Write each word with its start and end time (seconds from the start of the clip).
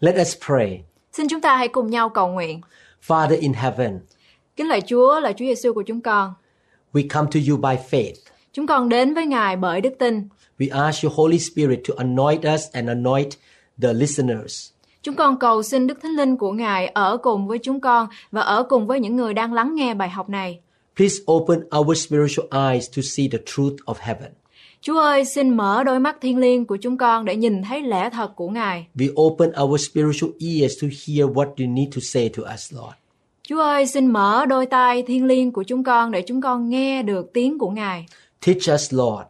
Let 0.00 0.14
us 0.20 0.34
pray. 0.46 0.82
Xin 1.12 1.28
chúng 1.28 1.40
ta 1.40 1.56
hãy 1.56 1.68
cùng 1.68 1.90
nhau 1.90 2.08
cầu 2.08 2.28
nguyện. 2.28 2.60
Father 3.06 3.40
in 3.40 3.52
heaven, 3.52 4.00
Kính 4.56 4.68
lạy 4.68 4.80
Chúa 4.80 5.20
là 5.20 5.32
Chúa 5.32 5.44
Giêsu 5.44 5.72
của 5.72 5.82
chúng 5.82 6.00
con. 6.00 6.34
we 6.92 7.02
come 7.10 7.28
to 7.34 7.40
you 7.48 7.56
by 7.56 7.76
faith. 7.90 8.14
Chúng 8.52 8.66
con 8.66 8.88
đến 8.88 9.14
với 9.14 9.26
Ngài 9.26 9.56
bởi 9.56 9.80
đức 9.80 9.92
tin. 9.98 10.28
We 10.58 10.84
ask 10.86 11.04
your 11.04 11.16
Holy 11.16 11.38
Spirit 11.38 11.80
to 11.88 11.94
anoint 11.98 12.40
us 12.54 12.62
and 12.72 12.88
anoint 12.88 13.30
the 13.82 13.92
listeners. 13.92 14.70
Chúng 15.02 15.14
con 15.14 15.38
cầu 15.38 15.62
xin 15.62 15.86
Đức 15.86 15.98
Thánh 16.02 16.12
Linh 16.12 16.36
của 16.36 16.52
Ngài 16.52 16.86
ở 16.86 17.16
cùng 17.16 17.46
với 17.48 17.58
chúng 17.58 17.80
con 17.80 18.08
và 18.32 18.40
ở 18.40 18.62
cùng 18.62 18.86
với 18.86 19.00
những 19.00 19.16
người 19.16 19.34
đang 19.34 19.52
lắng 19.52 19.74
nghe 19.74 19.94
bài 19.94 20.08
học 20.08 20.28
này. 20.28 20.60
Please 20.96 21.14
open 21.32 21.60
our 21.78 22.06
spiritual 22.06 22.70
eyes 22.70 22.90
to 22.96 23.02
see 23.02 23.28
the 23.32 23.38
truth 23.46 23.76
of 23.86 23.94
heaven. 23.98 24.32
Chúa 24.80 24.98
ơi, 24.98 25.24
xin 25.24 25.56
mở 25.56 25.84
đôi 25.84 25.98
mắt 25.98 26.16
thiên 26.20 26.38
liêng 26.38 26.66
của 26.66 26.76
chúng 26.76 26.96
con 26.96 27.24
để 27.24 27.36
nhìn 27.36 27.62
thấy 27.62 27.82
lẽ 27.82 28.10
thật 28.10 28.36
của 28.36 28.48
Ngài. 28.48 28.86
We 28.94 29.22
open 29.22 29.50
our 29.62 29.88
spiritual 29.90 30.30
ears 30.40 30.82
to 30.82 30.88
hear 30.88 31.30
what 31.30 31.46
you 31.46 31.66
need 31.66 31.88
to 31.94 32.00
say 32.02 32.30
to 32.36 32.42
us, 32.54 32.72
Lord. 32.74 32.94
Chúa 33.42 33.60
ơi, 33.60 33.86
xin 33.86 34.06
mở 34.06 34.46
đôi 34.46 34.66
tai 34.66 35.02
thiên 35.02 35.24
liêng 35.24 35.52
của 35.52 35.62
chúng 35.62 35.84
con 35.84 36.10
để 36.10 36.22
chúng 36.22 36.40
con 36.40 36.68
nghe 36.68 37.02
được 37.02 37.32
tiếng 37.32 37.58
của 37.58 37.70
Ngài. 37.70 38.06
Teach 38.46 38.74
us, 38.74 38.94
Lord. 38.94 39.22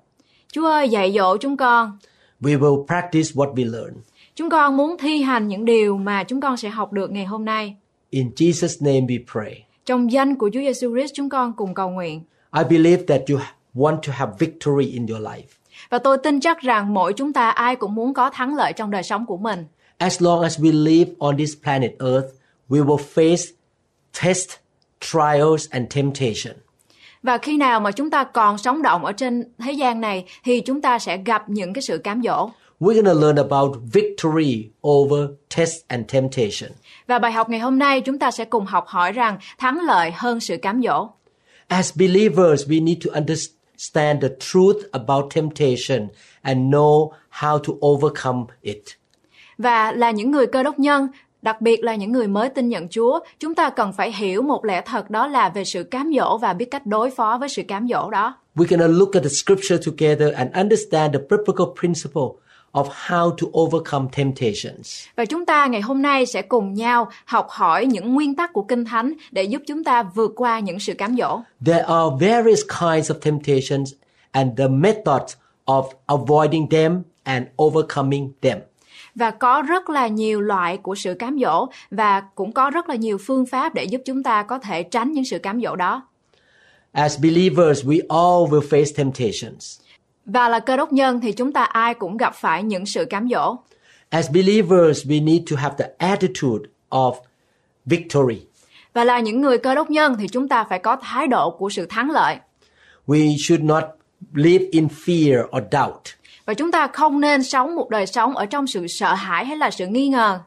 Chúa 0.53 0.67
ơi, 0.67 0.89
dạy 0.89 1.13
dỗ 1.13 1.37
chúng 1.37 1.57
con. 1.57 1.99
We 2.41 2.59
will 2.59 2.87
practice 2.87 3.31
what 3.35 3.55
we 3.55 3.73
learn. 3.73 3.95
Chúng 4.35 4.51
con 4.51 4.77
muốn 4.77 4.97
thi 4.99 5.23
hành 5.23 5.49
những 5.49 5.65
điều 5.65 5.97
mà 5.97 6.25
chúng 6.25 6.41
con 6.41 6.57
sẽ 6.57 6.69
học 6.69 6.93
được 6.93 7.11
ngày 7.11 7.25
hôm 7.25 7.45
nay. 7.45 7.77
In 8.11 8.31
Jesus' 8.37 8.85
name 8.85 9.07
we 9.07 9.19
pray. 9.33 9.65
Trong 9.87 10.13
danh 10.13 10.37
của 10.37 10.51
Chúa 10.53 10.61
Giêsu 10.61 10.95
Christ 10.95 11.13
chúng 11.15 11.29
con 11.29 11.53
cùng 11.57 11.75
cầu 11.75 11.91
nguyện. 11.91 12.23
I 12.59 12.65
believe 12.71 13.03
that 13.07 13.21
you 13.29 13.39
want 13.77 14.01
to 14.07 14.13
have 14.13 14.33
victory 14.39 14.87
in 14.87 15.07
your 15.07 15.23
life. 15.23 15.47
Và 15.91 15.99
tôi 15.99 16.19
tin 16.19 16.41
chắc 16.41 16.61
rằng 16.61 16.95
mỗi 16.95 17.13
chúng 17.13 17.33
ta 17.33 17.51
ai 17.51 17.77
cũng 17.77 17.95
muốn 17.95 18.15
có 18.15 18.31
thắng 18.31 18.57
lợi 18.57 18.73
trong 18.73 18.91
đời 18.91 19.03
sống 19.03 19.27
của 19.27 19.37
mình. 19.37 19.65
As 19.99 20.23
long 20.23 20.43
as 20.43 20.61
we 20.61 20.85
live 20.85 21.11
on 21.19 21.37
this 21.37 21.51
planet 21.63 21.93
Earth, 21.99 22.27
we 22.69 22.85
will 22.87 22.99
face 23.15 23.53
tests, 24.25 24.57
trials, 25.01 25.71
and 25.71 25.95
temptation. 25.95 26.57
Và 27.23 27.39
khi 27.39 27.57
nào 27.57 27.81
mà 27.81 27.91
chúng 27.93 28.11
ta 28.11 28.25
còn 28.25 28.59
sống 28.59 28.83
động 28.83 29.05
ở 29.05 29.13
trên 29.13 29.45
thế 29.59 29.73
gian 29.73 30.01
này 30.01 30.25
thì 30.45 30.61
chúng 30.61 30.81
ta 30.81 30.99
sẽ 30.99 31.17
gặp 31.17 31.49
những 31.49 31.73
cái 31.73 31.83
sự 31.83 31.99
cám 31.99 32.23
dỗ. 32.23 32.51
We're 32.81 33.03
going 33.03 33.05
to 33.05 33.13
learn 33.13 33.37
about 33.37 33.77
victory 33.93 34.71
over 34.89 35.21
tests 35.57 35.81
and 35.89 36.13
temptation. 36.13 36.71
Và 37.07 37.19
bài 37.19 37.33
học 37.33 37.49
ngày 37.49 37.61
hôm 37.61 37.79
nay 37.79 38.01
chúng 38.01 38.19
ta 38.19 38.31
sẽ 38.31 38.45
cùng 38.45 38.67
học 38.67 38.85
hỏi 38.87 39.13
rằng 39.13 39.39
thắng 39.59 39.81
lợi 39.87 40.11
hơn 40.15 40.41
sự 40.41 40.57
cám 40.57 40.83
dỗ. 40.83 41.09
As 41.69 41.99
believers, 41.99 42.69
we 42.69 42.85
need 42.85 42.99
to 43.07 43.13
understand 43.15 43.56
the 43.95 44.29
truth 44.41 44.91
about 44.93 45.35
temptation 45.35 46.09
and 46.43 46.75
know 46.75 47.11
how 47.31 47.59
to 47.59 47.73
overcome 47.87 48.45
it. 48.63 48.83
Và 49.59 49.93
là 49.93 50.11
những 50.11 50.31
người 50.31 50.47
cơ 50.47 50.63
đốc 50.63 50.79
nhân, 50.79 51.09
đặc 51.43 51.61
biệt 51.61 51.85
là 51.85 51.95
những 51.95 52.13
người 52.13 52.29
mới 52.29 52.49
tin 52.49 52.69
nhận 52.69 52.89
Chúa, 52.89 53.21
chúng 53.41 53.55
ta 53.55 53.71
cần 53.71 53.93
phải 53.93 54.13
hiểu 54.13 54.43
một 54.43 54.65
lẽ 54.65 54.83
thật 54.87 55.11
đó 55.11 55.27
là 55.27 55.49
về 55.49 55.65
sự 55.65 55.83
cám 55.83 56.13
dỗ 56.17 56.39
và 56.39 56.53
biết 56.53 56.71
cách 56.71 56.87
đối 56.87 57.11
phó 57.11 57.37
với 57.41 57.49
sự 57.49 57.63
cám 57.69 57.89
dỗ 57.89 58.11
đó. 58.11 58.35
We're 58.57 58.77
going 58.77 58.93
to 58.93 58.99
look 58.99 59.13
at 59.15 59.23
the 59.23 59.29
scripture 59.29 59.77
together 59.87 60.35
and 60.35 60.53
understand 60.55 61.15
the 61.15 61.21
biblical 61.31 61.67
principle 61.81 62.46
of 62.77 62.87
how 63.07 63.31
to 63.31 63.47
overcome 63.61 64.09
temptations. 64.17 65.07
Và 65.17 65.25
chúng 65.25 65.47
ta 65.47 65.67
ngày 65.67 65.81
hôm 65.81 66.03
nay 66.03 66.27
sẽ 66.27 66.43
cùng 66.43 66.75
nhau 66.75 67.11
học 67.25 67.47
hỏi 67.51 67.87
những 67.87 68.15
nguyên 68.15 68.35
tắc 68.35 68.53
của 68.53 68.63
Kinh 68.63 68.85
Thánh 68.85 69.13
để 69.31 69.43
giúp 69.43 69.63
chúng 69.67 69.85
ta 69.85 70.03
vượt 70.03 70.33
qua 70.37 70.61
những 70.61 70.79
sự 70.79 70.95
cám 70.95 71.17
dỗ. 71.17 71.41
There 71.67 71.83
are 71.83 72.09
various 72.21 72.61
kinds 72.81 73.11
of 73.11 73.15
temptations 73.21 73.93
and 74.31 74.59
the 74.59 74.69
methods 74.69 75.37
of 75.65 75.85
avoiding 76.07 76.69
them 76.69 77.03
and 77.23 77.47
overcoming 77.63 78.33
them. 78.41 78.59
Và 79.15 79.31
có 79.31 79.63
rất 79.63 79.91
là 79.91 80.07
nhiều 80.07 80.41
loại 80.41 80.77
của 80.77 80.95
sự 80.95 81.15
cám 81.15 81.39
dỗ 81.39 81.67
và 81.91 82.21
cũng 82.35 82.53
có 82.53 82.71
rất 82.71 82.89
là 82.89 82.95
nhiều 82.95 83.19
phương 83.27 83.47
pháp 83.47 83.75
để 83.75 83.85
giúp 83.85 84.01
chúng 84.05 84.23
ta 84.23 84.43
có 84.43 84.59
thể 84.59 84.83
tránh 84.83 85.13
những 85.13 85.25
sự 85.25 85.39
cám 85.39 85.61
dỗ 85.61 85.77
đó. 85.77 86.03
As 86.93 87.21
believers, 87.21 87.85
we 87.85 88.01
all 88.09 88.55
will 88.55 88.69
face 88.69 88.93
temptations. 88.97 89.86
Và 90.27 90.49
là 90.49 90.61
cơ 90.61 90.77
đốc 90.77 90.93
nhân 90.93 91.21
thì 91.21 91.33
chúng 91.33 91.53
ta 91.53 91.65
ai 91.65 91.95
cũng 91.95 92.17
gặp 92.17 92.35
phải 92.35 92.63
những 92.63 92.87
sự 92.87 93.05
cám 93.05 93.29
dỗ. 93.29 93.57
As 94.09 94.31
believers, 94.31 95.07
we 95.07 95.25
need 95.25 95.43
to 95.51 95.57
have 95.57 95.75
the 95.79 95.91
attitude 95.99 96.69
of 96.91 97.15
victory. 97.85 98.47
Và 98.93 99.05
là 99.05 99.21
những 99.21 99.41
người 99.41 99.59
cơ 99.59 99.75
đốc 99.75 99.91
nhân 99.91 100.17
thì 100.19 100.29
chúng 100.29 100.49
ta 100.49 100.65
phải 100.65 100.79
có 100.79 100.97
thái 101.03 101.27
độ 101.27 101.51
của 101.51 101.71
sự 101.71 101.87
thắng 101.87 102.11
lợi. 102.11 102.37
We 103.07 103.37
should 103.39 103.65
not 103.65 103.85
live 104.33 104.65
in 104.71 104.89
fear 105.05 105.45
or 105.45 105.63
doubt. 105.73 106.03
Và 106.47 106.55
chúng 106.55 106.73
ta 106.73 106.87
không 106.87 107.21
nên 107.21 107.43
sống 107.43 107.77
một 107.77 107.91
đời 107.91 108.07
sống 108.07 108.37
ở 108.37 108.47
trong 108.47 108.67
sự 108.67 108.87
sợ 108.87 109.15
hãi 109.15 109.45
hay 109.45 109.57
là 109.57 109.71
sự 109.71 109.87
nghi 109.87 110.09
ngờ. 110.09 110.39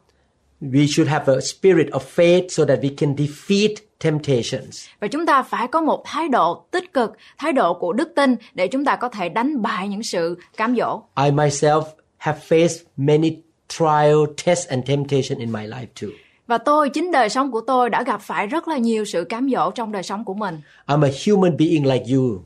We 0.62 0.88
should 0.88 1.12
have 1.12 1.34
a 1.34 1.40
spirit 1.42 1.88
of 1.88 2.00
faith 2.16 2.48
so 2.50 2.66
that 2.66 2.80
we 2.80 2.90
can 2.98 3.16
defeat 3.16 3.72
temptations. 4.00 4.86
Và 5.00 5.08
chúng 5.08 5.26
ta 5.26 5.44
phải 5.44 5.68
có 5.68 5.82
một 5.82 6.04
thái 6.06 6.28
độ 6.28 6.66
tích 6.72 6.94
cực, 6.94 7.12
thái 7.38 7.54
độ 7.54 7.74
của 7.74 7.94
đức 7.94 8.12
tin 8.16 8.36
để 8.54 8.68
chúng 8.68 8.86
ta 8.86 8.96
có 8.96 9.10
thể 9.10 9.30
đánh 9.30 9.62
bại 9.62 9.88
những 9.88 10.04
sự 10.04 10.38
cám 10.58 10.76
dỗ. 10.76 11.02
I 11.24 11.32
myself 11.32 11.84
have 12.18 12.40
faced 12.48 12.84
many 12.98 13.38
trial, 13.68 14.26
tests, 14.46 14.68
and 14.68 14.88
temptation 14.88 15.40
in 15.40 15.52
my 15.52 15.68
life 15.68 15.86
too. 16.02 16.10
Và 16.48 16.58
tôi, 16.58 16.90
chính 16.90 17.12
đời 17.12 17.30
sống 17.30 17.52
của 17.52 17.62
tôi 17.62 17.90
đã 17.90 18.04
gặp 18.04 18.22
phải 18.22 18.48
rất 18.48 18.68
là 18.68 18.78
nhiều 18.78 19.06
sự 19.06 19.24
cám 19.24 19.50
dỗ 19.50 19.72
trong 19.72 19.92
đời 19.92 20.04
sống 20.04 20.26
của 20.26 20.34
mình. 20.34 20.62
I'm 20.88 21.04
a 21.04 21.10
human 21.28 21.58
being 21.58 21.88
like 21.88 22.06
you. 22.14 22.42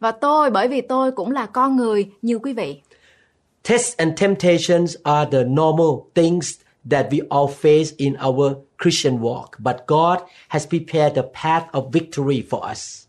Và 0.00 0.12
tôi, 0.12 0.50
bởi 0.50 0.68
vì 0.68 0.80
tôi 0.80 1.12
cũng 1.12 1.32
là 1.32 1.46
con 1.46 1.76
người 1.76 2.10
như 2.22 2.38
quý 2.38 2.52
vị. 2.52 2.80
Tests 3.68 3.96
and 3.96 4.20
temptations 4.20 4.96
are 5.02 5.30
the 5.32 5.44
normal 5.44 6.06
things 6.14 6.52
that 6.90 7.06
we 7.10 7.20
all 7.28 7.54
face 7.54 7.94
in 7.96 8.14
our 8.26 8.52
Christian 8.82 9.20
walk, 9.20 9.46
but 9.58 9.76
God 9.86 10.18
has 10.48 10.68
prepared 10.68 11.14
the 11.14 11.22
path 11.42 11.70
of 11.72 11.90
victory 11.92 12.42
for 12.50 12.70
us. 12.70 13.06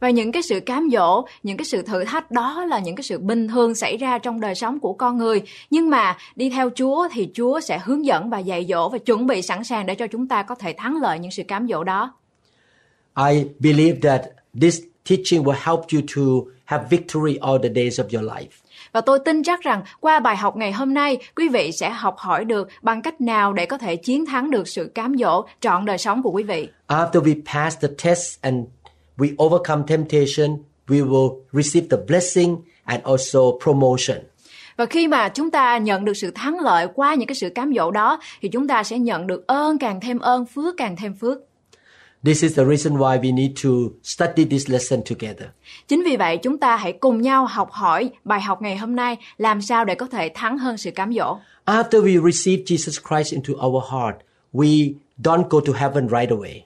Và 0.00 0.10
những 0.10 0.32
cái 0.32 0.42
sự 0.42 0.60
cám 0.60 0.88
dỗ, 0.92 1.24
những 1.42 1.56
cái 1.56 1.64
sự 1.64 1.82
thử 1.82 2.04
thách 2.04 2.30
đó 2.30 2.64
là 2.64 2.78
những 2.78 2.96
cái 2.96 3.02
sự 3.02 3.18
bình 3.18 3.48
thường 3.48 3.74
xảy 3.74 3.96
ra 3.96 4.18
trong 4.18 4.40
đời 4.40 4.54
sống 4.54 4.80
của 4.80 4.92
con 4.92 5.18
người. 5.18 5.42
Nhưng 5.70 5.90
mà 5.90 6.16
đi 6.36 6.50
theo 6.50 6.70
Chúa 6.74 7.08
thì 7.12 7.28
Chúa 7.34 7.60
sẽ 7.60 7.80
hướng 7.84 8.06
dẫn 8.06 8.30
và 8.30 8.38
dạy 8.38 8.66
dỗ 8.68 8.88
và 8.88 8.98
chuẩn 8.98 9.26
bị 9.26 9.42
sẵn 9.42 9.64
sàng 9.64 9.86
để 9.86 9.94
cho 9.94 10.06
chúng 10.06 10.28
ta 10.28 10.42
có 10.42 10.54
thể 10.54 10.72
thắng 10.72 10.96
lợi 11.02 11.18
những 11.18 11.30
sự 11.30 11.42
cám 11.42 11.68
dỗ 11.68 11.84
đó. 11.84 12.14
I 13.30 13.44
believe 13.58 13.98
that 14.02 14.22
this 14.60 14.80
teaching 15.10 15.44
will 15.44 15.56
help 15.64 15.80
you 15.92 16.00
to 16.16 16.50
have 16.64 16.84
victory 16.90 17.38
all 17.40 17.58
the 17.62 17.68
days 17.68 18.00
of 18.00 18.18
your 18.18 18.32
life. 18.32 18.48
Và 18.92 19.00
tôi 19.00 19.18
tin 19.18 19.42
chắc 19.42 19.60
rằng 19.60 19.82
qua 20.00 20.20
bài 20.20 20.36
học 20.36 20.56
ngày 20.56 20.72
hôm 20.72 20.94
nay, 20.94 21.18
quý 21.36 21.48
vị 21.48 21.72
sẽ 21.72 21.90
học 21.90 22.18
hỏi 22.18 22.44
được 22.44 22.68
bằng 22.82 23.02
cách 23.02 23.20
nào 23.20 23.52
để 23.52 23.66
có 23.66 23.78
thể 23.78 23.96
chiến 23.96 24.26
thắng 24.26 24.50
được 24.50 24.68
sự 24.68 24.90
cám 24.94 25.14
dỗ 25.18 25.44
trọn 25.60 25.84
đời 25.84 25.98
sống 25.98 26.22
của 26.22 26.30
quý 26.30 26.42
vị. 26.42 26.68
After 26.88 27.22
we 27.22 27.40
pass 27.54 27.78
the 27.80 27.88
test 28.04 28.40
and 28.40 28.56
we 29.18 29.44
overcome 29.44 29.82
temptation, 29.86 30.58
we 30.88 31.08
will 31.08 31.38
receive 31.52 31.86
the 31.90 32.04
blessing 32.06 32.56
and 32.84 33.04
also 33.04 33.40
promotion. 33.64 34.18
Và 34.76 34.86
khi 34.86 35.08
mà 35.08 35.28
chúng 35.28 35.50
ta 35.50 35.78
nhận 35.78 36.04
được 36.04 36.14
sự 36.14 36.30
thắng 36.30 36.60
lợi 36.60 36.88
qua 36.94 37.14
những 37.14 37.28
cái 37.28 37.34
sự 37.34 37.48
cám 37.48 37.72
dỗ 37.76 37.90
đó 37.90 38.20
thì 38.40 38.48
chúng 38.48 38.68
ta 38.68 38.82
sẽ 38.82 38.98
nhận 38.98 39.26
được 39.26 39.46
ơn 39.46 39.78
càng 39.78 40.00
thêm 40.00 40.18
ơn, 40.18 40.46
phước 40.46 40.76
càng 40.76 40.96
thêm 40.96 41.14
phước. 41.14 41.38
This 42.24 42.42
is 42.42 42.56
the 42.56 42.64
reason 42.64 42.92
why 42.92 43.18
we 43.20 43.34
need 43.34 43.52
to 43.62 43.70
study 44.02 44.44
this 44.44 44.68
lesson 44.70 45.02
together. 45.10 45.48
Chính 45.88 46.02
vì 46.04 46.16
vậy 46.16 46.36
chúng 46.36 46.58
ta 46.58 46.76
hãy 46.76 46.92
cùng 46.92 47.22
nhau 47.22 47.46
học 47.46 47.70
hỏi 47.72 48.10
bài 48.24 48.40
học 48.40 48.62
ngày 48.62 48.76
hôm 48.76 48.96
nay 48.96 49.16
làm 49.38 49.62
sao 49.62 49.84
để 49.84 49.94
có 49.94 50.06
thể 50.06 50.30
thắng 50.34 50.58
hơn 50.58 50.76
sự 50.76 50.90
cám 50.90 51.12
dỗ. 51.12 51.36
After 51.66 52.02
we 52.02 52.30
receive 52.32 52.62
Jesus 52.62 53.00
Christ 53.08 53.32
into 53.32 53.66
our 53.66 53.84
heart, 53.92 54.16
we 54.52 54.94
don't 55.22 55.48
go 55.48 55.60
to 55.66 55.72
heaven 55.72 56.08
right 56.08 56.30
away. 56.30 56.60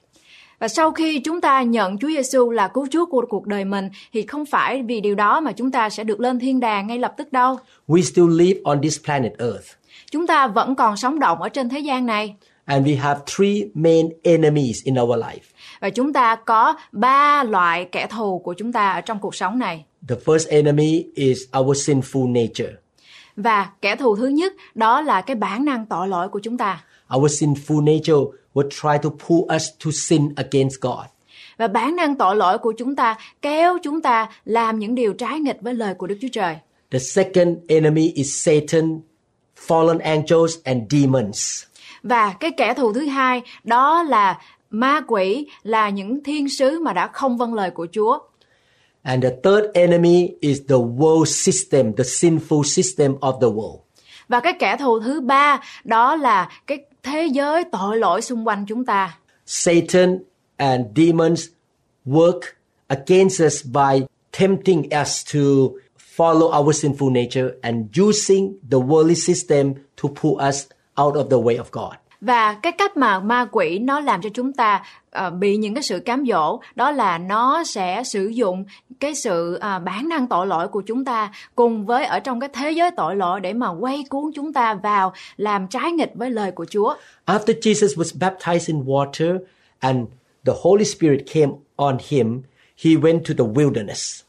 Và 0.59 0.67
sau 0.67 0.91
khi 0.91 1.19
chúng 1.19 1.41
ta 1.41 1.61
nhận 1.61 1.97
Chúa 1.97 2.07
Giêsu 2.07 2.49
là 2.49 2.67
cứu 2.67 2.87
Chúa 2.91 3.05
của 3.05 3.25
cuộc 3.29 3.47
đời 3.47 3.65
mình 3.65 3.89
thì 4.13 4.25
không 4.25 4.45
phải 4.45 4.83
vì 4.83 5.01
điều 5.01 5.15
đó 5.15 5.39
mà 5.39 5.51
chúng 5.51 5.71
ta 5.71 5.89
sẽ 5.89 6.03
được 6.03 6.19
lên 6.19 6.39
thiên 6.39 6.59
đàng 6.59 6.87
ngay 6.87 6.99
lập 6.99 7.13
tức 7.17 7.31
đâu. 7.31 7.57
We 7.87 8.01
still 8.01 8.39
live 8.39 8.59
on 8.63 8.81
this 8.81 8.99
planet 9.05 9.37
Earth. 9.37 9.67
Chúng 10.11 10.27
ta 10.27 10.47
vẫn 10.47 10.75
còn 10.75 10.97
sống 10.97 11.19
động 11.19 11.41
ở 11.41 11.49
trên 11.49 11.69
thế 11.69 11.79
gian 11.79 12.05
này 12.05 12.35
And 12.69 12.85
we 12.87 12.97
have 12.97 13.19
three 13.37 13.63
main 13.73 14.09
enemies 14.23 14.77
in 14.83 14.95
our 15.01 15.19
life. 15.19 15.45
và 15.79 15.89
chúng 15.89 16.13
ta 16.13 16.35
có 16.35 16.75
ba 16.91 17.43
loại 17.43 17.85
kẻ 17.91 18.07
thù 18.07 18.39
của 18.39 18.53
chúng 18.53 18.71
ta 18.71 18.89
ở 18.89 19.01
trong 19.01 19.19
cuộc 19.19 19.35
sống 19.35 19.59
này. 19.59 19.85
The 20.07 20.15
first 20.25 20.49
enemy 20.49 21.05
is 21.15 21.39
our 21.59 21.89
sinful 21.89 22.31
nature. 22.31 22.73
Và 23.35 23.69
kẻ 23.81 23.95
thù 23.95 24.15
thứ 24.15 24.27
nhất 24.27 24.53
đó 24.75 25.01
là 25.01 25.21
cái 25.21 25.35
bản 25.35 25.65
năng 25.65 25.85
tội 25.85 26.07
lỗi 26.07 26.29
của 26.29 26.39
chúng 26.39 26.57
ta. 26.57 26.83
Our 27.15 27.43
sinful 27.43 27.83
nature 27.83 28.37
will 28.53 28.69
try 28.69 29.03
to 29.03 29.09
pull 29.27 29.55
us 29.55 29.63
to 29.85 29.91
sin 29.93 30.33
against 30.35 30.81
God. 30.81 31.05
Và 31.57 31.67
bản 31.67 31.95
năng 31.95 32.15
tội 32.15 32.35
lỗi 32.35 32.57
của 32.57 32.73
chúng 32.77 32.95
ta 32.95 33.17
kéo 33.41 33.77
chúng 33.83 34.01
ta 34.01 34.29
làm 34.45 34.79
những 34.79 34.95
điều 34.95 35.13
trái 35.13 35.39
nghịch 35.39 35.61
với 35.61 35.73
lời 35.73 35.93
của 35.93 36.07
Đức 36.07 36.17
Chúa 36.21 36.27
Trời. 36.31 36.55
The 36.91 36.99
second 36.99 37.57
enemy 37.67 38.11
is 38.15 38.45
Satan, 38.45 38.99
fallen 39.67 39.99
angels, 39.99 40.53
and 40.63 40.81
demons. 40.91 41.63
Và 42.03 42.33
cái 42.39 42.51
kẻ 42.51 42.73
thù 42.73 42.93
thứ 42.93 43.05
hai 43.05 43.41
đó 43.63 44.03
là 44.03 44.39
ma 44.69 45.01
quỷ, 45.07 45.47
là 45.63 45.89
những 45.89 46.23
thiên 46.23 46.49
sứ 46.49 46.79
mà 46.79 46.93
đã 46.93 47.07
không 47.07 47.37
vâng 47.37 47.53
lời 47.53 47.71
của 47.71 47.87
Chúa. 47.91 48.19
And 49.03 49.23
the 49.23 49.29
third 49.43 49.65
enemy 49.73 50.29
is 50.39 50.59
the 50.69 50.75
world 50.75 51.25
system, 51.25 51.93
the 51.93 52.03
sinful 52.03 52.63
system 52.63 53.15
of 53.15 53.39
the 53.39 53.47
world. 53.47 53.79
Và 54.27 54.39
cái 54.39 54.53
kẻ 54.59 54.77
thù 54.79 54.99
thứ 54.99 55.21
ba 55.21 55.61
đó 55.83 56.15
là 56.15 56.49
cái 56.67 56.77
thế 57.03 57.27
giới 57.31 57.63
tội 57.63 57.97
lỗi 57.97 58.21
xung 58.21 58.47
quanh 58.47 58.65
chúng 58.65 58.85
ta. 58.85 59.17
Satan 59.45 60.19
and 60.57 60.85
demons 60.95 61.47
work 62.05 62.39
against 62.87 63.41
us 63.41 63.65
by 63.65 64.01
tempting 64.31 64.83
us 65.01 65.33
to 65.33 65.39
follow 66.17 66.51
our 66.59 66.85
sinful 66.85 67.11
nature 67.11 67.49
and 67.61 67.99
using 67.99 68.53
the 68.71 68.77
worldly 68.77 69.15
system 69.15 69.73
to 70.03 70.09
pull 70.21 70.47
us 70.49 70.65
out 71.03 71.15
of 71.15 71.29
the 71.29 71.37
way 71.37 71.57
of 71.57 71.65
God. 71.71 71.93
Và 72.21 72.53
cái 72.53 72.71
cách 72.71 72.97
mà 72.97 73.19
ma 73.19 73.47
quỷ 73.51 73.79
nó 73.79 73.99
làm 73.99 74.21
cho 74.21 74.29
chúng 74.33 74.53
ta 74.53 74.83
uh, 75.27 75.33
bị 75.33 75.57
những 75.57 75.73
cái 75.73 75.83
sự 75.83 75.99
cám 75.99 76.25
dỗ 76.29 76.59
đó 76.75 76.91
là 76.91 77.17
nó 77.17 77.63
sẽ 77.63 78.03
sử 78.03 78.27
dụng 78.27 78.65
cái 78.99 79.15
sự 79.15 79.55
uh, 79.55 79.83
bản 79.83 80.09
năng 80.09 80.27
tội 80.27 80.47
lỗi 80.47 80.67
của 80.67 80.81
chúng 80.81 81.05
ta 81.05 81.31
cùng 81.55 81.85
với 81.85 82.05
ở 82.05 82.19
trong 82.19 82.39
cái 82.39 82.49
thế 82.53 82.71
giới 82.71 82.91
tội 82.91 83.15
lỗi 83.15 83.39
để 83.39 83.53
mà 83.53 83.69
quay 83.69 84.03
cuốn 84.09 84.23
chúng 84.35 84.53
ta 84.53 84.73
vào 84.73 85.13
làm 85.37 85.67
trái 85.67 85.91
nghịch 85.91 86.11
với 86.15 86.29
lời 86.29 86.51
của 86.51 86.65
Chúa. 86.69 86.95
After 87.25 87.59
Jesus 87.59 87.95
was 87.95 88.19
baptized 88.19 88.67
in 88.67 88.83
water 88.85 89.39
and 89.79 90.07
the 90.45 90.53
Holy 90.61 90.85
Spirit 90.85 91.19
came 91.33 91.51
on 91.75 91.97
him, 92.09 92.41
he 92.83 92.91
went 92.91 93.19
to 93.19 93.33
the 93.37 93.53
wilderness. 93.53 94.28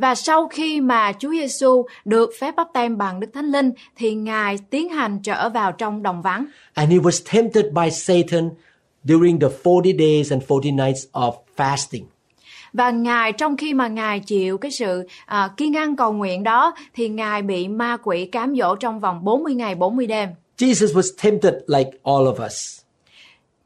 Và 0.00 0.14
sau 0.14 0.48
khi 0.48 0.80
mà 0.80 1.12
Chúa 1.18 1.30
Giêsu 1.30 1.86
được 2.04 2.30
phép 2.40 2.56
bắp 2.56 2.66
tem 2.72 2.98
bằng 2.98 3.20
Đức 3.20 3.28
Thánh 3.34 3.50
Linh 3.50 3.72
thì 3.96 4.14
Ngài 4.14 4.58
tiến 4.70 4.88
hành 4.88 5.18
trở 5.22 5.48
vào 5.48 5.72
trong 5.72 6.02
đồng 6.02 6.22
vắng. 6.22 6.46
And 6.74 6.90
he 6.90 6.98
was 6.98 7.32
tempted 7.32 7.64
by 7.72 7.90
Satan 7.90 8.50
during 9.04 9.40
the 9.40 9.48
40 9.64 9.94
days 9.98 10.32
and 10.32 10.42
40 10.48 10.72
nights 10.72 11.04
of 11.12 11.32
fasting. 11.56 12.04
Và 12.72 12.90
Ngài 12.90 13.32
trong 13.32 13.56
khi 13.56 13.74
mà 13.74 13.88
Ngài 13.88 14.20
chịu 14.20 14.58
cái 14.58 14.70
sự 14.70 15.06
à, 15.26 15.50
kiên 15.56 15.76
ăn 15.76 15.96
cầu 15.96 16.12
nguyện 16.12 16.42
đó 16.42 16.74
thì 16.94 17.08
Ngài 17.08 17.42
bị 17.42 17.68
ma 17.68 17.96
quỷ 18.02 18.26
cám 18.26 18.54
dỗ 18.56 18.76
trong 18.76 19.00
vòng 19.00 19.24
40 19.24 19.54
ngày 19.54 19.74
40 19.74 20.06
đêm. 20.06 20.28
Jesus 20.58 20.94
was 20.94 21.10
tempted 21.22 21.54
like 21.66 21.90
all 22.02 22.26
of 22.26 22.46
us, 22.46 22.80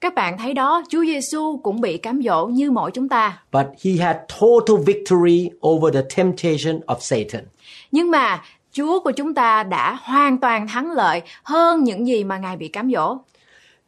Các 0.05 0.15
bạn 0.15 0.39
thấy 0.39 0.55
đó, 0.55 0.83
Chúa 0.89 1.05
Giêsu 1.05 1.61
cũng 1.63 1.81
bị 1.81 1.99
cám 1.99 2.23
dỗ 2.23 2.47
như 2.47 2.71
mỗi 2.71 2.91
chúng 2.91 3.09
ta. 3.09 3.43
but 3.53 3.67
he 3.85 3.93
had 4.05 4.17
total 4.41 4.85
victory 4.87 5.51
over 5.69 5.95
the 5.95 6.03
temptation 6.17 6.81
of 6.87 6.97
Satan. 7.01 7.45
Nhưng 7.93 8.11
mà 8.11 8.43
Chúa 8.73 9.01
của 9.01 9.11
chúng 9.11 9.35
ta 9.35 9.63
đã 9.63 9.99
hoàn 10.03 10.39
toàn 10.39 10.69
thắng 10.69 10.91
lợi 10.93 11.23
hơn 11.43 11.85
những 11.85 12.07
gì 12.07 12.25
mà 12.25 12.39
Ngài 12.39 12.57
bị 12.57 12.69
cám 12.69 12.91
dỗ. 12.95 13.19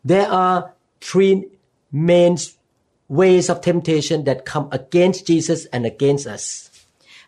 There 0.09 0.25
are 0.25 0.67
three 1.13 1.35
main 1.91 2.35
ways 3.09 3.41
of 3.41 3.55
temptation 3.55 4.25
that 4.27 4.37
come 4.55 4.67
against 4.71 5.31
Jesus 5.31 5.67
and 5.71 5.87
against 5.87 6.29
us. 6.35 6.69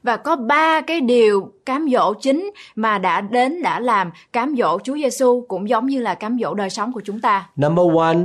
Và 0.02 0.16
có 0.16 0.36
ba 0.36 0.80
cái 0.80 1.00
điều 1.00 1.52
cám 1.66 1.88
dỗ 1.92 2.14
chính 2.14 2.50
mà 2.74 2.98
đã 2.98 3.20
đến 3.20 3.62
đã 3.62 3.80
làm 3.80 4.10
cám 4.32 4.54
dỗ 4.58 4.78
Chúa 4.84 4.96
Giêsu 4.96 5.44
cũng 5.48 5.68
giống 5.68 5.86
như 5.86 6.00
là 6.00 6.14
cám 6.14 6.38
dỗ 6.40 6.54
đời 6.54 6.70
sống 6.70 6.92
của 6.92 7.02
chúng 7.04 7.20
ta. 7.20 7.48
Number 7.56 7.86
one, 7.96 8.16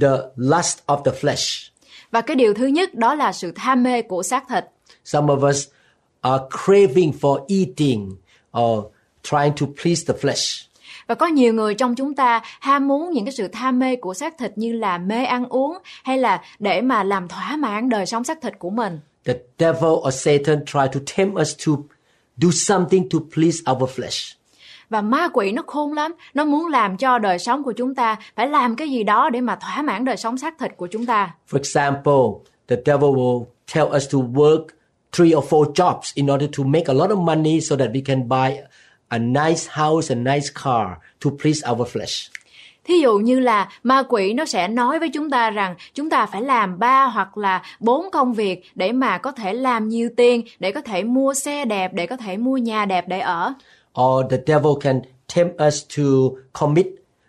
the 0.00 0.16
lust 0.36 0.78
of 0.86 1.02
the 1.02 1.12
flesh. 1.12 1.70
Và 2.10 2.20
cái 2.20 2.36
điều 2.36 2.54
thứ 2.54 2.66
nhất 2.66 2.94
đó 2.94 3.14
là 3.14 3.32
sự 3.32 3.52
tham 3.54 3.82
mê 3.82 4.02
của 4.02 4.22
xác 4.22 4.44
thịt. 4.48 4.64
Some 5.04 5.34
of 5.34 5.48
us 5.48 5.66
are 6.20 6.44
craving 6.64 7.12
for 7.20 7.44
eating 7.48 8.16
or 8.58 8.84
trying 9.22 9.52
to 9.60 9.66
please 9.82 10.12
the 10.12 10.14
flesh. 10.20 10.66
Và 11.06 11.14
có 11.14 11.26
nhiều 11.26 11.54
người 11.54 11.74
trong 11.74 11.94
chúng 11.94 12.14
ta 12.14 12.40
ham 12.60 12.88
muốn 12.88 13.10
những 13.10 13.24
cái 13.24 13.32
sự 13.32 13.48
tham 13.48 13.78
mê 13.78 13.96
của 13.96 14.14
xác 14.14 14.38
thịt 14.38 14.52
như 14.56 14.72
là 14.72 14.98
mê 14.98 15.24
ăn 15.24 15.48
uống 15.48 15.78
hay 16.04 16.18
là 16.18 16.42
để 16.58 16.80
mà 16.80 17.02
làm 17.02 17.28
thỏa 17.28 17.56
mãn 17.56 17.88
đời 17.88 18.06
sống 18.06 18.24
xác 18.24 18.42
thịt 18.42 18.58
của 18.58 18.70
mình. 18.70 19.00
The 19.24 19.34
devil 19.58 19.90
or 20.08 20.14
Satan 20.14 20.64
try 20.66 20.86
to 20.92 21.00
tempt 21.16 21.40
us 21.40 21.54
to 21.66 21.72
do 22.36 22.50
something 22.52 23.08
to 23.08 23.18
please 23.34 23.58
our 23.72 23.90
flesh. 23.90 24.36
Và 24.90 25.00
ma 25.00 25.28
quỷ 25.32 25.52
nó 25.52 25.62
khôn 25.66 25.92
lắm, 25.92 26.14
nó 26.34 26.44
muốn 26.44 26.66
làm 26.66 26.96
cho 26.96 27.18
đời 27.18 27.38
sống 27.38 27.62
của 27.62 27.72
chúng 27.72 27.94
ta 27.94 28.16
phải 28.36 28.48
làm 28.48 28.76
cái 28.76 28.90
gì 28.90 29.02
đó 29.02 29.30
để 29.30 29.40
mà 29.40 29.56
thỏa 29.56 29.82
mãn 29.82 30.04
đời 30.04 30.16
sống 30.16 30.38
xác 30.38 30.58
thịt 30.58 30.76
của 30.76 30.86
chúng 30.86 31.06
ta. 31.06 31.34
For 31.50 31.58
example, 31.58 32.50
the 32.68 32.76
devil 32.86 33.10
will 33.10 33.44
tell 33.74 33.86
us 33.96 34.12
to 34.12 34.18
work 34.18 34.64
three 35.12 35.34
or 35.34 35.44
four 35.44 35.72
jobs 35.72 36.12
in 36.14 36.26
order 36.26 36.50
to 36.58 36.64
make 36.64 36.84
a 36.86 36.94
lot 36.94 37.10
of 37.10 37.24
money 37.24 37.60
so 37.60 37.76
that 37.76 37.88
we 37.88 38.02
can 38.04 38.28
buy 38.28 38.56
a 39.08 39.18
nice 39.18 39.68
house 39.68 40.14
and 40.14 40.26
nice 40.26 40.48
car 40.64 40.86
to 41.24 41.30
please 41.42 41.70
our 41.70 41.88
flesh. 41.96 42.30
Thí 42.84 42.98
dụ 42.98 43.18
như 43.18 43.40
là 43.40 43.68
ma 43.82 44.02
quỷ 44.08 44.32
nó 44.32 44.44
sẽ 44.44 44.68
nói 44.68 44.98
với 44.98 45.08
chúng 45.08 45.30
ta 45.30 45.50
rằng 45.50 45.74
chúng 45.94 46.10
ta 46.10 46.26
phải 46.26 46.42
làm 46.42 46.78
ba 46.78 47.04
hoặc 47.04 47.38
là 47.38 47.62
bốn 47.80 48.10
công 48.10 48.32
việc 48.32 48.62
để 48.74 48.92
mà 48.92 49.18
có 49.18 49.32
thể 49.32 49.52
làm 49.52 49.88
nhiều 49.88 50.10
tiền, 50.16 50.42
để 50.58 50.72
có 50.72 50.80
thể 50.80 51.04
mua 51.04 51.34
xe 51.34 51.64
đẹp, 51.64 51.94
để 51.94 52.06
có 52.06 52.16
thể 52.16 52.36
mua 52.36 52.56
nhà 52.56 52.84
đẹp 52.84 53.08
để 53.08 53.20
ở. 53.20 53.54
Or 54.00 54.24
the 54.30 54.36
devil 54.46 54.72
can 54.80 55.00
tempt 55.34 55.54
us 55.68 55.84
to 55.96 56.02
commit 56.60 56.86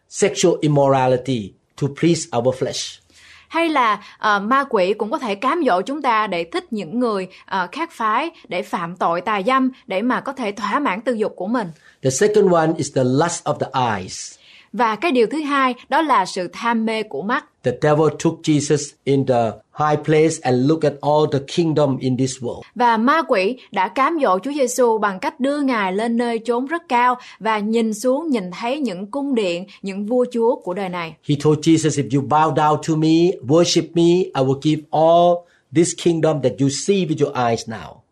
sexual 0.10 0.56
immorality 0.62 1.54
to 1.82 1.88
please 2.00 2.22
our 2.38 2.56
flesh. 2.56 3.00
Hay 3.48 3.70
là 3.70 4.04
ờ, 4.18 4.40
ma 4.40 4.64
quỷ 4.70 4.94
cũng 4.94 5.12
có 5.12 5.18
thể 5.18 5.36
cám 5.36 5.64
dỗ 5.66 5.82
chúng 5.82 6.02
ta 6.02 6.28
để 6.28 6.44
thích 6.44 6.74
những 6.74 7.00
người 7.00 7.28
ờ, 7.46 7.68
khác 7.72 7.90
phái, 7.92 8.30
để 8.48 8.62
phạm 8.62 8.96
tội 8.96 9.22
tà 9.22 9.42
dâm, 9.46 9.72
để 9.88 10.02
mà 10.02 10.22
có 10.22 10.34
thể 10.34 10.52
thỏa 10.52 10.80
mãn 10.80 11.02
tư 11.02 11.14
dục 11.14 11.34
của 11.36 11.48
mình. 11.48 11.68
The 12.04 12.10
second 12.10 12.54
one 12.54 12.70
is 12.78 12.96
the 12.96 13.04
lust 13.04 13.44
of 13.44 13.54
the 13.60 13.98
eyes. 13.98 14.38
Và 14.74 14.96
cái 14.96 15.12
điều 15.12 15.28
thứ 15.28 15.42
hai 15.42 15.76
đó 15.90 16.02
là 16.02 16.26
sự 16.26 16.50
tham 16.54 16.86
mê 16.86 17.04
của 17.04 17.22
mắt. 17.22 17.46
The 17.68 17.78
devil 17.82 18.10
took 18.20 18.44
Jesus 18.44 18.94
in 19.04 19.26
the 19.26 19.52
high 19.72 19.98
place 19.98 20.40
and 20.42 20.68
look 20.68 20.86
at 20.86 20.94
all 21.02 21.28
the 21.32 21.40
kingdom 21.48 21.98
in 22.00 22.18
this 22.18 22.32
world. 22.42 22.62
Và 22.76 22.98
ma 22.98 23.22
quỷ 23.28 23.58
đã 23.72 23.88
cám 23.88 24.18
dỗ 24.22 24.40
Chúa 24.40 24.52
Giêsu 24.52 24.98
bằng 24.98 25.20
cách 25.20 25.40
đưa 25.40 25.62
Ngài 25.62 25.94
lên 25.94 26.18
nơi 26.18 26.40
chốn 26.46 26.66
rất 26.66 26.82
cao 26.90 27.16
và 27.40 27.60
nhìn 27.60 27.94
xuống 27.94 28.30
nhìn 28.30 28.52
thấy 28.52 28.80
những 28.80 29.06
cung 29.12 29.36
điện, 29.36 29.66
những 29.82 30.06
vua 30.06 30.26
chúa 30.32 30.56
của 30.56 30.74
đời 30.74 30.90
này. 30.90 31.16
He 31.30 31.36
told 31.44 31.60
Jesus, 31.60 32.04
if 32.04 32.20
you 32.20 32.28
bow 32.28 32.54
down 32.54 32.78
to 32.88 32.96
me, 32.96 33.32
worship 33.48 33.88
me, 33.94 34.24
I 34.24 34.44
will 34.46 34.60
give 34.62 34.82
all 34.92 35.48
this 35.76 35.90
kingdom 36.04 36.42
that 36.42 36.52
you 36.60 36.70
see 36.70 37.06
with 37.06 37.26
your 37.26 37.52
eyes 37.52 37.70
now. 37.70 38.07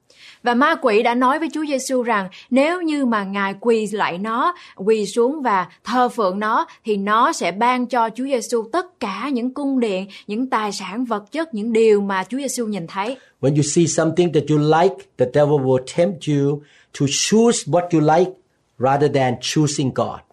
Và 0.46 0.54
ma 0.54 0.76
quỷ 0.82 1.04
đã 1.04 1.16
nói 1.16 1.40
với 1.40 1.50
Chúa 1.54 1.66
Giêsu 1.66 2.04
rằng 2.04 2.30
nếu 2.50 2.82
như 2.82 3.06
mà 3.06 3.24
Ngài 3.24 3.56
quỳ 3.60 3.88
lại 3.88 4.18
nó, 4.18 4.56
quỳ 4.76 5.06
xuống 5.06 5.42
và 5.42 5.68
thờ 5.84 6.10
phượng 6.10 6.40
nó 6.40 6.68
thì 6.86 6.98
nó 6.98 7.34
sẽ 7.34 7.52
ban 7.52 7.86
cho 7.88 8.10
Chúa 8.16 8.24
Giêsu 8.24 8.64
tất 8.72 9.00
cả 9.00 9.30
những 9.34 9.54
cung 9.54 9.80
điện, 9.80 10.08
những 10.28 10.50
tài 10.50 10.72
sản 10.72 11.06
vật 11.06 11.32
chất, 11.32 11.54
những 11.54 11.74
điều 11.74 12.02
mà 12.02 12.24
Chúa 12.24 12.38
Giêsu 12.38 12.68
nhìn 12.68 12.88
thấy. 12.88 13.18
When 13.42 13.56
you 13.56 13.64
see 13.76 13.88
something 13.88 14.34
that 14.34 14.44
you 14.50 14.58
like, 14.58 14.96
the 15.18 15.26
devil 15.34 15.60
will 15.66 15.84
tempt 15.98 16.28
you 16.28 16.62
to 17.00 17.06
choose 17.10 17.72
what 17.72 17.90
you 17.92 18.18
like 18.18 18.32
rather 18.80 19.16
than 19.16 19.34
choosing 19.42 19.92
God. 19.96 20.25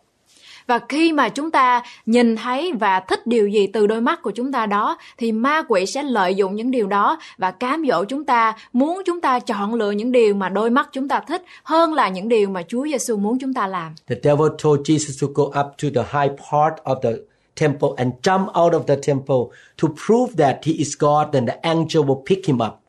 Và 0.66 0.80
khi 0.88 1.12
mà 1.12 1.28
chúng 1.28 1.50
ta 1.50 1.82
nhìn 2.06 2.36
thấy 2.36 2.72
và 2.72 3.00
thích 3.00 3.26
điều 3.26 3.48
gì 3.48 3.66
từ 3.66 3.86
đôi 3.86 4.00
mắt 4.00 4.22
của 4.22 4.30
chúng 4.30 4.52
ta 4.52 4.66
đó 4.66 4.98
thì 5.18 5.32
ma 5.32 5.62
quỷ 5.68 5.86
sẽ 5.86 6.02
lợi 6.02 6.34
dụng 6.34 6.54
những 6.54 6.70
điều 6.70 6.86
đó 6.86 7.18
và 7.38 7.50
cám 7.50 7.84
dỗ 7.88 8.04
chúng 8.04 8.24
ta, 8.24 8.54
muốn 8.72 9.02
chúng 9.06 9.20
ta 9.20 9.38
chọn 9.38 9.74
lựa 9.74 9.90
những 9.90 10.12
điều 10.12 10.34
mà 10.34 10.48
đôi 10.48 10.70
mắt 10.70 10.88
chúng 10.92 11.08
ta 11.08 11.20
thích 11.20 11.44
hơn 11.62 11.94
là 11.94 12.08
những 12.08 12.28
điều 12.28 12.48
mà 12.48 12.62
Chúa 12.68 12.86
Giêsu 12.86 13.16
muốn 13.16 13.38
chúng 13.38 13.54
ta 13.54 13.66
làm. 13.66 13.94
The 14.08 14.16
devil 14.22 14.48
told 14.62 14.80
Jesus 14.80 15.26
to 15.26 15.32
go 15.34 15.44
up 15.44 15.66
to 15.82 15.88
the 15.94 16.02
high 16.18 16.36
part 16.50 16.74
of 16.84 17.00
the 17.02 17.10
temple 17.56 17.90
and 17.96 18.12
jump 18.22 18.48
out 18.54 18.72
of 18.72 18.82
the 18.86 18.96
temple 18.96 19.52
to 19.82 19.88
prove 20.06 20.36
that 20.36 20.56
he 20.64 20.72
is 20.72 20.96
God, 20.98 21.34
and 21.34 21.48
the 21.48 21.56
angel 21.62 22.04
will 22.04 22.22
pick 22.26 22.46
him 22.46 22.56
up. 22.56 22.81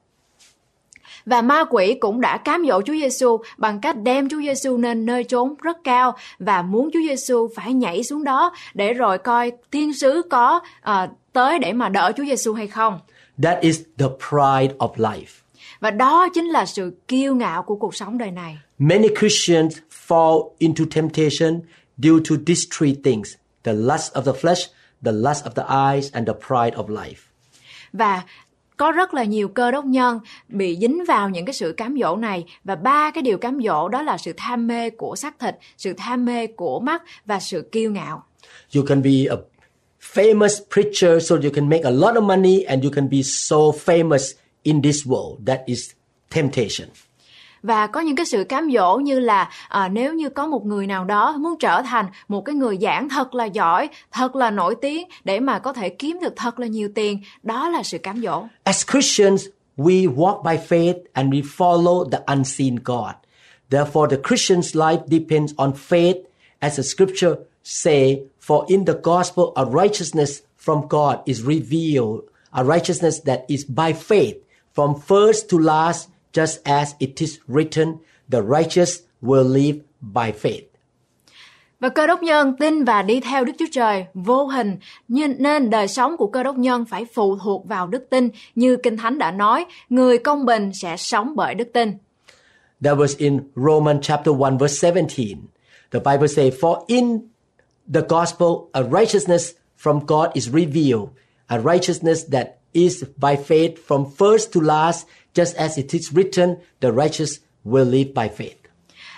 Và 1.25 1.41
ma 1.41 1.63
quỷ 1.69 1.93
cũng 1.99 2.21
đã 2.21 2.37
cám 2.37 2.63
dỗ 2.67 2.81
Chúa 2.81 2.93
Giêsu 2.93 3.37
bằng 3.57 3.81
cách 3.81 3.95
đem 4.03 4.29
Chúa 4.29 4.41
Giêsu 4.41 4.77
lên 4.77 5.05
nơi 5.05 5.23
trốn 5.23 5.55
rất 5.61 5.77
cao 5.83 6.15
và 6.39 6.61
muốn 6.61 6.89
Chúa 6.93 6.99
Giêsu 6.99 7.49
phải 7.55 7.73
nhảy 7.73 8.03
xuống 8.03 8.23
đó 8.23 8.53
để 8.73 8.93
rồi 8.93 9.17
coi 9.17 9.51
thiên 9.71 9.93
sứ 9.93 10.21
có 10.29 10.61
ờ, 10.81 11.07
tới 11.33 11.59
để 11.59 11.73
mà 11.73 11.89
đỡ 11.89 12.11
Chúa 12.17 12.25
Giêsu 12.25 12.53
hay 12.53 12.67
không. 12.67 12.99
That 13.43 13.61
is 13.61 13.81
the 13.97 14.07
pride 14.29 14.75
of 14.77 14.93
life. 14.95 15.43
Và 15.79 15.91
đó 15.91 16.29
chính 16.33 16.45
là 16.45 16.65
sự 16.65 16.93
kiêu 17.07 17.35
ngạo 17.35 17.63
của 17.63 17.75
cuộc 17.75 17.95
sống 17.95 18.17
đời 18.17 18.31
này. 18.31 18.57
Many 18.79 19.07
Christians 19.19 19.77
fall 20.07 20.49
into 20.57 20.83
temptation 20.95 21.61
due 21.97 22.19
to 22.29 22.35
these 22.47 22.61
three 22.79 22.95
things 23.03 23.33
the 23.63 23.73
lust 23.73 24.13
of 24.13 24.21
the 24.21 24.31
flesh, 24.41 24.69
the 25.03 25.11
lust 25.11 25.45
of 25.45 25.51
the 25.55 25.63
eyes, 25.63 26.11
and 26.13 26.27
the 26.27 26.33
pride 26.47 26.77
of 26.77 26.87
life. 26.87 27.19
Và 27.93 28.23
có 28.77 28.91
rất 28.91 29.13
là 29.13 29.23
nhiều 29.23 29.47
cơ 29.47 29.71
đốc 29.71 29.85
nhân 29.85 30.19
bị 30.47 30.77
dính 30.81 31.03
vào 31.07 31.29
những 31.29 31.45
cái 31.45 31.53
sự 31.53 31.73
cám 31.77 31.95
dỗ 32.01 32.15
này 32.15 32.45
và 32.63 32.75
ba 32.75 33.11
cái 33.11 33.21
điều 33.21 33.37
cám 33.37 33.59
dỗ 33.63 33.87
đó 33.87 34.01
là 34.01 34.17
sự 34.17 34.33
tham 34.37 34.67
mê 34.67 34.89
của 34.89 35.15
xác 35.15 35.39
thịt, 35.39 35.55
sự 35.77 35.93
tham 35.97 36.25
mê 36.25 36.47
của 36.47 36.79
mắt 36.79 37.03
và 37.25 37.39
sự 37.39 37.69
kiêu 37.71 37.91
ngạo. 37.91 38.23
You 38.75 38.83
can 38.85 39.01
be 39.01 39.25
a 39.29 39.35
famous 40.13 40.61
preacher 40.73 41.29
so 41.29 41.35
you 41.35 41.51
can 41.53 41.69
make 41.69 41.83
a 41.83 41.91
lot 41.91 42.15
of 42.15 42.23
money 42.23 42.63
and 42.63 42.83
you 42.83 42.91
can 42.91 43.09
be 43.09 43.21
so 43.23 43.57
famous 43.85 44.33
in 44.63 44.81
this 44.81 45.05
world. 45.05 45.45
That 45.45 45.59
is 45.65 45.91
temptation 46.35 46.89
và 47.63 47.87
có 47.87 47.99
những 47.99 48.15
cái 48.15 48.25
sự 48.25 48.43
cám 48.43 48.69
dỗ 48.73 48.97
như 48.97 49.19
là 49.19 49.49
à, 49.69 49.87
nếu 49.87 50.13
như 50.13 50.29
có 50.29 50.47
một 50.47 50.65
người 50.65 50.87
nào 50.87 51.05
đó 51.05 51.37
muốn 51.39 51.55
trở 51.59 51.81
thành 51.81 52.05
một 52.27 52.41
cái 52.45 52.55
người 52.55 52.77
giảng 52.81 53.09
thật 53.09 53.35
là 53.35 53.45
giỏi 53.45 53.89
thật 54.11 54.35
là 54.35 54.51
nổi 54.51 54.75
tiếng 54.81 55.07
để 55.23 55.39
mà 55.39 55.59
có 55.59 55.73
thể 55.73 55.89
kiếm 55.89 56.19
được 56.21 56.33
thật 56.35 56.59
là 56.59 56.67
nhiều 56.67 56.89
tiền 56.95 57.21
đó 57.43 57.69
là 57.69 57.83
sự 57.83 57.97
cám 57.97 58.21
dỗ 58.21 58.43
As 58.63 58.85
Christians, 58.91 59.45
we 59.77 60.15
walk 60.15 60.43
by 60.43 60.57
faith 60.69 60.99
and 61.13 61.33
we 61.33 61.41
follow 61.57 62.09
the 62.09 62.19
unseen 62.35 62.75
God. 62.83 63.15
Therefore, 63.69 64.07
the 64.07 64.17
Christian's 64.17 64.75
life 64.75 65.01
depends 65.07 65.53
on 65.57 65.73
faith, 65.89 66.17
as 66.59 66.77
the 66.77 66.83
scripture 66.83 67.35
say, 67.63 68.23
for 68.39 68.65
in 68.67 68.85
the 68.85 68.93
gospel 69.03 69.53
a 69.55 69.65
righteousness 69.65 70.41
from 70.57 70.87
God 70.87 71.19
is 71.25 71.41
revealed, 71.41 72.21
a 72.51 72.63
righteousness 72.63 73.19
that 73.21 73.45
is 73.47 73.65
by 73.65 73.93
faith, 73.93 74.35
from 74.73 74.95
first 74.95 75.49
to 75.49 75.57
last, 75.57 76.09
just 76.33 76.57
as 76.63 76.95
it 76.99 77.21
is 77.21 77.37
written, 77.47 77.97
the 78.31 78.41
righteous 78.41 78.99
will 79.21 79.53
live 79.53 79.79
by 80.01 80.31
faith. 80.41 80.63
Và 81.79 81.89
cơ 81.89 82.07
đốc 82.07 82.23
nhân 82.23 82.55
tin 82.59 82.83
và 82.83 83.01
đi 83.01 83.19
theo 83.19 83.45
Đức 83.45 83.53
Chúa 83.59 83.65
Trời 83.71 84.05
vô 84.13 84.45
hình 84.45 84.77
nhưng 85.07 85.35
nên 85.39 85.69
đời 85.69 85.87
sống 85.87 86.17
của 86.17 86.27
cơ 86.27 86.43
đốc 86.43 86.57
nhân 86.57 86.85
phải 86.85 87.05
phụ 87.13 87.37
thuộc 87.37 87.67
vào 87.67 87.87
đức 87.87 88.07
tin 88.09 88.29
như 88.55 88.77
Kinh 88.77 88.97
Thánh 88.97 89.17
đã 89.17 89.31
nói, 89.31 89.65
người 89.89 90.17
công 90.17 90.45
bình 90.45 90.71
sẽ 90.73 90.97
sống 90.97 91.33
bởi 91.35 91.55
đức 91.55 91.73
tin. 91.73 91.93
That 92.83 92.97
was 92.97 93.15
in 93.17 93.39
Romans 93.55 93.99
chapter 94.01 94.35
1 94.35 94.51
verse 94.59 94.91
17. 94.91 95.35
The 95.91 95.99
Bible 95.99 96.27
says, 96.27 96.53
For 96.53 96.85
in 96.87 97.19
the 97.93 98.01
gospel 98.09 98.47
a 98.71 98.83
righteousness 98.83 99.51
from 99.77 99.99
God 100.05 100.29
is 100.33 100.49
revealed, 100.49 101.09
a 101.47 101.59
righteousness 101.59 102.25
that 102.31 102.47
is 102.73 103.03
by 103.17 103.35
faith 103.35 103.77
from 103.87 104.05
first 104.17 104.51
to 104.53 104.61
last, 104.61 105.05
just 105.33 105.55
as 105.57 105.77
it 105.77 105.91
is 105.91 106.13
written, 106.13 106.55
the 106.81 106.91
righteous 106.91 107.31
will 107.65 107.89
live 107.89 108.13
by 108.15 108.29
faith. 108.37 108.63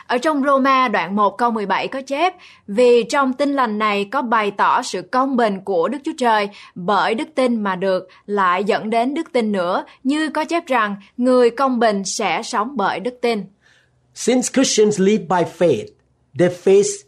Ở 0.08 0.18
trong 0.18 0.44
Roma 0.44 0.88
đoạn 0.88 1.16
1 1.16 1.38
câu 1.38 1.52
17 1.52 1.88
có 1.88 2.02
chép, 2.02 2.34
vì 2.68 3.04
trong 3.04 3.34
tin 3.34 3.54
lành 3.54 3.78
này 3.78 4.06
có 4.12 4.22
bày 4.22 4.52
tỏ 4.52 4.82
sự 4.82 5.02
công 5.02 5.36
bình 5.38 5.62
của 5.66 5.88
Đức 5.88 5.98
Chúa 6.06 6.12
Trời, 6.18 6.50
bởi 6.76 7.16
đức 7.16 7.28
tin 7.36 7.64
mà 7.64 7.76
được, 7.76 8.08
lại 8.26 8.64
dẫn 8.64 8.90
đến 8.90 9.14
đức 9.14 9.32
tin 9.32 9.52
nữa, 9.52 9.86
như 10.04 10.30
có 10.30 10.46
chép 10.46 10.68
rằng, 10.68 10.96
người 11.18 11.50
công 11.50 11.80
bình 11.80 12.04
sẽ 12.06 12.42
sống 12.44 12.78
bởi 12.78 13.00
đức 13.00 13.18
tin. 13.22 13.44
Since 14.16 14.50
Christians 14.54 15.00
live 15.00 15.24
by 15.30 15.44
faith, 15.58 15.88
they 16.40 16.50
face 16.64 17.06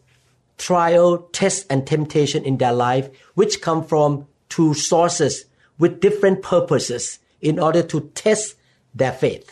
trial, 0.58 1.16
test, 1.42 1.68
and 1.68 1.84
temptation 1.92 2.44
in 2.44 2.58
their 2.58 2.74
life, 2.74 3.04
which 3.36 3.62
come 3.62 3.82
from 3.90 4.22
two 4.50 4.74
sources 4.74 5.34
with 5.80 6.00
different 6.00 6.42
purposes 6.50 7.16
in 7.40 7.56
order 7.56 7.82
to 7.94 8.00
test 8.24 8.58
their 9.00 9.14
faith. 9.14 9.44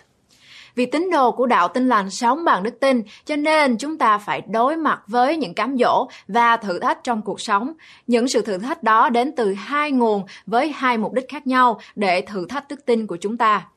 Vì 0.75 0.85
tín 0.85 1.09
đồ 1.11 1.31
của 1.31 1.45
đạo 1.45 1.67
tin 1.67 1.87
lành 1.87 2.09
sống 2.09 2.45
bằng 2.45 2.63
đức 2.63 2.79
tin, 2.79 3.01
cho 3.25 3.35
nên 3.35 3.77
chúng 3.77 3.97
ta 3.97 4.17
phải 4.17 4.41
đối 4.47 4.77
mặt 4.77 5.01
với 5.07 5.37
những 5.37 5.53
cám 5.53 5.77
dỗ 5.77 6.07
và 6.27 6.57
thử 6.57 6.79
thách 6.79 7.03
trong 7.03 7.21
cuộc 7.21 7.41
sống. 7.41 7.73
Những 8.07 8.27
sự 8.27 8.41
thử 8.41 8.57
thách 8.57 8.83
đó 8.83 9.09
đến 9.09 9.31
từ 9.35 9.53
hai 9.53 9.91
nguồn 9.91 10.23
với 10.45 10.71
hai 10.71 10.97
mục 10.97 11.13
đích 11.13 11.29
khác 11.29 11.47
nhau 11.47 11.79
để 11.95 12.21
thử 12.21 12.45
thách 12.49 12.67
đức 12.67 12.85
tin 12.85 13.07
của 13.07 13.17
chúng 13.21 13.37
ta. 13.37 13.67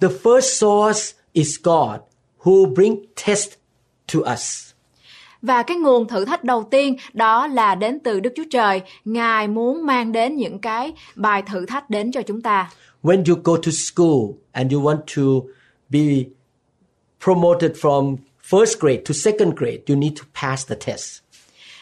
The 0.00 0.08
first 0.08 0.40
source 0.40 1.02
is 1.32 1.56
God, 1.62 2.00
who 2.42 2.74
bring 2.74 3.04
test 3.26 3.48
to 4.14 4.32
us. 4.32 4.66
Và 5.42 5.62
cái 5.62 5.76
nguồn 5.76 6.08
thử 6.08 6.24
thách 6.24 6.44
đầu 6.44 6.68
tiên 6.70 6.96
đó 7.12 7.46
là 7.46 7.74
đến 7.74 7.98
từ 8.04 8.20
Đức 8.20 8.32
Chúa 8.36 8.44
Trời. 8.50 8.82
Ngài 9.04 9.48
muốn 9.48 9.86
mang 9.86 10.12
đến 10.12 10.36
những 10.36 10.58
cái 10.58 10.92
bài 11.14 11.42
thử 11.42 11.66
thách 11.66 11.90
đến 11.90 12.12
cho 12.12 12.22
chúng 12.22 12.42
ta. 12.42 12.70
When 13.06 13.22
you 13.28 13.36
go 13.36 13.56
to 13.56 13.70
school 13.70 14.34
and 14.52 14.72
you 14.72 14.80
want 14.80 15.06
to 15.14 15.44
be 15.88 16.26
promoted 17.20 17.76
from 17.76 18.16
first 18.42 18.80
grade 18.80 19.04
to 19.04 19.14
second 19.14 19.54
grade, 19.56 19.82
you 19.88 19.96
need 19.96 20.16
to 20.16 20.24
pass 20.34 20.66
the 20.66 20.76
test. 20.86 21.20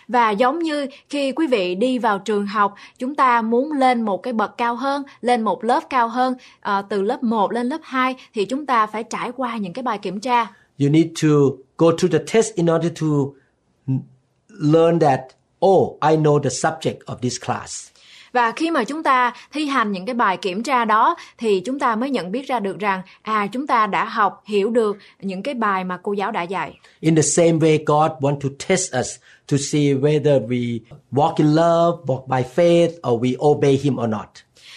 Và 0.08 0.30
giống 0.30 0.58
như 0.58 0.86
khi 1.08 1.32
quý 1.32 1.46
vị 1.46 1.74
đi 1.74 1.98
vào 1.98 2.18
trường 2.18 2.46
học, 2.46 2.74
chúng 2.98 3.14
ta 3.14 3.42
muốn 3.42 3.72
lên 3.72 4.02
một 4.02 4.22
cái 4.22 4.32
bậc 4.32 4.58
cao 4.58 4.76
hơn, 4.76 5.02
lên 5.20 5.42
một 5.42 5.64
lớp 5.64 5.80
cao 5.90 6.08
hơn, 6.08 6.34
à, 6.60 6.82
từ 6.82 7.02
lớp 7.02 7.22
1 7.22 7.52
lên 7.52 7.68
lớp 7.68 7.80
2 7.82 8.16
thì 8.34 8.44
chúng 8.44 8.66
ta 8.66 8.86
phải 8.86 9.04
trải 9.04 9.30
qua 9.36 9.56
những 9.56 9.72
cái 9.72 9.82
bài 9.82 9.98
kiểm 9.98 10.20
tra. 10.20 10.44
You 10.78 10.88
need 10.88 11.06
to 11.22 11.28
go 11.78 11.90
through 11.90 12.12
the 12.12 12.24
test 12.32 12.54
in 12.54 12.66
order 12.66 12.92
to 13.00 13.06
learn 14.48 14.98
that, 14.98 15.20
oh, 15.66 15.98
I 16.10 16.16
know 16.16 16.38
the 16.38 16.50
subject 16.50 16.98
of 17.06 17.16
this 17.16 17.44
class. 17.46 17.93
Và 18.34 18.52
khi 18.52 18.70
mà 18.70 18.84
chúng 18.84 19.02
ta 19.02 19.32
thi 19.52 19.66
hành 19.66 19.92
những 19.92 20.06
cái 20.06 20.14
bài 20.14 20.36
kiểm 20.36 20.62
tra 20.62 20.84
đó 20.84 21.16
thì 21.38 21.60
chúng 21.60 21.78
ta 21.78 21.96
mới 21.96 22.10
nhận 22.10 22.32
biết 22.32 22.46
ra 22.46 22.60
được 22.60 22.78
rằng 22.78 23.02
à 23.22 23.46
chúng 23.52 23.66
ta 23.66 23.86
đã 23.86 24.04
học 24.04 24.42
hiểu 24.46 24.70
được 24.70 24.96
những 25.20 25.42
cái 25.42 25.54
bài 25.54 25.84
mà 25.84 25.98
cô 26.02 26.12
giáo 26.12 26.30
đã 26.30 26.42
dạy. 26.42 26.78
In 27.00 27.14
the 27.14 27.22
same 27.22 27.52
way, 27.52 27.78
God 27.86 28.10
want 28.20 28.40
to 28.40 28.48
test 28.68 28.96
us 29.00 29.08
to 29.50 29.56
see 29.72 29.94
whether 29.94 30.46
we 30.46 30.78
walk 31.12 31.34
in 31.36 31.46
love, 31.46 31.98
walk 32.06 32.26
by 32.26 32.42
faith, 32.56 33.12
or 33.12 33.22
we 33.22 33.48
obey 33.48 33.80
Him 33.82 33.96
or 33.96 34.08
not. 34.08 34.28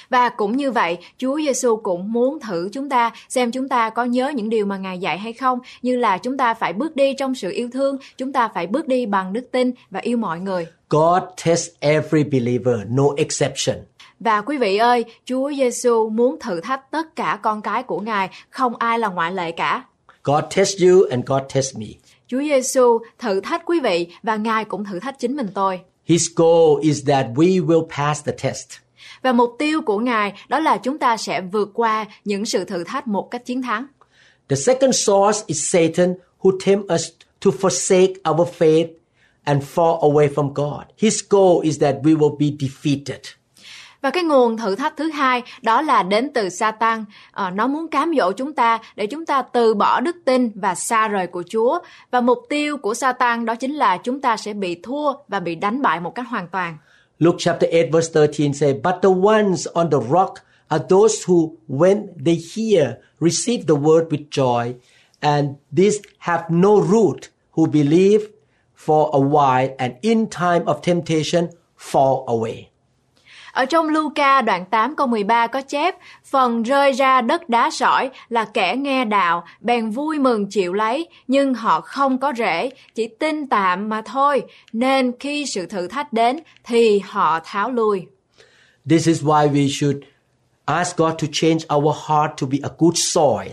Và 0.10 0.30
cũng 0.30 0.58
như 0.58 0.72
vậy, 0.72 0.98
Chúa 1.18 1.38
Giêsu 1.38 1.76
cũng 1.76 2.14
muốn 2.14 2.40
thử 2.40 2.70
chúng 2.74 2.90
ta 2.90 3.12
xem 3.30 3.52
chúng 3.52 3.70
ta 3.70 3.90
có 3.90 4.06
nhớ 4.06 4.32
những 4.36 4.50
điều 4.50 4.66
mà 4.66 4.78
Ngài 4.78 4.98
dạy 5.00 5.18
hay 5.18 5.34
không, 5.34 5.60
như 5.82 5.96
là 5.96 6.18
chúng 6.18 6.38
ta 6.38 6.54
phải 6.54 6.74
bước 6.74 6.96
đi 6.96 7.14
trong 7.14 7.36
sự 7.36 7.52
yêu 7.52 7.70
thương, 7.74 7.98
chúng 8.18 8.34
ta 8.34 8.50
phải 8.54 8.68
bước 8.68 8.88
đi 8.88 9.06
bằng 9.06 9.34
đức 9.34 9.52
tin 9.52 9.72
và 9.90 10.00
yêu 10.00 10.18
mọi 10.18 10.40
người. 10.40 10.68
God 10.90 11.24
tests 11.46 11.70
every 11.80 12.24
believer, 12.24 12.76
no 12.90 13.04
exception. 13.18 13.78
Và 14.20 14.42
quý 14.42 14.58
vị 14.58 14.78
ơi, 14.78 15.06
Chúa 15.26 15.52
Giêsu 15.58 16.10
muốn 16.10 16.40
thử 16.40 16.62
thách 16.62 16.92
tất 16.92 17.16
cả 17.16 17.40
con 17.44 17.62
cái 17.62 17.84
của 17.84 18.00
Ngài, 18.00 18.30
không 18.50 18.76
ai 18.76 19.00
là 19.00 19.08
ngoại 19.08 19.32
lệ 19.32 19.52
cả. 19.52 19.84
God 20.24 20.44
tests 20.56 20.84
you 20.84 21.04
and 21.12 21.26
God 21.26 21.42
tests 21.54 21.78
me. 21.78 21.88
Chúa 22.28 22.42
Giêsu 22.42 23.00
thử 23.20 23.40
thách 23.40 23.62
quý 23.66 23.80
vị 23.80 24.08
và 24.24 24.36
Ngài 24.36 24.66
cũng 24.66 24.86
thử 24.86 25.00
thách 25.00 25.20
chính 25.20 25.36
mình 25.36 25.48
tôi. 25.54 25.80
His 26.06 26.28
goal 26.36 26.82
is 26.82 27.08
that 27.08 27.26
we 27.36 27.66
will 27.66 27.88
pass 27.98 28.26
the 28.26 28.34
test. 28.44 28.87
Và 29.27 29.34
mục 29.34 29.55
tiêu 29.60 29.81
của 29.81 30.00
Ngài 30.00 30.34
đó 30.48 30.60
là 30.60 30.77
chúng 30.77 30.98
ta 30.98 31.17
sẽ 31.17 31.41
vượt 31.41 31.69
qua 31.74 32.05
những 32.25 32.46
sự 32.46 32.63
thử 32.63 32.84
thách 32.84 33.07
một 33.07 33.31
cách 33.31 33.46
chiến 33.46 33.62
thắng. 33.62 33.86
The 34.50 34.55
second 34.55 34.96
source 34.96 35.43
is 35.48 35.74
Satan, 35.74 36.15
who 36.41 36.57
tempts 36.65 36.93
us 36.93 37.07
to 37.46 37.51
forsake 37.51 38.13
our 38.31 38.48
faith 38.57 38.88
and 39.43 39.63
fall 39.75 40.00
away 40.00 40.29
from 40.36 40.53
God. 40.53 40.84
His 40.98 41.24
goal 41.29 41.63
is 41.63 41.81
that 41.81 41.96
we 42.03 42.17
will 42.17 42.38
be 42.38 42.46
defeated. 42.67 43.19
Và 44.01 44.10
cái 44.10 44.24
nguồn 44.24 44.57
thử 44.57 44.75
thách 44.75 44.98
thứ 44.98 45.12
hai 45.12 45.43
đó 45.62 45.81
là 45.81 46.03
đến 46.03 46.34
từ 46.34 46.50
Satan. 46.50 47.05
Ờ, 47.31 47.50
nó 47.50 47.67
muốn 47.67 47.88
cám 47.88 48.12
dỗ 48.17 48.31
chúng 48.31 48.53
ta 48.53 48.79
để 48.96 49.07
chúng 49.07 49.25
ta 49.25 49.41
từ 49.41 49.74
bỏ 49.74 50.00
đức 50.00 50.15
tin 50.25 50.51
và 50.55 50.75
xa 50.75 51.07
rời 51.07 51.27
của 51.27 51.43
Chúa. 51.50 51.79
Và 52.12 52.22
mục 52.22 52.39
tiêu 52.50 52.77
của 52.77 52.93
Satan 52.93 53.46
đó 53.46 53.55
chính 53.55 53.74
là 53.74 53.98
chúng 53.98 54.22
ta 54.22 54.38
sẽ 54.38 54.53
bị 54.53 54.79
thua 54.84 55.13
và 55.27 55.39
bị 55.39 55.55
đánh 55.55 55.81
bại 55.81 56.00
một 56.00 56.15
cách 56.15 56.25
hoàn 56.29 56.48
toàn. 56.48 56.77
Luke 57.20 57.38
chapter 57.40 57.68
8 57.72 57.92
verse 57.92 58.10
13 58.10 58.54
say, 58.54 58.74
But 58.74 59.02
the 59.02 59.10
ones 59.10 59.66
on 59.68 59.90
the 59.90 60.00
rock 60.00 60.44
are 60.70 60.80
those 60.80 61.24
who, 61.24 61.58
when 61.68 62.14
they 62.16 62.36
hear, 62.36 63.00
receive 63.20 63.66
the 63.66 63.76
word 63.76 64.12
with 64.12 64.30
joy, 64.30 64.76
and 65.22 65.58
these 65.72 66.02
have 66.20 66.50
no 66.50 66.80
root, 66.80 67.30
who 67.52 67.68
believe 67.68 68.30
for 68.74 69.10
a 69.14 69.20
while, 69.20 69.76
and 69.80 69.98
in 70.04 70.30
time 70.30 70.68
of 70.68 70.82
temptation 70.82 71.52
fall 71.76 72.24
away. 72.28 72.70
Ở 73.58 73.66
trong 73.66 73.90
Luca 73.90 74.42
đoạn 74.42 74.66
8 74.66 74.96
câu 74.96 75.08
13 75.08 75.48
có 75.48 75.62
chép, 75.62 75.96
phần 76.26 76.64
rơi 76.64 76.92
ra 76.92 77.22
đất 77.22 77.50
đá 77.50 77.70
sỏi 77.70 78.10
là 78.30 78.46
kẻ 78.46 78.76
nghe 78.76 79.06
đạo, 79.06 79.44
bèn 79.62 79.90
vui 79.90 80.20
mừng 80.20 80.50
chịu 80.50 80.74
lấy, 80.74 81.08
nhưng 81.28 81.54
họ 81.54 81.82
không 81.82 82.18
có 82.18 82.34
rễ, 82.38 82.70
chỉ 82.96 83.08
tin 83.08 83.48
tạm 83.48 83.90
mà 83.90 84.02
thôi, 84.02 84.44
nên 84.74 85.12
khi 85.20 85.46
sự 85.46 85.66
thử 85.66 85.88
thách 85.88 86.14
đến 86.14 86.40
thì 86.64 87.00
họ 87.00 87.40
tháo 87.44 87.72
lui. 87.72 88.08
This 88.90 89.08
is 89.08 89.24
why 89.24 89.52
we 89.52 89.68
should 89.80 89.98
ask 90.66 90.98
God 90.98 91.14
to 91.22 91.28
change 91.32 91.60
our 91.76 91.96
heart 92.08 92.32
to 92.42 92.48
be 92.52 92.58
a 92.64 92.70
good 92.78 92.96
soil. 92.96 93.52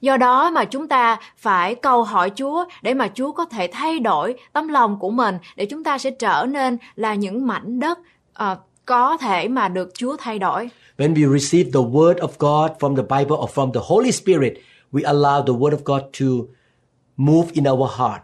Do 0.00 0.16
đó 0.16 0.50
mà 0.50 0.64
chúng 0.64 0.88
ta 0.88 1.16
phải 1.36 1.74
cầu 1.74 2.02
hỏi 2.02 2.30
Chúa 2.38 2.64
để 2.82 2.94
mà 2.94 3.08
Chúa 3.14 3.32
có 3.32 3.44
thể 3.44 3.68
thay 3.72 3.98
đổi 3.98 4.34
tấm 4.52 4.68
lòng 4.68 4.98
của 4.98 5.10
mình 5.10 5.38
để 5.56 5.66
chúng 5.66 5.84
ta 5.84 5.98
sẽ 5.98 6.10
trở 6.10 6.46
nên 6.48 6.78
là 6.94 7.14
những 7.14 7.46
mảnh 7.46 7.80
đất 7.80 7.98
ờ, 8.32 8.56
có 8.86 9.16
thể 9.16 9.48
mà 9.48 9.68
được 9.68 9.88
Chúa 9.94 10.16
thay 10.18 10.38
đổi. 10.38 10.70
When 10.98 11.14
we 11.14 11.38
receive 11.38 11.70
the 11.74 11.80
word 11.80 12.14
of 12.14 12.28
God 12.38 12.70
from 12.78 12.96
the 12.96 13.02
Bible 13.18 13.36
or 13.36 13.50
from 13.50 13.72
the 13.72 13.80
Holy 13.84 14.12
Spirit, 14.12 14.52
we 14.92 15.02
allow 15.02 15.42
the 15.42 15.52
word 15.52 15.70
of 15.70 15.84
God 15.84 16.02
to 16.20 16.26
move 17.16 17.48
in 17.52 17.64
our 17.68 17.90
heart. 17.98 18.22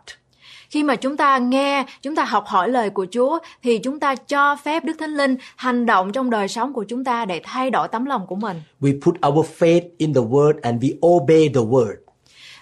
Khi 0.71 0.83
mà 0.83 0.97
chúng 0.97 1.17
ta 1.17 1.39
nghe, 1.39 1.87
chúng 2.03 2.17
ta 2.17 2.25
học 2.25 2.45
hỏi 2.47 2.69
lời 2.69 2.91
của 2.91 3.07
Chúa 3.11 3.39
thì 3.63 3.79
chúng 3.79 4.01
ta 4.01 4.15
cho 4.15 4.57
phép 4.65 4.85
Đức 4.85 4.93
Thánh 4.99 5.15
Linh 5.15 5.37
hành 5.57 5.87
động 5.87 6.13
trong 6.13 6.31
đời 6.31 6.49
sống 6.49 6.73
của 6.73 6.85
chúng 6.89 7.05
ta 7.05 7.25
để 7.25 7.41
thay 7.45 7.71
đổi 7.71 7.89
tấm 7.89 8.05
lòng 8.05 8.27
của 8.27 8.37
mình. 8.37 8.63
We 8.81 9.01
put 9.01 9.15
our 9.29 9.47
faith 9.59 9.81
in 9.99 10.15
the 10.15 10.21
word 10.21 10.55
and 10.63 10.85
we 10.85 11.09
obey 11.09 11.49
the 11.49 11.61
word. 11.61 11.95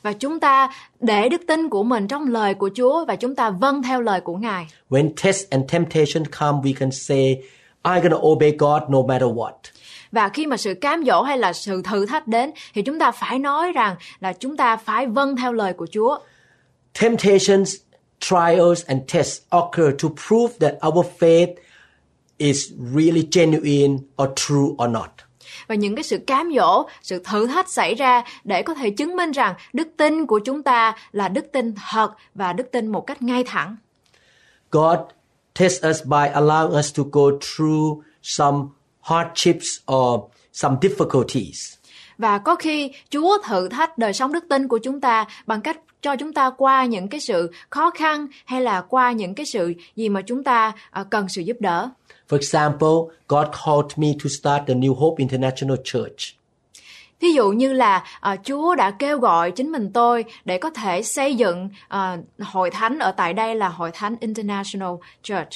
Và 0.02 0.12
chúng 0.12 0.40
ta 0.40 0.70
để 1.00 1.28
đức 1.28 1.42
tin 1.46 1.68
của 1.68 1.82
mình 1.82 2.08
trong 2.08 2.26
lời 2.28 2.54
của 2.54 2.70
Chúa 2.74 3.04
và 3.04 3.16
chúng 3.16 3.34
ta 3.34 3.50
vâng 3.50 3.82
theo 3.82 4.00
lời 4.00 4.20
của 4.20 4.36
Ngài. 4.36 4.66
When 4.90 5.10
test 5.24 5.50
and 5.50 5.72
temptation 5.72 6.24
come, 6.40 6.58
we 6.58 6.74
can 6.78 6.90
say, 6.90 7.42
I'm 7.82 8.00
going 8.00 8.12
to 8.12 8.18
obey 8.18 8.52
God 8.58 8.82
no 8.88 9.02
matter 9.08 9.28
what. 9.28 9.52
Và 10.12 10.28
khi 10.28 10.46
mà 10.46 10.56
sự 10.56 10.74
cám 10.74 11.04
dỗ 11.06 11.22
hay 11.22 11.38
là 11.38 11.52
sự 11.52 11.82
thử 11.82 12.06
thách 12.06 12.26
đến 12.26 12.50
thì 12.74 12.82
chúng 12.82 12.98
ta 12.98 13.10
phải 13.10 13.38
nói 13.38 13.72
rằng 13.72 13.96
là 14.20 14.32
chúng 14.32 14.56
ta 14.56 14.76
phải 14.76 15.06
vâng 15.06 15.36
theo 15.36 15.52
lời 15.52 15.72
của 15.72 15.86
Chúa. 15.86 16.18
Temptations, 17.00 17.74
trials, 18.20 18.86
and 18.86 19.00
tests 19.14 19.42
occur 19.50 19.90
to 20.02 20.08
prove 20.28 20.54
that 20.60 20.74
our 20.86 21.06
faith 21.18 21.54
is 22.38 22.72
really 22.94 23.28
genuine 23.32 23.98
or 24.22 24.28
true 24.36 24.68
or 24.84 24.90
not. 24.90 25.10
Và 25.66 25.74
những 25.74 25.94
cái 25.94 26.02
sự 26.02 26.18
cám 26.26 26.52
dỗ, 26.56 26.86
sự 27.02 27.22
thử 27.24 27.46
thách 27.46 27.68
xảy 27.68 27.94
ra 27.94 28.24
để 28.44 28.62
có 28.62 28.74
thể 28.74 28.90
chứng 28.90 29.16
minh 29.16 29.30
rằng 29.30 29.54
đức 29.72 29.88
tin 29.96 30.26
của 30.26 30.38
chúng 30.38 30.62
ta 30.62 30.96
là 31.12 31.28
đức 31.28 31.44
tin 31.52 31.74
thật 31.90 32.10
và 32.34 32.52
đức 32.52 32.70
tin 32.72 32.86
một 32.86 33.06
cách 33.06 33.22
ngay 33.22 33.44
thẳng. 33.44 33.76
God 34.70 34.98
tests 35.60 35.84
us 35.90 36.02
by 36.04 36.28
allowing 36.34 36.78
us 36.78 36.96
to 36.96 37.04
go 37.04 37.30
through 37.40 38.02
some 38.22 38.68
hardships 39.00 39.66
or 39.86 40.20
some 40.52 40.76
difficulties. 40.80 41.76
Và 42.18 42.38
có 42.38 42.56
khi 42.56 42.90
Chúa 43.10 43.38
thử 43.48 43.68
thách 43.68 43.98
đời 43.98 44.12
sống 44.12 44.32
đức 44.32 44.44
tin 44.48 44.68
của 44.68 44.78
chúng 44.78 45.00
ta 45.00 45.26
bằng 45.46 45.60
cách 45.60 45.80
cho 46.02 46.16
chúng 46.16 46.32
ta 46.32 46.50
qua 46.50 46.84
những 46.84 47.08
cái 47.08 47.20
sự 47.20 47.50
khó 47.70 47.90
khăn 47.90 48.26
hay 48.44 48.60
là 48.60 48.80
qua 48.80 49.12
những 49.12 49.34
cái 49.34 49.46
sự 49.46 49.74
gì 49.96 50.08
mà 50.08 50.22
chúng 50.22 50.44
ta 50.44 50.72
à, 50.90 51.04
cần 51.10 51.28
sự 51.28 51.42
giúp 51.42 51.56
đỡ. 51.60 51.88
For 52.28 52.36
example, 52.36 53.16
God 53.28 53.46
called 53.64 53.92
me 53.96 54.08
to 54.24 54.28
start 54.28 54.62
the 54.66 54.74
New 54.74 54.94
Hope 54.94 55.22
International 55.22 55.76
Church. 55.84 56.39
Thí 57.20 57.32
dụ 57.32 57.50
như 57.50 57.72
là 57.72 58.04
à, 58.20 58.36
Chúa 58.44 58.74
đã 58.74 58.90
kêu 58.90 59.18
gọi 59.18 59.50
chính 59.50 59.72
mình 59.72 59.90
tôi 59.92 60.24
để 60.44 60.58
có 60.58 60.70
thể 60.70 61.02
xây 61.02 61.34
dựng 61.34 61.68
à, 61.88 62.16
hội 62.38 62.70
thánh 62.70 62.98
ở 62.98 63.12
tại 63.12 63.32
đây 63.32 63.54
là 63.54 63.68
hội 63.68 63.90
thánh 63.94 64.16
International 64.20 64.90
Church. 65.22 65.50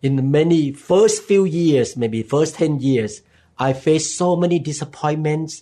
In 0.00 0.32
many 0.32 0.72
first 0.88 1.26
few 1.28 1.44
years, 1.44 1.98
maybe 1.98 2.18
first 2.18 2.68
10 2.68 2.94
years, 2.94 3.12
I 3.58 3.72
faced 3.72 4.18
so 4.18 4.26
many 4.40 4.60
disappointments 4.64 5.54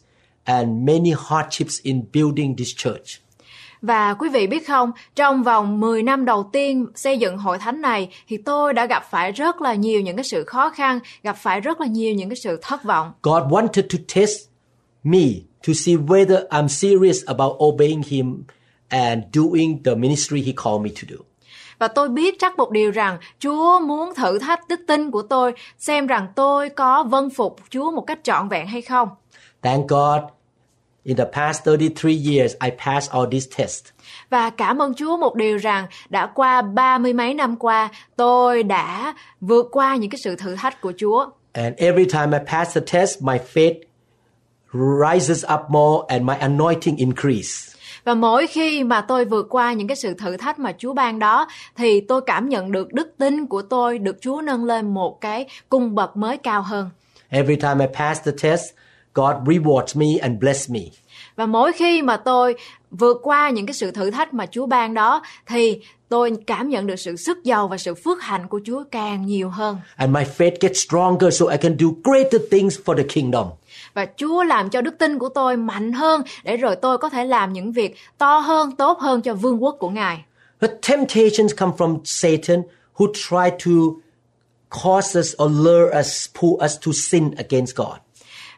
and 0.45 0.69
many 0.89 1.13
hardships 1.19 1.81
in 1.83 2.05
building 2.13 2.57
this 2.57 2.69
church. 2.77 3.23
Và 3.83 4.15
quý 4.15 4.29
vị 4.29 4.47
biết 4.47 4.67
không, 4.67 4.91
trong 5.15 5.43
vòng 5.43 5.81
10 5.81 6.03
năm 6.03 6.25
đầu 6.25 6.51
tiên 6.53 6.87
xây 6.95 7.19
dựng 7.19 7.39
hội 7.39 7.59
thánh 7.59 7.81
này 7.81 8.09
thì 8.29 8.37
tôi 8.37 8.75
đã 8.75 8.87
gặp 8.87 9.05
phải 9.11 9.33
rất 9.33 9.61
là 9.61 9.75
nhiều 9.75 10.01
những 10.01 10.17
cái 10.17 10.25
sự 10.25 10.45
khó 10.45 10.71
khăn, 10.71 10.99
gặp 11.23 11.37
phải 11.39 11.61
rất 11.61 11.81
là 11.81 11.87
nhiều 11.87 12.15
những 12.15 12.29
cái 12.29 12.37
sự 12.37 12.59
thất 12.63 12.85
vọng. 12.85 13.13
God 13.23 13.43
wanted 13.43 13.83
to 13.83 13.99
test 14.15 14.52
me 15.05 15.43
to 15.67 15.73
see 15.73 15.97
whether 15.97 16.47
I'm 16.51 16.69
serious 16.69 17.25
about 17.27 17.57
obeying 17.61 18.03
Him 18.03 18.45
and 18.89 19.23
doing 19.35 19.83
the 19.85 19.95
ministry 19.95 20.43
He 20.43 20.53
called 20.53 20.83
me 20.83 20.91
to 20.91 21.17
do. 21.17 21.25
Và 21.79 21.89
tôi 21.89 22.09
biết 22.09 22.35
chắc 22.39 22.57
một 22.57 22.71
điều 22.71 22.91
rằng 22.91 23.19
Chúa 23.39 23.81
muốn 23.81 24.15
thử 24.15 24.39
thách 24.39 24.69
đức 24.69 24.81
tin 24.87 25.11
của 25.11 25.23
tôi, 25.23 25.53
xem 25.79 26.07
rằng 26.07 26.27
tôi 26.37 26.69
có 26.69 27.05
vâng 27.05 27.31
phục 27.31 27.57
Chúa 27.71 27.91
một 27.91 28.01
cách 28.07 28.19
trọn 28.23 28.49
vẹn 28.49 28.67
hay 28.67 28.83
không. 28.83 29.09
Thank 29.63 29.89
God, 29.89 30.21
in 31.05 31.17
the 31.17 31.25
past 31.25 31.65
33 31.67 32.11
years, 32.11 32.55
I 32.65 32.71
passed 32.85 33.13
all 33.13 33.27
these 33.33 33.47
tests. 33.59 33.91
Và 34.31 34.51
cảm 34.51 34.83
ơn 34.83 34.95
Chúa 34.95 35.17
một 35.17 35.35
điều 35.35 35.57
rằng 35.57 35.87
đã 36.09 36.27
qua 36.27 36.63
ba 36.63 36.99
mươi 36.99 37.13
mấy 37.13 37.35
năm 37.35 37.57
qua, 37.57 37.89
tôi 38.17 38.63
đã 38.63 39.15
vượt 39.41 39.67
qua 39.73 39.97
những 39.97 40.11
cái 40.11 40.19
sự 40.25 40.37
thử 40.37 40.57
thách 40.57 40.81
của 40.81 40.93
Chúa. 41.01 41.27
And 41.53 41.77
every 41.77 42.05
time 42.05 42.39
I 42.39 42.45
pass 42.53 42.75
the 42.75 42.81
test, 42.93 43.23
my 43.23 43.39
faith 43.55 43.75
rises 44.73 45.45
up 45.55 45.61
more 45.69 46.05
and 46.09 46.25
my 46.25 46.35
anointing 46.35 46.97
increase. 46.97 47.73
Và 48.05 48.15
mỗi 48.15 48.47
khi 48.47 48.85
mà 48.85 49.01
tôi 49.01 49.25
vượt 49.25 49.47
qua 49.51 49.73
những 49.73 49.89
cái 49.89 49.97
sự 49.97 50.15
thử 50.15 50.37
thách 50.37 50.59
mà 50.59 50.73
Chúa 50.79 50.95
ban 50.95 51.19
đó 51.19 51.49
thì 51.77 52.01
tôi 52.01 52.21
cảm 52.27 52.49
nhận 52.49 52.73
được 52.73 52.93
đức 52.93 53.15
tin 53.19 53.47
của 53.47 53.63
tôi 53.63 53.99
được 53.99 54.17
Chúa 54.21 54.41
nâng 54.41 54.65
lên 54.65 54.95
một 54.95 55.21
cái 55.21 55.47
cung 55.69 55.95
bậc 55.95 56.17
mới 56.17 56.37
cao 56.37 56.63
hơn. 56.63 56.91
Every 57.29 57.57
time 57.57 57.87
I 57.87 57.95
pass 57.99 58.21
the 58.25 58.33
test, 58.43 58.65
God 59.15 59.37
rewards 59.45 59.99
me 60.01 60.19
and 60.21 60.41
bless 60.41 60.71
me. 60.71 60.81
Và 61.37 61.47
mỗi 61.47 61.73
khi 61.73 62.03
mà 62.03 62.17
tôi 62.17 62.55
vượt 62.91 63.21
qua 63.23 63.51
những 63.51 63.67
cái 63.67 63.75
sự 63.75 63.91
thử 63.91 64.11
thách 64.11 64.35
mà 64.35 64.47
Chúa 64.47 64.67
ban 64.67 64.95
đó 64.95 65.23
thì 65.47 65.81
tôi 66.09 66.33
cảm 66.47 66.69
nhận 66.69 66.87
được 66.87 66.97
sự 66.97 67.17
sức 67.17 67.45
giàu 67.45 67.69
và 67.69 67.79
sự 67.79 67.95
phước 67.95 68.23
hạnh 68.23 68.47
của 68.49 68.61
Chúa 68.65 68.85
càng 68.91 69.27
nhiều 69.27 69.49
hơn. 69.49 69.77
And 69.97 70.15
my 70.15 70.23
faith 70.39 70.57
gets 70.61 70.85
stronger 70.87 71.41
so 71.41 71.47
I 71.47 71.57
can 71.57 71.77
do 71.79 71.87
greater 72.05 72.41
things 72.51 72.79
for 72.85 72.97
the 72.97 73.03
kingdom. 73.15 73.47
Và 73.95 74.07
Chúa 74.17 74.43
làm 74.43 74.71
cho 74.71 74.81
đức 74.81 74.99
tin 74.99 75.19
của 75.19 75.29
tôi 75.29 75.57
mạnh 75.57 75.93
hơn 75.93 76.23
để 76.45 76.57
rồi 76.57 76.77
tôi 76.77 76.99
có 76.99 77.09
thể 77.09 77.25
làm 77.25 77.53
những 77.53 77.73
việc 77.73 77.97
to 78.19 78.39
hơn, 78.39 78.77
tốt 78.77 78.99
hơn 78.99 79.23
cho 79.23 79.35
vương 79.35 79.63
quốc 79.63 79.77
của 79.79 79.91
Ngài. 79.91 80.25
But 80.61 80.71
temptations 80.89 81.53
come 81.57 81.73
from 81.79 81.99
Satan 82.05 82.63
who 82.97 83.07
try 83.13 83.51
to 83.65 83.73
cause 84.85 85.21
us 85.21 85.35
or 85.43 85.51
lure 85.67 86.01
us, 86.01 86.27
pull 86.41 86.65
us 86.65 86.77
to 86.87 86.93
sin 86.95 87.31
against 87.37 87.77
God. 87.77 88.02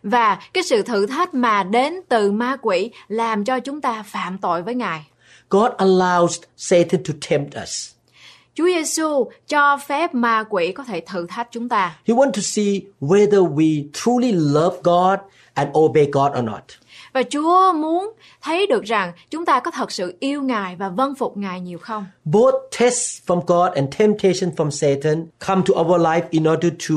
Và 0.05 0.38
cái 0.53 0.64
sự 0.64 0.83
thử 0.83 1.07
thách 1.07 1.35
mà 1.35 1.62
đến 1.62 1.95
từ 2.09 2.33
ma 2.33 2.57
quỷ 2.62 2.90
làm 3.09 3.45
cho 3.45 3.61
chúng 3.61 3.81
ta 3.81 4.03
phạm 4.07 4.38
tội 4.38 4.62
với 4.62 4.75
Ngài. 4.75 5.07
God 5.51 5.71
allows 5.79 6.38
Satan 6.57 7.03
to 7.05 7.14
tempt 7.29 7.57
us. 7.62 7.90
Chúa 8.55 8.64
Giêsu 8.64 9.31
cho 9.49 9.77
phép 9.77 10.14
ma 10.14 10.45
quỷ 10.51 10.73
có 10.73 10.85
thể 10.85 11.01
thử 11.01 11.27
thách 11.27 11.49
chúng 11.51 11.69
ta. 11.69 11.97
He 12.09 12.14
wants 12.14 12.33
to 12.33 12.40
see 12.43 12.81
whether 13.01 13.55
we 13.55 13.88
truly 13.93 14.33
love 14.33 14.77
God 14.83 15.19
and 15.55 15.69
obey 15.79 16.09
God 16.12 16.33
or 16.38 16.45
not. 16.45 16.62
Và 17.12 17.23
Chúa 17.23 17.73
muốn 17.73 18.12
thấy 18.43 18.67
được 18.67 18.83
rằng 18.85 19.12
chúng 19.31 19.45
ta 19.45 19.61
có 19.61 19.71
thật 19.71 19.93
sự 19.93 20.17
yêu 20.21 20.43
Ngài 20.43 20.77
và 20.77 20.88
vâng 20.88 21.14
phục 21.14 21.37
Ngài 21.37 21.61
nhiều 21.61 21.79
không? 21.79 22.07
Both 22.25 22.55
tests 22.81 23.23
from 23.27 23.40
God 23.40 23.73
and 23.75 23.95
temptation 23.99 24.55
from 24.57 24.71
Satan 24.71 25.27
come 25.47 25.62
to 25.67 25.81
our 25.81 26.03
life 26.03 26.23
in 26.31 26.45
order 26.45 26.73
to 26.88 26.95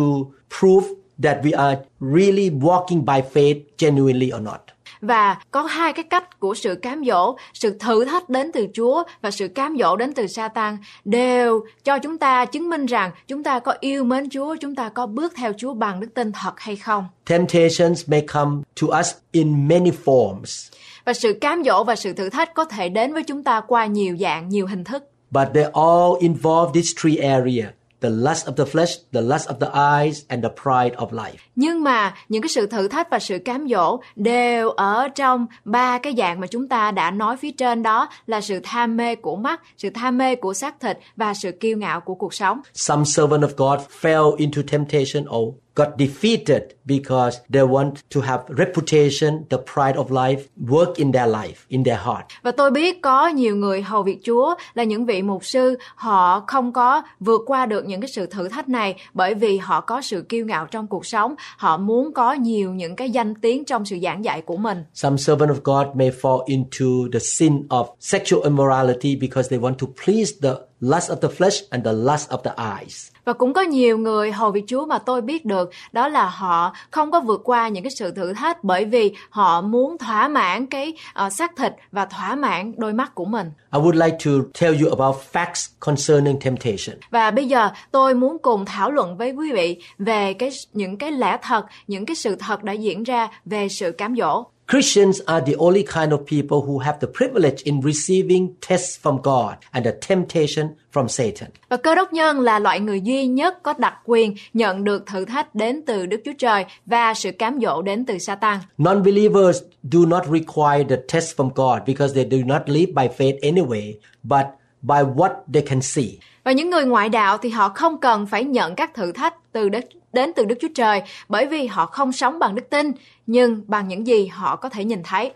prove 0.60 0.88
that 1.24 1.38
we 1.44 1.58
are 1.58 1.78
really 2.00 2.50
walking 2.50 3.06
by 3.06 3.22
faith 3.34 3.60
genuinely 3.78 4.32
or 4.36 4.42
not. 4.42 4.60
Và 5.02 5.38
có 5.52 5.62
hai 5.62 5.94
cái 5.94 6.04
cách 6.04 6.40
của 6.40 6.54
sự 6.56 6.76
cám 6.76 7.04
dỗ, 7.06 7.36
sự 7.54 7.78
thử 7.80 8.06
thách 8.06 8.30
đến 8.30 8.52
từ 8.54 8.68
Chúa 8.74 9.04
và 9.22 9.32
sự 9.32 9.48
cám 9.48 9.78
dỗ 9.80 9.96
đến 9.96 10.14
từ 10.14 10.28
Satan 10.28 10.78
đều 11.06 11.62
cho 11.84 12.00
chúng 12.00 12.18
ta 12.18 12.46
chứng 12.46 12.70
minh 12.70 12.86
rằng 12.86 13.12
chúng 13.28 13.44
ta 13.44 13.60
có 13.60 13.76
yêu 13.80 14.04
mến 14.04 14.30
Chúa, 14.30 14.56
chúng 14.56 14.76
ta 14.76 14.90
có 14.90 15.06
bước 15.08 15.34
theo 15.36 15.52
Chúa 15.58 15.74
bằng 15.74 16.00
đức 16.00 16.08
tin 16.14 16.32
thật 16.32 16.54
hay 16.60 16.76
không. 16.76 17.06
Temptations 17.26 18.10
may 18.10 18.22
come 18.34 18.62
to 18.82 19.00
us 19.00 19.08
in 19.32 19.68
many 19.68 19.92
forms, 20.06 20.72
Và 21.06 21.14
sự 21.14 21.38
cám 21.42 21.64
dỗ 21.66 21.84
và 21.84 21.96
sự 21.96 22.14
thử 22.14 22.30
thách 22.30 22.54
có 22.54 22.66
thể 22.66 22.90
đến 22.90 23.14
với 23.14 23.24
chúng 23.24 23.44
ta 23.44 23.62
qua 23.68 23.86
nhiều 23.86 24.18
dạng, 24.20 24.50
nhiều 24.50 24.68
hình 24.68 24.84
thức. 24.84 25.04
but 25.32 25.48
they 25.54 25.64
all 25.64 26.14
involve 26.20 26.72
these 26.74 26.94
three 27.02 27.18
areas 27.30 27.66
the 28.02 28.10
lust 28.10 28.48
of 28.48 28.54
the 28.56 28.66
flesh, 28.66 28.98
the 29.14 29.22
lust 29.22 29.50
of 29.50 29.60
the 29.60 29.68
eyes, 29.68 30.22
and 30.28 30.44
the 30.44 30.50
pride 30.64 30.96
of 30.96 31.12
life. 31.12 31.38
Nhưng 31.56 31.84
mà 31.84 32.14
những 32.30 32.42
cái 32.42 32.50
sự 32.50 32.68
thử 32.68 32.88
thách 32.88 33.10
và 33.10 33.20
sự 33.20 33.38
cám 33.46 33.68
dỗ 33.70 34.00
đều 34.16 34.70
ở 34.70 35.08
trong 35.08 35.48
ba 35.66 35.98
cái 35.98 36.14
dạng 36.18 36.40
mà 36.40 36.48
chúng 36.48 36.68
ta 36.68 36.92
đã 36.92 37.12
nói 37.12 37.38
phía 37.38 37.52
trên 37.52 37.84
đó 37.84 38.10
là 38.28 38.42
sự 38.42 38.60
tham 38.64 38.98
mê 38.98 39.16
của 39.16 39.36
mắt, 39.36 39.62
sự 39.78 39.90
tham 39.90 40.18
mê 40.18 40.36
của 40.36 40.54
xác 40.54 40.80
thịt 40.80 41.00
và 41.16 41.34
sự 41.34 41.52
kiêu 41.52 41.78
ngạo 41.78 42.02
của 42.02 42.16
cuộc 42.16 42.34
sống. 42.34 42.62
Some 42.74 43.04
servant 43.04 43.44
of 43.44 43.50
God 43.58 43.88
fell 44.02 44.36
into 44.36 44.62
temptation 44.72 45.26
or 45.30 45.54
got 45.78 45.88
defeated 45.98 46.62
because 46.86 47.40
they 47.54 47.64
want 47.64 47.92
to 48.14 48.22
have 48.22 48.44
reputation, 48.50 49.46
the 49.50 49.58
pride 49.74 49.96
of 49.96 50.10
life 50.12 50.42
work 50.68 50.96
in 50.96 51.12
their 51.12 51.30
life, 51.30 51.66
in 51.68 51.84
their 51.84 52.00
heart. 52.00 52.26
Và 52.44 52.52
tôi 52.52 52.72
biết 52.72 53.02
có 53.02 53.28
nhiều 53.28 53.56
người 53.56 53.82
hầu 53.82 54.04
việc 54.04 54.20
Chúa 54.24 54.56
là 54.74 54.84
những 54.84 55.06
vị 55.06 55.22
mục 55.22 55.46
sư, 55.46 55.78
họ 55.96 56.44
không 56.48 56.74
có 56.74 57.02
vượt 57.20 57.42
qua 57.46 57.66
được 57.66 57.86
những 57.86 58.02
cái 58.02 58.10
sự 58.10 58.26
thử 58.26 58.48
thách 58.48 58.70
này 58.70 58.96
bởi 59.14 59.34
vì 59.34 59.58
họ 59.58 59.82
có 59.82 60.02
sự 60.02 60.22
kiêu 60.22 60.46
ngạo 60.46 60.66
trong 60.66 60.88
cuộc 60.88 61.06
sống, 61.06 61.36
họ 61.58 61.78
muốn 61.78 62.14
có 62.14 62.34
nhiều 62.34 62.74
những 62.74 62.96
cái 62.96 63.10
danh 63.10 63.36
tiếng 63.36 63.66
trong 63.66 63.86
sự 63.86 63.98
giảng 64.04 64.24
dạy 64.26 64.42
của 64.42 64.58
mình. 64.58 64.84
Some 64.94 65.18
servant 65.18 65.50
of 65.50 65.60
God 65.64 65.96
may 65.96 66.12
fall 66.22 66.44
into 66.46 66.86
the 67.14 67.20
sin 67.20 67.68
of 67.68 67.86
sexual 68.00 68.44
immorality 68.44 69.16
because 69.22 69.50
they 69.50 69.60
want 69.60 69.76
to 69.76 69.88
please 70.06 70.32
the 70.42 70.67
lust 70.80 71.12
of 71.12 71.16
the 71.16 71.28
flesh 71.28 71.64
and 71.70 71.86
the 71.86 71.94
lust 71.94 72.30
of 72.30 72.38
the 72.38 72.52
eyes. 72.80 73.10
Và 73.26 73.34
cũng 73.34 73.54
có 73.54 73.62
nhiều 73.62 73.98
người 73.98 74.32
hầu 74.32 74.52
việc 74.52 74.64
Chúa 74.68 74.86
mà 74.86 75.00
tôi 75.00 75.22
biết 75.22 75.46
được 75.46 75.70
đó 75.92 76.08
là 76.08 76.26
họ 76.26 76.74
không 76.92 77.12
có 77.12 77.20
vượt 77.20 77.42
qua 77.44 77.68
những 77.68 77.84
cái 77.84 77.92
sự 77.92 78.12
thử 78.12 78.34
thách 78.34 78.64
bởi 78.64 78.86
vì 78.86 79.14
họ 79.30 79.62
muốn 79.62 79.98
thỏa 79.98 80.28
mãn 80.28 80.66
cái 80.66 80.94
uh, 81.26 81.34
xác 81.34 81.56
thịt 81.56 81.74
và 81.92 82.06
thỏa 82.06 82.36
mãn 82.36 82.74
đôi 82.78 82.94
mắt 82.94 83.16
của 83.16 83.26
mình. 83.26 83.52
I 83.74 83.80
would 83.80 84.06
like 84.06 84.18
to 84.26 84.32
tell 84.62 84.84
you 84.84 84.90
about 84.90 85.16
facts 85.34 85.68
concerning 85.80 86.40
temptation. 86.40 87.00
Và 87.10 87.32
bây 87.32 87.48
giờ 87.48 87.70
tôi 87.92 88.14
muốn 88.14 88.38
cùng 88.40 88.66
thảo 88.66 88.92
luận 88.92 89.18
với 89.18 89.32
quý 89.32 89.52
vị 89.52 89.82
về 89.98 90.34
cái 90.34 90.50
những 90.74 90.98
cái 90.98 91.12
lẽ 91.12 91.38
thật, 91.42 91.66
những 91.88 92.06
cái 92.06 92.16
sự 92.16 92.36
thật 92.36 92.64
đã 92.64 92.74
diễn 92.74 93.04
ra 93.04 93.28
về 93.46 93.70
sự 93.70 93.92
cám 93.92 94.16
dỗ. 94.16 94.44
Christians 94.68 95.22
are 95.26 95.42
the 95.46 95.56
only 95.58 95.84
kind 95.84 96.12
of 96.12 96.26
people 96.26 96.62
who 96.68 96.80
have 96.80 97.00
the 97.00 97.08
privilege 97.08 97.64
in 97.64 97.82
receiving 97.82 98.56
tests 98.68 99.00
from 99.04 99.22
God 99.22 99.56
and 99.72 99.86
the 99.86 99.94
temptation 100.08 100.68
from 100.94 101.08
Satan. 101.08 101.50
Và 101.70 101.78
cơ 101.78 101.96
đốc 101.96 102.14
nhân 102.14 102.40
là 102.40 102.60
loại 102.60 102.80
người 102.80 103.02
duy 103.02 103.28
nhất 103.28 103.64
có 103.64 103.74
đặc 103.78 103.94
quyền 104.06 104.36
nhận 104.54 104.84
được 104.84 105.06
thử 105.06 105.26
thách 105.26 105.56
đến 105.56 105.82
từ 105.86 106.06
Đức 106.06 106.22
Chúa 106.26 106.34
Trời 106.38 106.66
và 106.86 107.14
sự 107.14 107.32
cám 107.32 107.60
dỗ 107.62 107.82
đến 107.82 108.06
từ 108.06 108.18
Satan. 108.18 108.60
Non-believers 108.78 109.62
do 109.84 110.00
not 110.08 110.24
require 110.24 110.84
the 110.90 110.98
test 111.14 111.36
from 111.40 111.50
God 111.56 111.88
because 111.88 112.16
they 112.16 112.26
do 112.32 112.46
not 112.46 112.62
live 112.70 112.92
by 112.96 113.08
faith 113.18 113.40
anyway, 113.42 113.94
but 114.24 114.46
by 114.82 115.04
what 115.16 115.32
they 115.54 115.62
can 115.62 115.82
see. 115.82 116.08
Và 116.44 116.52
những 116.52 116.70
người 116.70 116.86
ngoại 116.86 117.10
đạo 117.10 117.38
thì 117.38 117.50
họ 117.50 117.70
không 117.70 118.00
cần 118.00 118.26
phải 118.26 118.44
nhận 118.44 118.76
các 118.76 118.94
thử 118.94 119.12
thách 119.12 119.34
từ 119.52 119.70
đất 119.70 119.86
đến 120.14 120.32
từ 120.36 120.46
Đức 120.46 120.56
Chúa 120.62 120.68
Trời 120.76 121.02
bởi 121.30 121.48
vì 121.48 121.68
họ 121.68 121.86
không 121.86 122.12
sống 122.12 122.40
bằng 122.40 122.56
đức 122.56 122.70
tin 122.70 122.92
nhưng 123.28 123.62
bằng 123.68 123.88
những 123.88 124.08
gì 124.08 124.28
họ 124.28 124.56
có 124.56 124.70
thể 124.70 124.84
nhìn 124.84 125.04
thấy. 125.04 125.32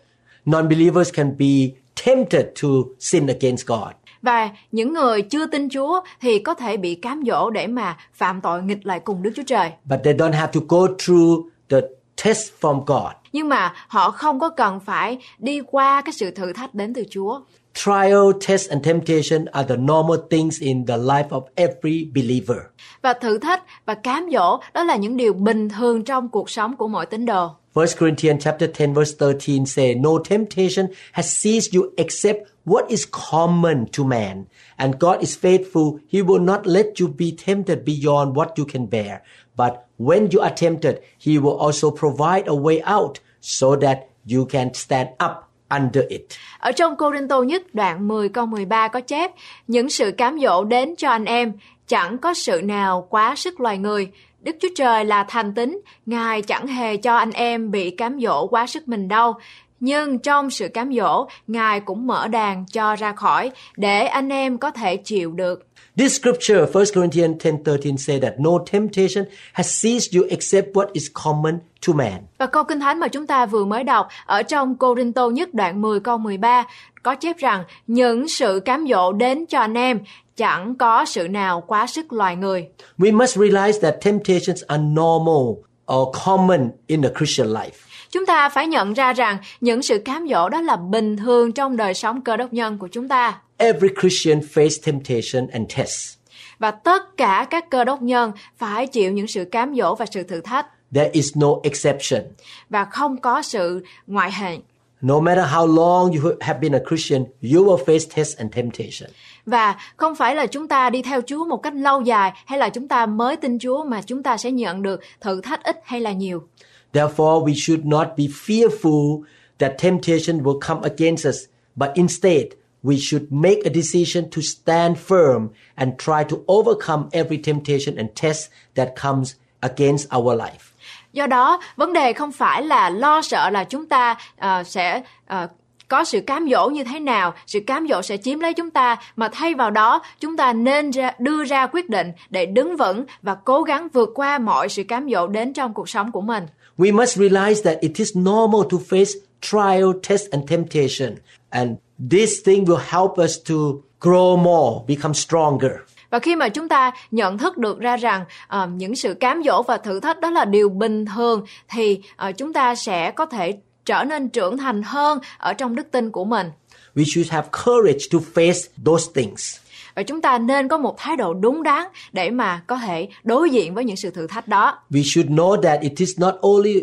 Non-believers 0.46 1.12
can 1.14 1.38
be 1.38 1.76
tempted 2.06 2.46
to 2.64 2.70
sin 3.00 3.28
against 3.28 3.68
God. 3.68 3.92
Và 4.22 4.50
những 4.72 4.94
người 4.94 5.22
chưa 5.22 5.46
tin 5.46 5.70
Chúa 5.70 6.02
thì 6.22 6.40
có 6.40 6.54
thể 6.54 6.78
bị 6.78 6.96
cám 6.96 7.24
dỗ 7.28 7.50
để 7.50 7.68
mà 7.68 7.98
phạm 8.14 8.42
tội 8.42 8.64
nghịch 8.64 8.86
lại 8.86 9.00
cùng 9.00 9.24
Đức 9.24 9.32
Chúa 9.36 9.44
Trời. 9.44 9.72
But 9.86 10.00
they 10.04 10.14
don't 10.14 10.34
have 10.34 10.52
to 10.54 10.60
go 10.68 10.88
through 11.06 11.46
the 11.70 11.82
test 12.24 12.52
from 12.62 12.84
God. 12.86 13.12
Nhưng 13.34 13.50
mà 13.50 13.74
họ 13.88 14.12
không 14.12 14.40
có 14.40 14.50
cần 14.50 14.80
phải 14.80 15.18
đi 15.38 15.62
qua 15.68 16.02
cái 16.02 16.14
sự 16.14 16.32
thử 16.32 16.54
thách 16.54 16.74
đến 16.74 16.94
từ 16.94 17.04
Chúa. 17.10 17.42
Trial, 17.74 18.34
test, 18.34 18.70
and 18.70 18.84
temptation 18.84 19.48
are 19.54 19.64
the 19.64 19.78
normal 19.78 20.18
things 20.30 20.60
in 20.60 20.86
the 20.86 20.98
life 20.98 21.30
of 21.30 21.44
every 21.56 22.12
believer. 22.14 22.60
Và 23.02 23.14
thử 23.14 23.38
thách 23.38 23.64
và 23.86 23.94
cám 23.94 24.30
dỗ 24.34 24.60
đó 24.74 24.84
là 24.84 24.96
những 24.96 25.18
điều 25.18 25.34
bình 25.34 25.70
thường 25.70 26.04
trong 26.04 26.30
cuộc 26.30 26.50
sống 26.50 26.76
của 26.76 26.88
mọi 26.88 27.06
tín 27.06 27.26
đồ. 27.26 27.56
1 27.74 27.86
Corinthians 28.00 28.44
chapter 28.44 28.70
10 28.80 28.94
verse 28.94 29.14
13 29.20 29.66
say, 29.66 29.96
No 29.96 30.20
temptation 30.30 30.88
has 31.14 31.26
seized 31.26 31.74
you 31.74 31.90
except 31.98 32.40
what 32.66 32.90
is 32.90 33.06
common 33.32 33.86
to 33.98 34.04
man. 34.04 34.44
And 34.78 35.00
God 35.00 35.22
is 35.22 35.38
faithful. 35.38 36.00
He 36.10 36.22
will 36.22 36.42
not 36.42 36.68
let 36.68 36.86
you 37.00 37.08
be 37.08 37.32
tempted 37.46 37.86
beyond 37.86 38.36
what 38.36 38.58
you 38.58 38.66
can 38.66 38.88
bear. 38.88 39.22
But 39.56 39.86
when 39.98 40.30
you 40.32 40.42
are 40.42 40.54
tempted, 40.54 41.00
He 41.18 41.40
will 41.40 41.58
also 41.58 41.92
provide 41.92 42.48
a 42.48 42.56
way 42.56 42.82
out 42.84 43.20
so 43.40 43.76
that 43.78 44.10
you 44.26 44.46
can 44.46 44.74
stand 44.74 45.10
up 45.20 45.51
under 45.80 46.04
it. 46.10 46.22
Ở 46.60 46.72
trong 46.72 46.96
Cô 46.96 47.12
Rinh 47.12 47.28
Tô 47.28 47.44
nhất 47.44 47.64
đoạn 47.74 48.08
10 48.08 48.30
câu 48.30 48.46
13 48.46 48.88
có 48.88 49.02
chép, 49.02 49.32
những 49.68 49.90
sự 49.90 50.12
cám 50.12 50.40
dỗ 50.40 50.64
đến 50.64 50.96
cho 50.96 51.10
anh 51.10 51.26
em, 51.26 51.54
chẳng 51.88 52.18
có 52.18 52.34
sự 52.34 52.62
nào 52.64 53.08
quá 53.10 53.36
sức 53.36 53.60
loài 53.60 53.78
người. 53.78 54.12
Đức 54.42 54.56
Chúa 54.60 54.68
Trời 54.76 55.06
là 55.06 55.26
thành 55.28 55.54
tín, 55.54 55.82
Ngài 56.06 56.42
chẳng 56.42 56.68
hề 56.68 56.98
cho 56.98 57.18
anh 57.18 57.32
em 57.32 57.72
bị 57.72 57.92
cám 57.92 58.20
dỗ 58.22 58.48
quá 58.48 58.68
sức 58.68 58.88
mình 58.88 59.08
đâu. 59.08 59.34
Nhưng 59.80 60.20
trong 60.20 60.50
sự 60.50 60.68
cám 60.68 60.94
dỗ, 60.94 61.28
Ngài 61.48 61.80
cũng 61.80 62.08
mở 62.08 62.28
đàn 62.28 62.66
cho 62.72 62.96
ra 62.96 63.14
khỏi 63.14 63.52
để 63.78 64.06
anh 64.06 64.30
em 64.30 64.58
có 64.58 64.72
thể 64.72 64.96
chịu 64.96 65.32
được. 65.32 65.68
This 65.98 66.18
scripture, 66.22 66.66
1 66.66 66.86
Corinthians 66.94 67.38
10:13 67.38 67.98
say 67.98 68.20
that 68.20 68.40
no 68.40 68.60
temptation 68.72 69.26
has 69.54 69.68
seized 69.68 70.20
you 70.20 70.28
except 70.30 70.68
what 70.74 70.88
is 70.94 71.08
common 71.14 71.60
to 71.88 71.94
man. 71.94 72.20
Và 72.38 72.46
câu 72.46 72.64
Kinh 72.64 72.80
Thánh 72.80 73.00
mà 73.00 73.08
chúng 73.08 73.28
ta 73.28 73.46
vừa 73.46 73.66
mới 73.66 73.84
đọc 73.84 74.08
ở 74.26 74.44
trong 74.44 74.76
Cô 74.76 74.96
Rinh 74.96 75.14
Tô 75.14 75.32
nhất 75.32 75.54
đoạn 75.54 75.82
10 75.82 76.00
câu 76.00 76.18
13 76.18 76.68
có 77.04 77.16
chép 77.16 77.38
rằng 77.38 77.64
những 77.88 78.28
sự 78.28 78.62
cám 78.66 78.86
dỗ 78.90 79.12
đến 79.14 79.46
cho 79.46 79.60
anh 79.60 79.74
em 79.74 80.00
chẳng 80.36 80.76
có 80.76 81.06
sự 81.06 81.28
nào 81.28 81.64
quá 81.68 81.88
sức 81.88 82.14
loài 82.14 82.36
người. 82.36 82.68
We 82.98 83.18
must 83.18 83.38
realize 83.38 83.80
that 83.82 83.96
temptations 84.02 84.64
are 84.68 84.84
normal 84.84 85.64
or 85.94 86.16
common 86.26 86.70
in 86.88 87.06
a 87.06 87.10
Christian 87.18 87.48
life. 87.48 87.91
Chúng 88.12 88.26
ta 88.26 88.50
phải 88.50 88.68
nhận 88.68 88.94
ra 88.94 89.14
rằng 89.14 89.38
những 89.62 89.82
sự 89.82 90.00
cám 90.06 90.28
dỗ 90.30 90.50
đó 90.50 90.62
là 90.62 90.76
bình 90.76 91.18
thường 91.18 91.52
trong 91.52 91.78
đời 91.78 91.94
sống 91.94 92.22
cơ 92.22 92.38
đốc 92.38 92.54
nhân 92.54 92.78
của 92.78 92.88
chúng 92.88 93.08
ta. 93.08 93.40
Every 93.58 93.90
Christian 94.02 94.40
face 94.40 94.80
temptation 94.86 95.48
and 95.54 95.76
tests. 95.78 96.14
Và 96.60 96.72
tất 96.72 97.18
cả 97.18 97.48
các 97.50 97.70
cơ 97.70 97.84
đốc 97.84 98.02
nhân 98.02 98.32
phải 98.58 98.88
chịu 98.88 99.12
những 99.12 99.28
sự 99.28 99.46
cám 99.46 99.76
dỗ 99.76 99.96
và 99.96 100.06
sự 100.06 100.24
thử 100.24 100.42
thách 100.42 100.66
There 100.94 101.10
is 101.14 101.38
no 101.38 101.48
exception. 101.64 102.22
và 102.70 102.86
không 102.86 103.18
có 103.22 103.42
sự 103.42 103.84
ngoại 104.08 104.32
lệ. 104.42 104.58
No 105.02 105.20
matter 105.20 105.46
how 105.46 105.76
long 105.76 106.12
you 106.12 106.32
have 106.40 106.60
been 106.60 106.76
a 106.76 106.80
Christian, 106.90 107.24
you 107.54 107.66
will 107.66 107.86
face 107.86 108.08
tests 108.16 108.38
and 108.38 108.56
temptation. 108.56 109.10
Và 109.46 109.76
không 109.98 110.16
phải 110.16 110.36
là 110.36 110.46
chúng 110.46 110.68
ta 110.68 110.90
đi 110.90 111.02
theo 111.02 111.22
Chúa 111.22 111.46
một 111.46 111.58
cách 111.58 111.74
lâu 111.76 112.02
dài 112.02 112.32
hay 112.46 112.60
là 112.60 112.70
chúng 112.70 112.88
ta 112.88 113.06
mới 113.06 113.36
tin 113.36 113.60
Chúa 113.60 113.84
mà 113.84 114.02
chúng 114.02 114.24
ta 114.24 114.38
sẽ 114.38 114.52
nhận 114.52 114.82
được 114.82 115.02
thử 115.22 115.42
thách 115.42 115.64
ít 115.64 115.82
hay 115.84 116.02
là 116.02 116.12
nhiều. 116.12 116.44
Therefore, 116.92 117.44
we 117.44 117.54
should 117.54 117.86
not 117.86 118.16
be 118.18 118.28
fearful 118.28 119.24
that 119.58 119.78
temptation 119.78 120.44
will 120.44 120.60
come 120.60 120.82
against 120.84 121.26
us, 121.26 121.48
but 121.76 121.92
instead, 121.96 122.46
we 122.84 122.98
should 122.98 123.32
make 123.32 123.66
a 123.66 123.70
decision 123.70 124.30
to 124.30 124.42
stand 124.42 124.98
firm 124.98 125.50
and 125.76 125.98
try 125.98 126.24
to 126.24 126.44
overcome 126.48 127.10
every 127.14 127.38
temptation 127.38 127.98
and 127.98 128.10
test 128.16 128.50
that 128.76 128.96
comes 128.96 129.36
against 129.62 130.08
our 130.12 130.36
life. 130.36 130.72
Do 131.14 131.28
đó, 131.28 131.60
vấn 131.76 131.94
đề 131.94 132.14
không 132.14 132.32
phải 132.32 132.64
là 132.64 132.90
lo 132.90 133.22
sợ 133.22 133.50
là 133.50 133.64
chúng 133.64 133.86
ta 133.86 134.18
uh, 134.46 134.68
sẽ 134.68 135.02
uh, 135.34 135.50
có 135.88 136.04
sự 136.04 136.22
cám 136.22 136.48
dỗ 136.52 136.70
như 136.70 136.84
thế 136.84 137.00
nào, 137.00 137.34
sự 137.48 137.60
cám 137.68 137.88
dỗ 137.90 138.02
sẽ 138.02 138.18
chiếm 138.18 138.40
lấy 138.40 138.54
chúng 138.54 138.70
ta, 138.70 138.98
mà 139.16 139.30
thay 139.32 139.54
vào 139.56 139.72
đó 139.72 140.02
chúng 140.20 140.38
ta 140.38 140.54
nên 140.54 140.92
ra, 140.92 141.12
đưa 141.20 141.44
ra 141.44 141.68
quyết 141.68 141.90
định 141.90 142.12
để 142.30 142.46
đứng 142.46 142.78
vững 142.78 143.06
và 143.22 143.36
cố 143.36 143.62
gắng 143.62 143.88
vượt 143.94 144.10
qua 144.16 144.40
mọi 144.40 144.70
sự 144.70 144.84
cám 144.84 145.10
dỗ 145.10 145.28
đến 145.28 145.54
trong 145.54 145.74
cuộc 145.74 145.90
sống 145.90 146.12
của 146.12 146.22
mình. 146.22 146.48
We 146.78 146.92
must 146.94 147.18
realize 147.18 147.62
that 147.64 147.78
it 147.82 148.00
is 148.00 148.16
normal 148.16 148.64
to 148.70 148.78
face 148.78 149.14
trial, 149.42 149.94
test, 150.04 150.30
and 150.32 150.48
temptation. 150.48 151.18
And 151.50 151.78
this 152.10 152.42
thing 152.46 152.66
will 152.66 152.82
help 152.90 153.18
us 153.18 153.38
to 153.44 153.84
grow 154.00 154.38
more, 154.38 154.84
become 154.88 155.14
stronger. 155.14 155.72
Và 156.10 156.20
khi 156.20 156.36
mà 156.36 156.50
chúng 156.50 156.70
ta 156.70 156.92
nhận 157.12 157.38
thức 157.38 157.58
được 157.58 157.80
ra 157.80 157.98
rằng 157.98 158.26
ờ, 158.48 158.68
những 158.76 158.96
sự 158.96 159.14
cám 159.14 159.42
dỗ 159.46 159.64
và 159.64 159.78
thử 159.78 160.00
thách 160.00 160.20
đó 160.20 160.30
là 160.30 160.46
điều 160.46 160.70
bình 160.70 161.06
thường 161.06 161.46
thì 161.70 162.00
ờ, 162.16 162.32
chúng 162.32 162.54
ta 162.54 162.76
sẽ 162.76 163.12
có 163.12 163.26
thể 163.26 163.54
trở 163.86 164.04
nên 164.04 164.30
trưởng 164.30 164.58
thành 164.58 164.84
hơn 164.84 165.20
ở 165.38 165.54
trong 165.54 165.76
đức 165.76 165.92
tin 165.92 166.12
của 166.12 166.26
mình. 166.26 166.48
We 166.96 167.04
should 167.06 167.32
have 167.32 167.48
courage 167.66 168.06
to 168.12 168.20
face 168.34 168.68
those 168.86 169.12
things. 169.16 169.61
Và 169.96 170.04
chúng 170.04 170.22
ta 170.22 170.38
nên 170.38 170.68
có 170.68 170.78
một 170.78 170.96
thái 170.98 171.18
độ 171.18 171.34
đúng 171.34 171.64
đắn 171.64 171.84
để 172.12 172.30
mà 172.30 172.62
có 172.68 172.78
thể 172.78 173.08
đối 173.24 173.50
diện 173.50 173.74
với 173.74 173.86
những 173.86 173.96
sự 173.96 174.10
thử 174.10 174.28
thách 174.28 174.48
đó. 174.48 174.80
We 174.90 175.04
should 175.04 175.30
know 175.32 175.62
that 175.62 175.82
it 175.82 175.94
is 175.98 176.20
not 176.20 176.36
only 176.42 176.76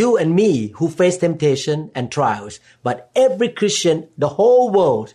you 0.00 0.14
and 0.14 0.30
me 0.30 0.68
who 0.74 0.88
face 0.96 1.18
temptation 1.20 1.88
and 1.92 2.08
trials, 2.10 2.56
but 2.84 2.96
every 3.12 3.48
Christian, 3.60 4.00
the 4.00 4.28
whole 4.36 4.72
world, 4.72 5.06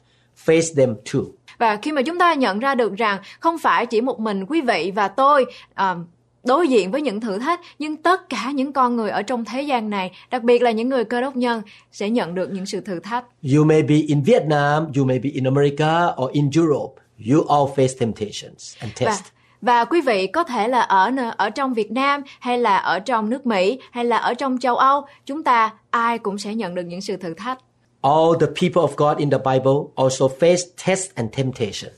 face 0.46 0.76
them 0.76 0.96
too. 1.14 1.22
Và 1.58 1.76
khi 1.76 1.92
mà 1.92 2.02
chúng 2.02 2.20
ta 2.20 2.34
nhận 2.34 2.60
ra 2.60 2.76
được 2.76 2.96
rằng 2.96 3.22
không 3.40 3.58
phải 3.58 3.86
chỉ 3.86 4.02
một 4.02 4.20
mình 4.20 4.46
quý 4.46 4.62
vị 4.62 4.92
và 4.96 5.08
tôi 5.08 5.46
ờ, 5.74 5.98
đối 6.44 6.68
diện 6.68 6.92
với 6.92 7.02
những 7.02 7.22
thử 7.22 7.38
thách 7.38 7.60
nhưng 7.80 7.98
tất 7.98 8.30
cả 8.30 8.52
những 8.56 8.74
con 8.74 8.96
người 8.96 9.10
ở 9.10 9.22
trong 9.22 9.46
thế 9.46 9.62
gian 9.62 9.90
này 9.90 10.12
đặc 10.32 10.44
biệt 10.44 10.62
là 10.62 10.72
những 10.72 10.90
người 10.90 11.06
cơ 11.06 11.22
đốc 11.22 11.36
nhân 11.36 11.62
sẽ 11.92 12.10
nhận 12.10 12.36
được 12.36 12.52
những 12.52 12.66
sự 12.66 12.82
thử 12.82 13.00
thách 13.00 13.26
You 13.56 13.64
may 13.64 13.84
be 13.84 13.96
in 13.96 14.22
Vietnam, 14.22 14.92
you 14.98 15.06
may 15.06 15.20
be 15.20 15.30
in 15.34 15.44
America 15.44 16.08
or 16.24 16.32
in 16.32 16.50
Europe. 16.56 17.03
You 17.32 17.46
all 17.50 17.74
face 17.76 17.96
temptations 18.00 18.76
and 18.80 18.92
và 19.00 19.06
tests. 19.06 19.28
và 19.62 19.86
quý 19.86 20.02
vị 20.02 20.28
có 20.28 20.44
thể 20.44 20.68
là 20.68 20.82
ở 20.82 21.12
ở 21.38 21.50
trong 21.50 21.74
Việt 21.74 21.92
Nam 21.92 22.22
hay 22.40 22.58
là 22.58 22.78
ở 22.78 23.00
trong 23.00 23.30
nước 23.30 23.46
Mỹ 23.46 23.80
hay 23.92 24.06
là 24.06 24.18
ở 24.18 24.34
trong 24.34 24.60
châu 24.60 24.76
Âu 24.76 25.06
chúng 25.26 25.44
ta 25.44 25.74
ai 25.90 26.18
cũng 26.18 26.38
sẽ 26.38 26.54
nhận 26.56 26.76
được 26.76 26.84
những 26.84 27.02
sự 27.02 27.18
thử 27.18 27.34
thách 27.34 27.58
All 28.02 28.34
the 28.40 28.48
people 28.48 28.82
of 28.82 28.96
God 28.98 29.18
in 29.18 29.30
the 29.30 29.38
Bible 29.38 29.74
also 29.96 30.26
face 30.40 30.64
tests 30.88 31.12
and 31.16 31.30
temptation. 31.38 31.94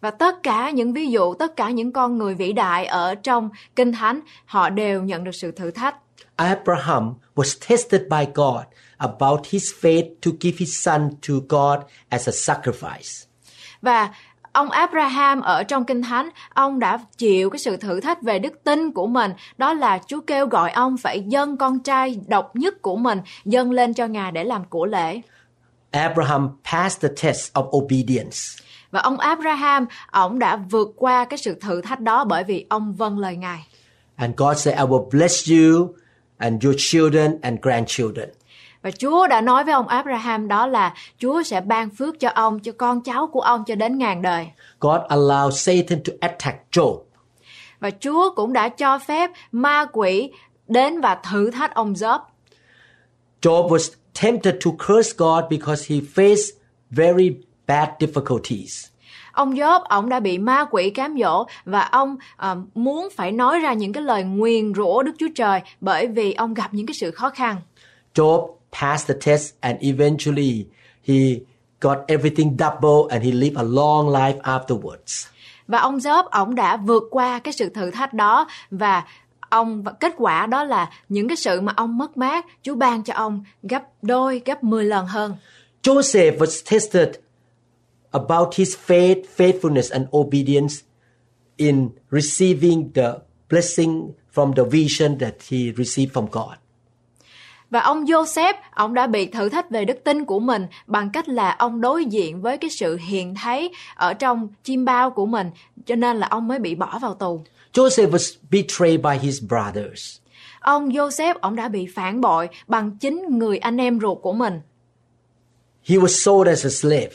và 0.00 0.10
tất 0.10 0.42
cả 0.42 0.70
những 0.70 0.92
ví 0.92 1.06
dụ 1.06 1.34
tất 1.34 1.56
cả 1.56 1.70
những 1.70 1.92
con 1.92 2.18
người 2.18 2.34
vĩ 2.34 2.52
đại 2.52 2.86
ở 2.86 3.14
trong 3.14 3.50
kinh 3.76 3.92
thánh 3.92 4.20
họ 4.44 4.70
đều 4.70 5.02
nhận 5.02 5.24
được 5.24 5.34
sự 5.34 5.50
thử 5.50 5.70
thách 5.70 5.94
Abraham 6.36 7.14
was 7.36 7.58
tested 7.68 8.02
by 8.10 8.26
God 8.34 8.62
about 8.96 9.46
his 9.50 9.72
faith 9.80 10.14
to 10.24 10.30
give 10.40 10.56
his 10.58 10.80
son 10.86 11.10
to 11.28 11.34
God 11.48 11.78
as 12.08 12.28
a 12.28 12.32
sacrifice. 12.32 13.26
Và 13.82 14.10
ông 14.52 14.70
Abraham 14.70 15.40
ở 15.40 15.62
trong 15.62 15.84
Kinh 15.84 16.02
Thánh, 16.02 16.28
ông 16.54 16.78
đã 16.78 16.98
chịu 17.18 17.50
cái 17.50 17.58
sự 17.58 17.76
thử 17.76 18.00
thách 18.00 18.22
về 18.22 18.38
đức 18.38 18.64
tin 18.64 18.92
của 18.92 19.06
mình, 19.06 19.32
đó 19.58 19.72
là 19.72 19.98
Chúa 20.06 20.20
kêu 20.20 20.46
gọi 20.46 20.70
ông 20.70 20.96
phải 20.96 21.22
dâng 21.26 21.56
con 21.56 21.78
trai 21.78 22.20
độc 22.28 22.56
nhất 22.56 22.82
của 22.82 22.96
mình 22.96 23.20
dâng 23.44 23.72
lên 23.72 23.94
cho 23.94 24.06
Ngài 24.06 24.32
để 24.32 24.44
làm 24.44 24.64
của 24.64 24.86
lễ. 24.86 25.20
Abraham 25.90 26.50
passed 26.72 27.02
the 27.02 27.08
test 27.22 27.52
of 27.52 27.78
obedience. 27.78 28.36
Và 28.90 29.00
ông 29.00 29.18
Abraham, 29.18 29.86
ông 30.10 30.38
đã 30.38 30.56
vượt 30.56 30.88
qua 30.96 31.24
cái 31.24 31.38
sự 31.38 31.54
thử 31.60 31.80
thách 31.80 32.00
đó 32.00 32.24
bởi 32.24 32.44
vì 32.44 32.66
ông 32.68 32.94
vâng 32.94 33.18
lời 33.18 33.36
Ngài. 33.36 33.66
And 34.16 34.34
God 34.36 34.58
said, 34.58 34.78
I 34.78 34.84
will 34.84 35.08
bless 35.10 35.50
you 35.50 35.94
and 36.38 36.64
your 36.64 36.76
children 36.78 37.38
and 37.42 37.58
grandchildren. 37.62 38.28
Và 38.82 38.90
Chúa 38.90 39.26
đã 39.26 39.40
nói 39.40 39.64
với 39.64 39.74
ông 39.74 39.88
Abraham 39.88 40.48
đó 40.48 40.66
là 40.66 40.94
Chúa 41.18 41.42
sẽ 41.42 41.60
ban 41.60 41.90
phước 41.90 42.20
cho 42.20 42.30
ông, 42.34 42.60
cho 42.60 42.72
con 42.72 43.00
cháu 43.00 43.26
của 43.26 43.40
ông 43.40 43.64
cho 43.66 43.74
đến 43.74 43.98
ngàn 43.98 44.22
đời. 44.22 44.48
God 44.80 45.00
allowed 45.08 45.50
Satan 45.50 46.02
to 46.04 46.12
attack 46.20 46.58
Job. 46.72 47.00
Và 47.80 47.90
Chúa 48.00 48.34
cũng 48.34 48.52
đã 48.52 48.68
cho 48.68 48.98
phép 48.98 49.30
ma 49.52 49.86
quỷ 49.92 50.30
đến 50.68 51.00
và 51.00 51.14
thử 51.14 51.50
thách 51.50 51.74
ông 51.74 51.92
Job. 51.92 52.18
Job 53.42 53.68
was 53.68 53.94
tempted 54.22 54.54
to 54.64 54.70
curse 54.86 55.12
God 55.16 55.44
because 55.50 55.94
he 55.94 56.00
faced 56.14 56.52
very 56.90 57.30
bad 57.66 57.88
difficulties. 57.98 58.86
Ông 59.32 59.54
Job, 59.54 59.80
ông 59.80 60.08
đã 60.08 60.20
bị 60.20 60.38
ma 60.38 60.64
quỷ 60.70 60.90
cám 60.90 61.16
dỗ 61.20 61.46
và 61.64 61.80
ông 61.80 62.16
à, 62.36 62.54
muốn 62.74 63.08
phải 63.16 63.32
nói 63.32 63.58
ra 63.58 63.72
những 63.72 63.92
cái 63.92 64.02
lời 64.02 64.22
nguyền 64.24 64.74
rủa 64.74 65.02
Đức 65.02 65.12
Chúa 65.18 65.28
Trời 65.34 65.60
bởi 65.80 66.06
vì 66.06 66.32
ông 66.32 66.54
gặp 66.54 66.74
những 66.74 66.86
cái 66.86 66.94
sự 66.94 67.10
khó 67.10 67.30
khăn. 67.30 67.56
Job 68.14 68.59
passed 68.72 69.06
the 69.06 69.14
test 69.14 69.54
and 69.60 69.78
eventually 69.82 70.66
he 71.02 71.40
got 71.80 71.98
everything 72.08 72.56
double 72.56 73.08
and 73.10 73.24
he 73.24 73.32
lived 73.32 73.56
a 73.56 73.62
long 73.62 74.08
life 74.08 74.40
afterwards. 74.42 75.26
Và 75.68 75.78
ông 75.78 75.98
Job, 75.98 76.24
ông 76.24 76.54
đã 76.54 76.76
vượt 76.76 77.02
qua 77.10 77.38
cái 77.38 77.52
sự 77.52 77.68
thử 77.68 77.90
thách 77.90 78.14
đó 78.14 78.48
và 78.70 79.04
ông 79.50 79.82
và 79.82 79.92
kết 79.92 80.14
quả 80.16 80.46
đó 80.46 80.64
là 80.64 80.90
những 81.08 81.28
cái 81.28 81.36
sự 81.36 81.60
mà 81.60 81.72
ông 81.76 81.98
mất 81.98 82.16
mát, 82.16 82.46
Chúa 82.62 82.74
ban 82.74 83.04
cho 83.04 83.14
ông 83.14 83.44
gấp 83.62 83.82
đôi, 84.02 84.42
gấp 84.44 84.64
10 84.64 84.84
lần 84.84 85.06
hơn. 85.06 85.36
Joseph 85.82 86.38
was 86.38 86.62
tested 86.70 87.08
about 88.10 88.54
his 88.54 88.76
faith, 88.86 89.22
faithfulness, 89.36 89.92
and 89.92 90.06
obedience 90.16 90.74
in 91.56 91.90
receiving 92.10 92.92
the 92.94 93.12
blessing 93.50 94.12
from 94.32 94.54
the 94.54 94.64
vision 94.64 95.18
that 95.18 95.34
he 95.48 95.72
received 95.76 96.12
from 96.12 96.26
God. 96.30 96.56
Và 97.70 97.80
ông 97.80 98.04
Joseph, 98.04 98.54
ông 98.70 98.94
đã 98.94 99.06
bị 99.06 99.26
thử 99.26 99.48
thách 99.48 99.70
về 99.70 99.84
đức 99.84 100.04
tin 100.04 100.24
của 100.24 100.40
mình 100.40 100.66
bằng 100.86 101.10
cách 101.10 101.28
là 101.28 101.50
ông 101.50 101.80
đối 101.80 102.04
diện 102.04 102.42
với 102.42 102.58
cái 102.58 102.70
sự 102.70 102.96
hiện 102.96 103.34
thấy 103.34 103.72
ở 103.94 104.14
trong 104.14 104.48
chim 104.64 104.84
bao 104.84 105.10
của 105.10 105.26
mình, 105.26 105.50
cho 105.86 105.94
nên 105.94 106.16
là 106.16 106.26
ông 106.26 106.48
mới 106.48 106.58
bị 106.58 106.74
bỏ 106.74 106.98
vào 106.98 107.14
tù. 107.14 107.44
Joseph 107.72 108.10
was 108.10 108.36
betrayed 108.50 109.00
by 109.02 109.18
his 109.26 109.42
brothers. 109.42 110.16
Ông 110.60 110.88
Joseph, 110.88 111.34
ông 111.40 111.56
đã 111.56 111.68
bị 111.68 111.86
phản 111.94 112.20
bội 112.20 112.48
bằng 112.66 112.90
chính 113.00 113.38
người 113.38 113.58
anh 113.58 113.76
em 113.76 114.00
ruột 114.00 114.18
của 114.22 114.32
mình. 114.32 114.60
He 115.84 115.96
was 115.96 116.06
sold 116.06 116.48
as 116.48 116.66
a 116.66 116.70
slave. 116.70 117.12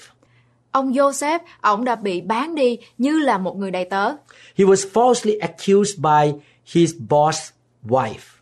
Ông 0.71 0.91
Joseph, 0.91 1.39
ông 1.61 1.85
đã 1.85 1.95
bị 1.95 2.21
bán 2.21 2.55
đi 2.55 2.77
như 2.97 3.19
là 3.19 3.37
một 3.37 3.57
người 3.57 3.71
đầy 3.71 3.85
tớ. 3.85 4.09
He 4.55 4.65
was 4.65 4.91
falsely 4.93 5.37
accused 5.39 5.99
by 5.99 6.39
his 6.65 6.93
boss 7.09 7.51
wife. 7.87 8.34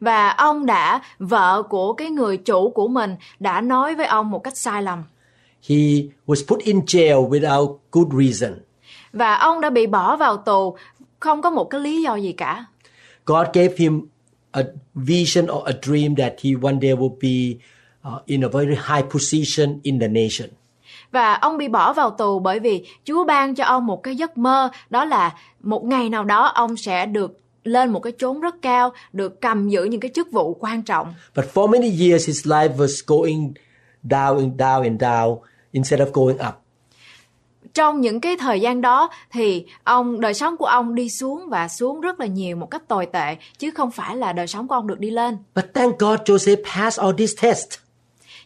Và 0.00 0.28
ông 0.28 0.66
đã, 0.66 1.00
vợ 1.18 1.62
của 1.62 1.92
cái 1.92 2.10
người 2.10 2.36
chủ 2.36 2.70
của 2.70 2.88
mình 2.88 3.16
đã 3.40 3.60
nói 3.60 3.94
với 3.94 4.06
ông 4.06 4.30
một 4.30 4.44
cách 4.44 4.56
sai 4.56 4.82
lầm. 4.82 5.04
He 5.68 5.76
was 6.26 6.46
put 6.48 6.58
in 6.58 6.80
jail 6.80 7.28
without 7.28 7.76
good 7.92 8.06
reason. 8.12 8.58
Và 9.12 9.34
ông 9.34 9.60
đã 9.60 9.70
bị 9.70 9.86
bỏ 9.86 10.16
vào 10.16 10.36
tù 10.36 10.76
không 11.20 11.42
có 11.42 11.50
một 11.50 11.64
cái 11.64 11.80
lý 11.80 12.02
do 12.02 12.14
gì 12.14 12.32
cả. 12.32 12.64
God 13.26 13.46
gave 13.52 13.74
him 13.76 14.06
a 14.50 14.62
vision 14.94 15.46
or 15.50 15.64
a 15.64 15.72
dream 15.82 16.16
that 16.16 16.32
he 16.42 16.50
one 16.62 16.76
day 16.82 16.92
will 16.92 17.16
be 17.20 17.58
uh, 18.08 18.26
in 18.26 18.44
a 18.44 18.48
very 18.48 18.74
high 18.74 19.10
position 19.10 19.80
in 19.82 20.00
the 20.00 20.08
nation. 20.08 20.50
Và 21.12 21.34
ông 21.34 21.58
bị 21.58 21.68
bỏ 21.68 21.92
vào 21.92 22.10
tù 22.10 22.38
bởi 22.38 22.60
vì 22.60 22.86
Chúa 23.04 23.24
ban 23.24 23.54
cho 23.54 23.64
ông 23.64 23.86
một 23.86 24.02
cái 24.02 24.16
giấc 24.16 24.38
mơ 24.38 24.70
đó 24.90 25.04
là 25.04 25.34
một 25.60 25.84
ngày 25.84 26.08
nào 26.08 26.24
đó 26.24 26.44
ông 26.46 26.76
sẽ 26.76 27.06
được 27.06 27.40
lên 27.64 27.90
một 27.90 28.00
cái 28.00 28.12
chốn 28.18 28.40
rất 28.40 28.54
cao, 28.62 28.92
được 29.12 29.40
cầm 29.40 29.68
giữ 29.68 29.84
những 29.84 30.00
cái 30.00 30.10
chức 30.14 30.32
vụ 30.32 30.54
quan 30.60 30.82
trọng. 30.82 31.14
But 31.36 31.44
for 31.54 31.68
many 31.68 32.00
years, 32.00 32.26
his 32.26 32.46
life 32.46 32.76
was 32.76 33.02
going 33.06 33.52
down 34.04 34.38
and 34.38 34.60
down 34.60 34.82
and 34.82 35.02
down 35.02 35.38
instead 35.72 36.00
of 36.00 36.10
going 36.12 36.36
up. 36.48 36.54
Trong 37.74 38.00
những 38.00 38.20
cái 38.20 38.36
thời 38.36 38.60
gian 38.60 38.80
đó 38.80 39.10
thì 39.30 39.66
ông 39.84 40.20
đời 40.20 40.34
sống 40.34 40.56
của 40.56 40.66
ông 40.66 40.94
đi 40.94 41.10
xuống 41.10 41.48
và 41.48 41.68
xuống 41.68 42.00
rất 42.00 42.20
là 42.20 42.26
nhiều 42.26 42.56
một 42.56 42.70
cách 42.70 42.88
tồi 42.88 43.06
tệ 43.06 43.36
chứ 43.58 43.70
không 43.70 43.90
phải 43.90 44.16
là 44.16 44.32
đời 44.32 44.46
sống 44.46 44.68
của 44.68 44.74
ông 44.74 44.86
được 44.86 44.98
đi 44.98 45.10
lên. 45.10 45.36
But 45.54 45.64
thank 45.74 45.98
God 45.98 46.20
Joseph 46.20 46.62
passed 46.64 47.00
all 47.00 47.12
these 47.18 47.34
tests. 47.42 47.78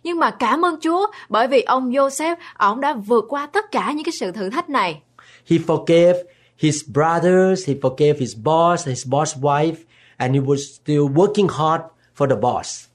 Nhưng 0.02 0.18
mà 0.18 0.30
cảm 0.30 0.64
ơn 0.64 0.76
Chúa 0.80 1.06
bởi 1.28 1.48
vì 1.48 1.62
ông 1.62 1.90
Joseph 1.90 2.36
ông 2.54 2.80
đã 2.80 2.92
vượt 2.92 3.24
qua 3.28 3.46
tất 3.46 3.70
cả 3.70 3.92
những 3.92 4.04
cái 4.04 4.12
sự 4.20 4.30
thử 4.30 4.50
thách 4.50 4.68
này. 4.68 5.00
He 5.46 5.56
forgave 5.66 6.14
his 6.58 6.82
brothers, 6.88 7.68
he 7.68 7.74
forgave 7.74 8.18
his 8.18 8.36
boss, 8.42 8.88
his 8.88 9.06
boss 9.06 9.36
wife, 9.36 9.84
and 10.16 10.34
he 10.34 10.40
was 10.40 10.56
still 10.56 11.08
working 11.08 11.48
hard 11.48 11.82
for 12.16 12.28
the 12.28 12.36
boss. 12.36 12.86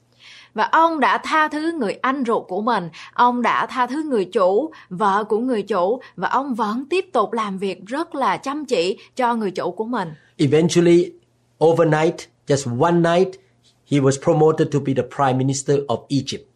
Và 0.54 0.68
ông 0.72 1.00
đã 1.00 1.18
tha 1.24 1.48
thứ 1.48 1.72
người 1.72 1.92
anh 1.92 2.24
ruột 2.26 2.48
của 2.48 2.60
mình, 2.60 2.88
ông 3.14 3.42
đã 3.42 3.66
tha 3.66 3.86
thứ 3.86 4.02
người 4.02 4.24
chủ, 4.24 4.70
vợ 4.90 5.24
của 5.24 5.38
người 5.38 5.62
chủ 5.62 6.00
và 6.16 6.28
ông 6.28 6.54
vẫn 6.54 6.84
tiếp 6.90 7.04
tục 7.12 7.32
làm 7.32 7.58
việc 7.58 7.86
rất 7.86 8.14
là 8.14 8.36
chăm 8.36 8.64
chỉ 8.64 8.98
cho 9.16 9.34
người 9.34 9.50
chủ 9.50 9.70
của 9.70 9.84
mình. 9.84 10.08
Eventually, 10.36 11.12
overnight, 11.64 12.16
just 12.46 12.80
one 12.80 13.16
night, 13.16 13.34
he 13.90 13.98
was 13.98 14.22
promoted 14.22 14.68
to 14.72 14.78
be 14.86 14.94
the 14.94 15.02
prime 15.16 15.38
minister 15.38 15.76
of 15.88 15.98
Egypt. 16.08 16.49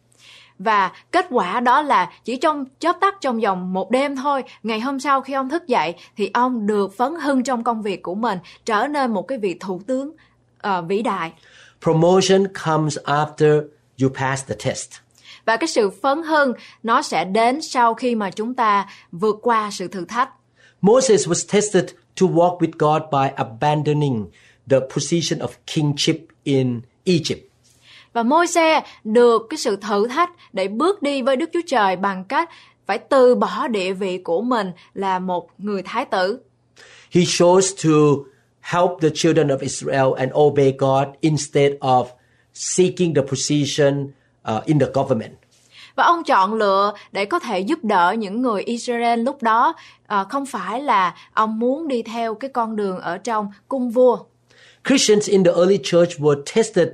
Và 0.59 0.91
kết 1.11 1.25
quả 1.29 1.59
đó 1.59 1.81
là 1.81 2.11
chỉ 2.23 2.35
trong 2.35 2.65
chớp 2.79 2.97
tắt 3.01 3.15
trong 3.21 3.39
vòng 3.39 3.73
một 3.73 3.91
đêm 3.91 4.15
thôi, 4.15 4.43
ngày 4.63 4.79
hôm 4.79 4.99
sau 4.99 5.21
khi 5.21 5.33
ông 5.33 5.49
thức 5.49 5.67
dậy 5.67 5.93
thì 6.17 6.29
ông 6.33 6.67
được 6.67 6.97
phấn 6.97 7.15
hưng 7.15 7.43
trong 7.43 7.63
công 7.63 7.81
việc 7.81 8.03
của 8.03 8.15
mình, 8.15 8.39
trở 8.65 8.87
nên 8.87 9.13
một 9.13 9.27
cái 9.27 9.37
vị 9.37 9.57
thủ 9.59 9.81
tướng 9.87 10.11
uh, 10.67 10.85
vĩ 10.87 11.01
đại. 11.01 11.33
Promotion 11.81 12.47
comes 12.65 12.97
after 13.05 13.61
you 14.01 14.09
pass 14.09 14.47
the 14.47 14.55
test. 14.65 14.91
Và 15.45 15.57
cái 15.57 15.67
sự 15.67 15.89
phấn 15.89 16.23
hưng 16.23 16.53
nó 16.83 17.01
sẽ 17.01 17.25
đến 17.25 17.61
sau 17.61 17.93
khi 17.93 18.15
mà 18.15 18.31
chúng 18.31 18.53
ta 18.53 18.87
vượt 19.11 19.35
qua 19.41 19.69
sự 19.71 19.87
thử 19.87 20.05
thách. 20.05 20.29
Moses 20.81 21.27
was 21.27 21.53
tested 21.53 21.85
to 22.21 22.27
walk 22.27 22.59
with 22.59 22.71
God 22.77 23.01
by 23.11 23.35
abandoning 23.35 24.25
the 24.69 24.79
position 24.79 25.39
of 25.39 25.47
kingship 25.75 26.17
in 26.43 26.81
Egypt. 27.05 27.54
Và 28.15 28.23
Môi-se 28.23 28.81
được 29.03 29.47
cái 29.49 29.57
sự 29.57 29.75
thử 29.75 30.07
thách 30.07 30.29
để 30.53 30.67
bước 30.67 31.01
đi 31.01 31.21
với 31.21 31.35
Đức 31.35 31.49
Chúa 31.53 31.61
Trời 31.67 31.95
bằng 31.95 32.23
cách 32.23 32.49
phải 32.85 32.97
từ 32.97 33.35
bỏ 33.35 33.67
địa 33.67 33.93
vị 33.93 34.17
của 34.17 34.41
mình 34.41 34.71
là 34.93 35.19
một 35.19 35.47
người 35.57 35.81
thái 35.85 36.05
tử. 36.05 36.39
He 37.11 37.21
chose 37.37 37.75
to 37.83 37.89
help 38.61 38.89
the 39.01 39.09
children 39.13 39.47
of 39.47 39.57
Israel 39.59 40.13
and 40.17 40.31
obey 40.33 40.73
God 40.77 41.07
instead 41.21 41.71
of 41.79 42.05
seeking 42.53 43.13
the 43.15 43.21
position 43.21 44.07
uh, 44.55 44.65
in 44.65 44.79
the 44.79 44.87
government. 44.93 45.33
Và 45.95 46.03
ông 46.03 46.23
chọn 46.23 46.53
lựa 46.53 46.93
để 47.11 47.25
có 47.25 47.39
thể 47.39 47.59
giúp 47.59 47.79
đỡ 47.83 48.15
những 48.17 48.41
người 48.41 48.63
Israel 48.63 49.19
lúc 49.19 49.43
đó 49.43 49.75
à, 50.07 50.23
không 50.23 50.45
phải 50.45 50.81
là 50.81 51.15
ông 51.33 51.59
muốn 51.59 51.87
đi 51.87 52.03
theo 52.03 52.35
cái 52.35 52.49
con 52.49 52.75
đường 52.75 52.99
ở 52.99 53.17
trong 53.17 53.51
cung 53.67 53.89
vua. 53.89 54.17
Christians 54.87 55.29
in 55.29 55.43
the 55.43 55.51
early 55.51 55.79
church 55.83 56.19
were 56.19 56.43
tested 56.55 56.87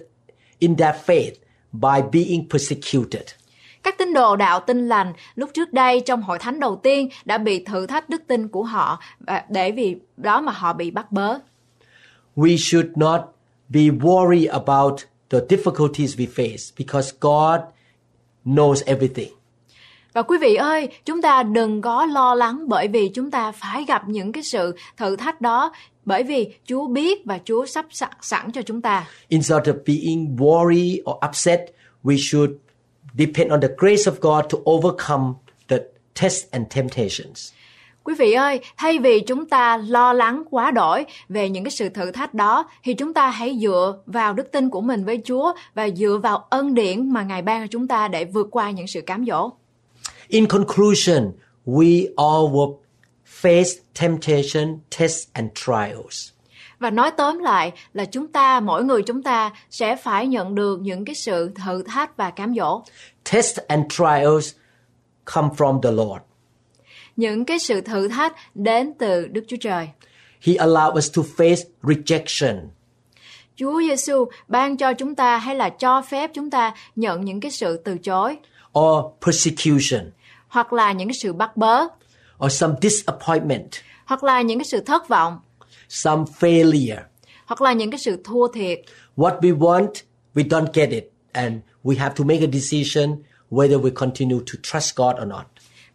in 0.61 0.75
their 0.75 0.95
faith 1.05 1.33
by 1.71 2.01
being 2.11 2.49
persecuted. 2.49 3.23
Các 3.83 3.97
tín 3.97 4.13
đồ 4.13 4.35
đạo 4.35 4.59
tin 4.59 4.87
lành 4.87 5.13
lúc 5.35 5.49
trước 5.53 5.73
đây 5.73 5.99
trong 5.99 6.21
hội 6.21 6.39
thánh 6.39 6.59
đầu 6.59 6.79
tiên 6.83 7.09
đã 7.25 7.37
bị 7.37 7.63
thử 7.65 7.85
thách 7.85 8.09
đức 8.09 8.21
tin 8.27 8.47
của 8.47 8.63
họ 8.63 8.99
để 9.49 9.71
vì 9.71 9.95
đó 10.17 10.41
mà 10.41 10.51
họ 10.51 10.73
bị 10.73 10.91
bắt 10.91 11.11
bớ. 11.11 11.39
We 12.35 12.57
should 12.57 12.87
not 12.95 13.21
be 13.69 13.81
worried 13.81 14.51
about 14.51 15.01
the 15.29 15.39
difficulties 15.49 16.17
we 16.17 16.27
face 16.27 16.73
because 16.77 17.13
God 17.19 17.59
knows 18.45 18.83
everything. 18.85 19.40
Và 20.13 20.21
quý 20.21 20.37
vị 20.37 20.55
ơi, 20.55 20.89
chúng 21.05 21.21
ta 21.21 21.43
đừng 21.43 21.81
có 21.81 22.05
lo 22.05 22.35
lắng 22.35 22.63
bởi 22.67 22.87
vì 22.87 23.09
chúng 23.09 23.31
ta 23.31 23.51
phải 23.51 23.85
gặp 23.87 24.09
những 24.09 24.31
cái 24.31 24.43
sự 24.43 24.75
thử 24.97 25.15
thách 25.15 25.41
đó 25.41 25.71
bởi 26.05 26.23
vì 26.23 26.53
Chúa 26.65 26.87
biết 26.87 27.25
và 27.25 27.39
Chúa 27.45 27.65
sắp 27.65 27.85
sẵn, 27.89 28.09
sẵn 28.21 28.51
cho 28.51 28.61
chúng 28.61 28.81
ta. 28.81 29.07
Instead 29.27 29.61
of 29.61 29.73
being 29.85 30.35
worried 30.37 31.01
or 31.11 31.15
upset, 31.29 31.59
we 32.03 32.17
should 32.17 32.51
depend 33.17 33.51
on 33.51 33.61
the 33.61 33.67
grace 33.77 34.03
of 34.03 34.11
God 34.21 34.45
to 34.51 34.71
overcome 34.71 35.33
the 35.67 35.77
tests 36.21 36.45
and 36.51 36.65
temptations. 36.75 37.51
Quý 38.03 38.15
vị 38.19 38.33
ơi, 38.33 38.59
thay 38.77 38.99
vì 38.99 39.19
chúng 39.19 39.45
ta 39.45 39.77
lo 39.77 40.13
lắng 40.13 40.43
quá 40.49 40.71
đổi 40.71 41.05
về 41.29 41.49
những 41.49 41.63
cái 41.63 41.71
sự 41.71 41.89
thử 41.89 42.11
thách 42.11 42.33
đó 42.33 42.69
thì 42.83 42.93
chúng 42.93 43.13
ta 43.13 43.29
hãy 43.29 43.57
dựa 43.61 43.97
vào 44.05 44.33
đức 44.33 44.51
tin 44.51 44.69
của 44.69 44.81
mình 44.81 45.05
với 45.05 45.21
Chúa 45.25 45.53
và 45.73 45.89
dựa 45.89 46.19
vào 46.23 46.47
ân 46.49 46.73
điển 46.73 47.13
mà 47.13 47.23
Ngài 47.23 47.41
ban 47.41 47.61
cho 47.61 47.67
chúng 47.71 47.87
ta 47.87 48.07
để 48.07 48.25
vượt 48.25 48.47
qua 48.51 48.71
những 48.71 48.87
sự 48.87 49.01
cám 49.01 49.25
dỗ. 49.25 49.51
In 50.31 50.47
conclusion, 50.47 51.33
we 51.65 52.07
all 52.15 52.47
will 52.49 52.79
face 53.25 53.81
temptation, 53.93 54.79
tests 54.89 55.27
and 55.33 55.49
trials. 55.55 56.31
Và 56.79 56.89
nói 56.89 57.11
tóm 57.17 57.39
lại 57.39 57.71
là 57.93 58.05
chúng 58.05 58.27
ta, 58.27 58.59
mỗi 58.59 58.83
người 58.83 59.03
chúng 59.03 59.23
ta 59.23 59.51
sẽ 59.69 59.95
phải 59.95 60.27
nhận 60.27 60.55
được 60.55 60.79
những 60.81 61.05
cái 61.05 61.15
sự 61.15 61.51
thử 61.65 61.83
thách 61.83 62.17
và 62.17 62.31
cám 62.31 62.53
dỗ. 62.55 62.83
Tests 63.31 63.59
and 63.67 63.85
trials 63.89 64.53
come 65.25 65.49
from 65.57 65.81
the 65.81 65.91
Lord. 65.91 66.21
Những 67.15 67.45
cái 67.45 67.59
sự 67.59 67.81
thử 67.81 68.07
thách 68.07 68.35
đến 68.55 68.93
từ 68.99 69.27
Đức 69.27 69.43
Chúa 69.47 69.57
Trời. 69.61 69.87
He 70.41 70.53
allowed 70.53 70.93
us 70.97 71.11
to 71.17 71.21
face 71.37 71.63
rejection, 71.83 72.67
Chúa 73.55 73.81
Giêsu 73.81 74.25
ban 74.47 74.77
cho 74.77 74.93
chúng 74.93 75.15
ta 75.15 75.37
hay 75.37 75.55
là 75.55 75.69
cho 75.69 76.01
phép 76.01 76.31
chúng 76.33 76.49
ta 76.49 76.73
nhận 76.95 77.25
những 77.25 77.39
cái 77.39 77.51
sự 77.51 77.77
từ 77.77 77.97
chối 77.97 78.37
or 78.79 79.05
persecution, 79.25 80.11
hoặc 80.51 80.73
là 80.73 80.91
những 80.91 81.07
cái 81.07 81.15
sự 81.21 81.33
bắt 81.33 81.57
bớ 81.57 81.87
or 82.45 82.51
some 82.53 82.73
disappointment, 82.81 83.69
hoặc 84.05 84.23
là 84.23 84.41
những 84.41 84.59
cái 84.59 84.65
sự 84.65 84.79
thất 84.79 85.07
vọng 85.07 85.39
some 85.89 86.23
failure. 86.39 87.01
hoặc 87.45 87.61
là 87.61 87.73
những 87.73 87.91
cái 87.91 87.99
sự 87.99 88.21
thua 88.23 88.47
thiệt 88.47 88.79
What 89.17 89.39
we 89.39 89.57
want, 89.57 89.91
we 90.35 90.47
don't 90.47 90.67
get 90.73 90.89
it. 90.89 91.03
and 91.33 91.53
we 91.83 91.97
have 91.97 92.13
to 92.17 92.23
make 92.23 92.39
a 92.41 92.51
decision 92.53 93.15
whether 93.51 93.81
we 93.81 93.89
continue 93.95 94.39
to 94.39 94.53
trust 94.63 94.95
God 94.95 95.15
or 95.21 95.27
not. 95.27 95.45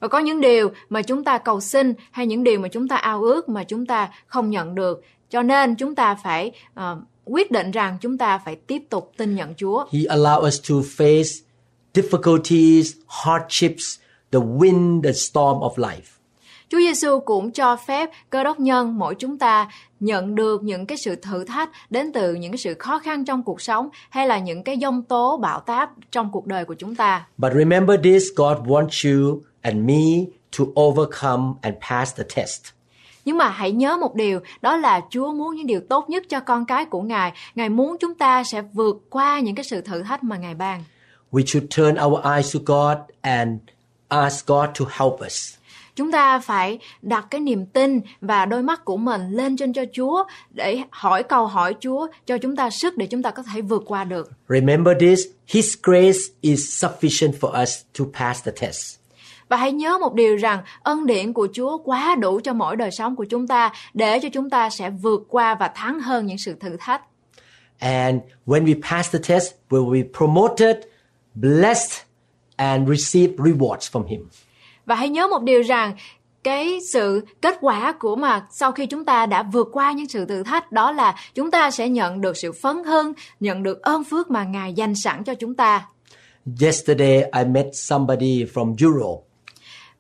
Và 0.01 0.09
có 0.09 0.19
những 0.19 0.41
điều 0.41 0.71
mà 0.89 1.03
chúng 1.03 1.25
ta 1.25 1.39
cầu 1.39 1.61
xin 1.61 1.95
hay 2.11 2.27
những 2.27 2.45
điều 2.45 2.61
mà 2.61 2.69
chúng 2.69 2.89
ta 2.89 2.97
ao 2.97 3.23
ước 3.23 3.49
mà 3.49 3.65
chúng 3.65 3.87
ta 3.87 4.09
không 4.27 4.51
nhận 4.51 4.75
được. 4.75 5.03
Cho 5.31 5.43
nên 5.43 5.75
chúng 5.75 5.95
ta 5.95 6.15
phải 6.15 6.53
uh, 6.81 6.99
quyết 7.25 7.51
định 7.51 7.71
rằng 7.71 7.99
chúng 8.01 8.19
ta 8.19 8.39
phải 8.39 8.57
tiếp 8.57 8.83
tục 8.91 9.13
tin 9.17 9.35
nhận 9.35 9.55
Chúa. 9.55 9.85
He 9.93 10.01
allow 10.01 10.47
us 10.47 10.61
to 10.71 10.75
face 10.75 11.43
difficulties, 11.95 12.93
hardships, 13.09 13.99
the 14.33 14.39
wind, 14.39 15.03
the 15.03 15.13
storm 15.13 15.59
of 15.59 15.75
life. 15.77 16.17
Chúa 16.69 16.79
Giêsu 16.79 17.21
cũng 17.21 17.51
cho 17.51 17.77
phép 17.77 18.11
cơ 18.31 18.45
đốc 18.45 18.61
nhân 18.61 18.99
mỗi 18.99 19.15
chúng 19.15 19.39
ta 19.39 19.69
nhận 20.01 20.35
được 20.35 20.63
những 20.63 20.87
cái 20.87 20.99
sự 20.99 21.17
thử 21.17 21.45
thách 21.45 21.71
đến 21.91 22.13
từ 22.13 22.35
những 22.35 22.53
cái 22.53 22.59
sự 22.59 22.75
khó 22.75 22.99
khăn 22.99 23.25
trong 23.25 23.43
cuộc 23.43 23.61
sống 23.61 23.89
hay 24.11 24.27
là 24.27 24.39
những 24.39 24.63
cái 24.63 24.79
dông 24.83 25.03
tố 25.03 25.37
bão 25.37 25.61
táp 25.61 25.91
trong 26.11 26.31
cuộc 26.33 26.47
đời 26.47 26.65
của 26.65 26.75
chúng 26.75 26.95
ta. 26.95 27.27
But 27.39 27.53
remember 27.53 28.01
this, 28.05 28.25
God 28.37 28.59
wants 28.59 29.11
you 29.11 29.41
and 29.61 29.77
me 29.77 30.25
to 30.59 30.65
overcome 30.83 31.45
and 31.63 31.77
pass 31.91 32.17
the 32.17 32.25
test. 32.37 32.63
Nhưng 33.25 33.39
mà 33.39 33.49
hãy 33.49 33.73
nhớ 33.73 33.97
một 33.97 34.15
điều, 34.15 34.41
đó 34.63 34.77
là 34.77 35.01
Chúa 35.11 35.33
muốn 35.33 35.57
những 35.57 35.67
điều 35.67 35.81
tốt 35.81 36.11
nhất 36.11 36.25
cho 36.29 36.41
con 36.41 36.67
cái 36.67 36.85
của 36.85 37.03
Ngài. 37.03 37.33
Ngài 37.55 37.69
muốn 37.69 37.97
chúng 38.01 38.15
ta 38.15 38.45
sẽ 38.45 38.63
vượt 38.63 38.97
qua 39.11 39.41
những 39.41 39.55
cái 39.55 39.65
sự 39.65 39.81
thử 39.81 40.03
thách 40.03 40.25
mà 40.25 40.37
Ngài 40.37 40.55
ban. 40.55 40.85
We 41.33 41.45
should 41.45 41.77
turn 41.77 42.05
our 42.05 42.25
eyes 42.25 42.57
to 42.57 42.61
God 42.67 42.99
and 43.21 43.51
ask 44.09 44.47
God 44.47 44.69
to 44.81 44.85
help 44.89 45.13
us. 45.27 45.55
Chúng 45.97 46.13
ta 46.13 46.39
phải 46.39 46.79
đặt 47.03 47.27
cái 47.31 47.41
niềm 47.41 47.67
tin 47.67 48.01
và 48.21 48.47
đôi 48.47 48.63
mắt 48.63 48.85
của 48.85 48.97
mình 48.97 49.31
lên 49.31 49.57
trên 49.57 49.73
cho 49.73 49.85
Chúa 49.93 50.25
để 50.51 50.83
hỏi 50.91 51.23
câu 51.23 51.47
hỏi 51.47 51.75
Chúa 51.81 52.07
cho 52.27 52.39
chúng 52.39 52.57
ta 52.57 52.71
sức 52.71 52.97
để 52.97 53.07
chúng 53.07 53.23
ta 53.23 53.31
có 53.31 53.43
thể 53.43 53.61
vượt 53.61 53.83
qua 53.87 54.05
được. 54.05 54.31
Remember 54.49 54.97
this, 55.01 55.21
His 55.47 55.77
grace 55.83 56.19
is 56.41 56.85
sufficient 56.85 57.33
for 57.41 57.63
us 57.63 57.71
to 57.99 58.05
pass 58.19 58.45
the 58.45 58.53
test. 58.61 58.99
Và 59.49 59.57
hãy 59.57 59.73
nhớ 59.73 59.99
một 59.99 60.15
điều 60.15 60.37
rằng 60.37 60.61
ân 60.83 61.07
điển 61.07 61.33
của 61.33 61.49
Chúa 61.53 61.79
quá 61.79 62.15
đủ 62.15 62.41
cho 62.45 62.53
mỗi 62.53 62.77
đời 62.77 62.91
sống 62.91 63.17
của 63.17 63.25
chúng 63.25 63.47
ta 63.47 63.73
để 63.95 64.19
cho 64.23 64.29
chúng 64.33 64.51
ta 64.51 64.71
sẽ 64.71 64.91
vượt 64.91 65.21
qua 65.29 65.55
và 65.55 65.69
thắng 65.69 66.01
hơn 66.01 66.27
những 66.27 66.39
sự 66.39 66.55
thử 66.61 66.77
thách. 66.81 67.03
And 67.79 68.21
when 68.47 68.65
we 68.65 68.83
pass 68.91 69.13
the 69.13 69.19
test, 69.29 69.55
we 69.71 69.85
will 69.85 70.03
be 70.03 70.09
promoted, 70.19 70.77
blessed, 71.35 72.06
and 72.57 72.89
receive 72.89 73.35
rewards 73.37 73.91
from 73.93 74.07
Him. 74.07 74.29
Và 74.87 74.95
hãy 74.95 75.09
nhớ 75.09 75.27
một 75.27 75.43
điều 75.43 75.63
rằng 75.63 75.97
cái 76.43 76.79
sự 76.93 77.27
kết 77.43 77.59
quả 77.61 77.93
của 77.93 78.17
mà 78.17 78.47
sau 78.51 78.73
khi 78.73 78.87
chúng 78.87 79.05
ta 79.05 79.27
đã 79.27 79.43
vượt 79.43 79.69
qua 79.73 79.93
những 79.93 80.09
sự 80.09 80.25
thử 80.25 80.43
thách 80.43 80.73
đó 80.73 80.93
là 80.93 81.15
chúng 81.35 81.51
ta 81.51 81.71
sẽ 81.71 81.89
nhận 81.89 82.21
được 82.21 82.37
sự 82.37 82.53
phấn 82.53 82.85
hưng, 82.85 83.13
nhận 83.41 83.63
được 83.63 83.83
ơn 83.83 84.05
phước 84.05 84.31
mà 84.31 84.45
Ngài 84.45 84.73
dành 84.73 84.95
sẵn 84.95 85.25
cho 85.25 85.35
chúng 85.35 85.55
ta. 85.55 85.87
Yesterday, 86.61 87.23
I 87.23 87.45
met 87.45 87.67
somebody 87.73 88.45
from 88.45 88.75
Europe. 88.81 89.27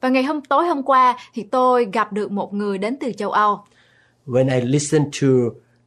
Và 0.01 0.09
ngày 0.09 0.23
hôm 0.23 0.41
tối 0.41 0.67
hôm 0.67 0.83
qua 0.83 1.17
thì 1.35 1.43
tôi 1.43 1.87
gặp 1.93 2.13
được 2.13 2.31
một 2.31 2.55
người 2.55 2.79
đến 2.79 2.97
từ 3.01 3.13
châu 3.13 3.31
Âu. 3.31 3.65
When 4.27 4.61
I 4.61 4.67
listened 4.67 5.23
to 5.23 5.29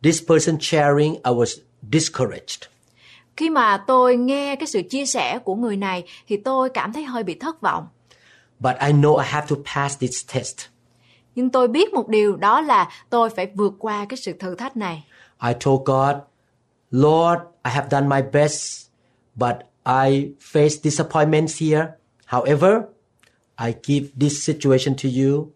this 0.03 0.23
person 0.27 0.57
sharing, 0.59 1.13
I 1.13 1.31
was 1.31 1.61
discouraged. 1.91 2.78
Khi 3.39 3.49
mà 3.49 3.83
tôi 3.87 4.15
nghe 4.17 4.55
cái 4.55 4.67
sự 4.67 4.81
chia 4.81 5.05
sẻ 5.05 5.39
của 5.39 5.55
người 5.55 5.77
này 5.77 6.03
thì 6.27 6.37
tôi 6.37 6.69
cảm 6.69 6.93
thấy 6.93 7.03
hơi 7.03 7.23
bị 7.23 7.35
thất 7.39 7.61
vọng. 7.61 7.87
But 8.59 8.75
I 8.79 8.91
know 8.91 9.17
I 9.17 9.25
have 9.27 9.47
to 9.49 9.55
pass 9.75 9.99
this 9.99 10.33
test. 10.33 10.57
Nhưng 11.35 11.49
tôi 11.49 11.67
biết 11.67 11.93
một 11.93 12.07
điều 12.07 12.35
đó 12.35 12.61
là 12.61 12.89
tôi 13.09 13.29
phải 13.29 13.47
vượt 13.55 13.73
qua 13.79 14.05
cái 14.09 14.17
sự 14.17 14.33
thử 14.33 14.55
thách 14.55 14.77
này. 14.77 15.03
I 15.43 15.53
told 15.65 15.81
God, 15.85 16.15
Lord, 16.91 17.41
I 17.65 17.71
have 17.71 17.87
done 17.91 18.07
my 18.07 18.21
best, 18.33 18.87
but 19.35 19.55
I 19.85 20.31
face 20.53 20.75
disappointments 20.83 21.61
here. 21.61 21.85
However, 22.25 22.81
I 23.65 23.73
give 23.83 24.07
this 24.19 24.47
situation 24.47 24.95
to 25.03 25.09
you 25.23 25.47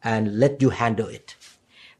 and 0.00 0.28
let 0.28 0.50
you 0.62 0.70
handle 0.70 1.08
it. 1.08 1.24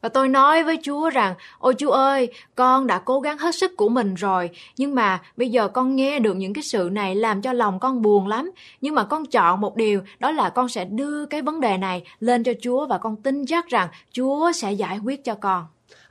Và 0.05 0.09
tôi 0.09 0.27
nói 0.29 0.63
với 0.63 0.79
Chúa 0.83 1.09
rằng, 1.09 1.35
ôi 1.59 1.75
Chúa 1.77 1.91
ơi, 1.91 2.31
con 2.55 2.87
đã 2.87 2.99
cố 2.99 3.19
gắng 3.19 3.37
hết 3.37 3.55
sức 3.55 3.77
của 3.77 3.89
mình 3.89 4.13
rồi, 4.13 4.49
nhưng 4.77 4.95
mà 4.95 5.21
bây 5.37 5.49
giờ 5.49 5.67
con 5.67 5.95
nghe 5.95 6.19
được 6.19 6.33
những 6.33 6.53
cái 6.53 6.63
sự 6.63 6.89
này 6.91 7.15
làm 7.15 7.41
cho 7.41 7.53
lòng 7.53 7.79
con 7.79 8.01
buồn 8.01 8.27
lắm. 8.27 8.51
Nhưng 8.81 8.95
mà 8.95 9.03
con 9.03 9.25
chọn 9.25 9.61
một 9.61 9.75
điều, 9.75 10.01
đó 10.19 10.31
là 10.31 10.49
con 10.49 10.69
sẽ 10.69 10.85
đưa 10.85 11.25
cái 11.25 11.41
vấn 11.41 11.61
đề 11.61 11.77
này 11.77 12.03
lên 12.19 12.43
cho 12.43 12.51
Chúa 12.61 12.85
và 12.85 12.97
con 12.97 13.15
tin 13.15 13.45
chắc 13.45 13.67
rằng 13.67 13.89
Chúa 14.11 14.51
sẽ 14.51 14.71
giải 14.71 14.99
quyết 14.99 15.23
cho 15.23 15.35
con. 15.35 15.65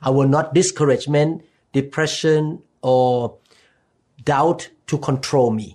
I 0.05 0.11
will 0.11 0.29
not 0.29 0.45
discouragement, 0.55 1.39
depression, 1.73 2.57
or 2.87 3.31
doubt 4.25 4.59
to 4.91 4.97
control 5.01 5.53
me. 5.53 5.65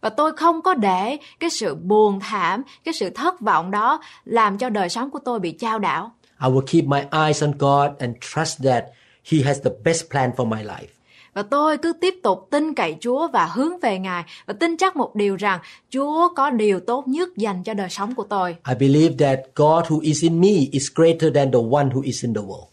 Và 0.00 0.10
tôi 0.10 0.32
không 0.32 0.62
có 0.62 0.74
để 0.74 1.16
cái 1.40 1.50
sự 1.50 1.74
buồn 1.74 2.20
thảm, 2.20 2.62
cái 2.84 2.94
sự 2.94 3.10
thất 3.10 3.40
vọng 3.40 3.70
đó 3.70 4.00
làm 4.24 4.58
cho 4.58 4.68
đời 4.68 4.88
sống 4.88 5.10
của 5.10 5.18
tôi 5.24 5.40
bị 5.40 5.52
chao 5.52 5.78
đảo. 5.78 6.12
I 6.40 6.48
will 6.48 6.66
keep 6.66 6.84
my 6.84 7.06
eyes 7.12 7.42
on 7.42 7.52
God 7.58 7.90
and 7.98 8.16
trust 8.20 8.62
that 8.62 8.84
He 9.24 9.42
has 9.44 9.60
the 9.62 9.70
best 9.84 10.10
plan 10.10 10.30
for 10.36 10.48
my 10.48 10.64
life. 10.64 10.88
Và 11.34 11.42
tôi 11.42 11.78
cứ 11.78 11.92
tiếp 12.00 12.14
tục 12.22 12.48
tin 12.50 12.74
cậy 12.74 12.96
Chúa 13.00 13.28
và 13.28 13.46
hướng 13.46 13.80
về 13.80 13.98
Ngài 13.98 14.24
và 14.46 14.54
tin 14.54 14.76
chắc 14.76 14.96
một 14.96 15.14
điều 15.14 15.36
rằng 15.36 15.60
Chúa 15.90 16.28
có 16.36 16.50
điều 16.50 16.80
tốt 16.80 17.08
nhất 17.08 17.28
dành 17.36 17.62
cho 17.62 17.74
đời 17.74 17.88
sống 17.90 18.14
của 18.14 18.24
tôi. 18.24 18.56
I 18.68 18.74
believe 18.74 19.14
that 19.18 19.40
God 19.54 19.84
who 19.84 20.00
is 20.00 20.22
in 20.22 20.40
me 20.40 20.52
is 20.72 20.86
greater 20.94 21.34
than 21.34 21.52
the 21.52 21.58
one 21.70 21.88
who 21.88 22.00
is 22.02 22.24
in 22.24 22.34
the 22.34 22.40
world. 22.40 22.66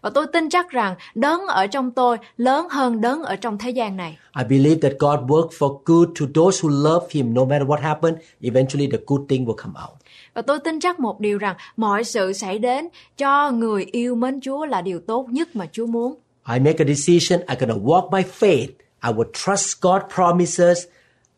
Và 0.00 0.10
tôi 0.10 0.26
tin 0.32 0.48
chắc 0.48 0.70
rằng 0.70 0.94
đấng 1.14 1.46
ở 1.46 1.66
trong 1.66 1.90
tôi 1.90 2.16
lớn 2.36 2.68
hơn 2.70 3.00
đấng 3.00 3.22
ở 3.22 3.36
trong 3.36 3.58
thế 3.58 3.70
gian 3.70 3.96
này. 3.96 4.18
I 4.38 4.44
believe 4.44 4.88
that 4.88 4.98
God 4.98 5.30
works 5.30 5.58
for 5.58 5.78
good 5.84 6.08
to 6.20 6.26
those 6.34 6.68
who 6.68 6.82
love 6.82 7.06
Him. 7.10 7.34
No 7.34 7.44
matter 7.44 7.68
what 7.68 7.80
happens, 7.80 8.18
eventually 8.40 8.88
the 8.92 8.98
good 9.06 9.20
thing 9.28 9.46
will 9.46 9.56
come 9.56 9.74
out. 9.88 9.96
Và 10.36 10.42
tôi 10.42 10.58
tin 10.58 10.80
chắc 10.80 11.00
một 11.00 11.20
điều 11.20 11.38
rằng 11.38 11.56
mọi 11.76 12.04
sự 12.04 12.32
xảy 12.32 12.58
đến 12.58 12.88
cho 13.16 13.50
người 13.50 13.86
yêu 13.92 14.14
mến 14.14 14.40
Chúa 14.40 14.66
là 14.66 14.82
điều 14.82 15.00
tốt 15.06 15.26
nhất 15.30 15.56
mà 15.56 15.66
Chúa 15.72 15.86
muốn. 15.86 16.14
I 16.52 16.58
make 16.58 16.78
a 16.78 16.94
decision. 16.94 17.46
I'm 17.46 17.66
to 17.68 17.74
walk 17.74 18.10
by 18.10 18.22
faith. 18.40 18.68
I 19.02 19.12
will 19.12 19.30
trust 19.32 19.80
God 19.80 20.02
promises, 20.14 20.84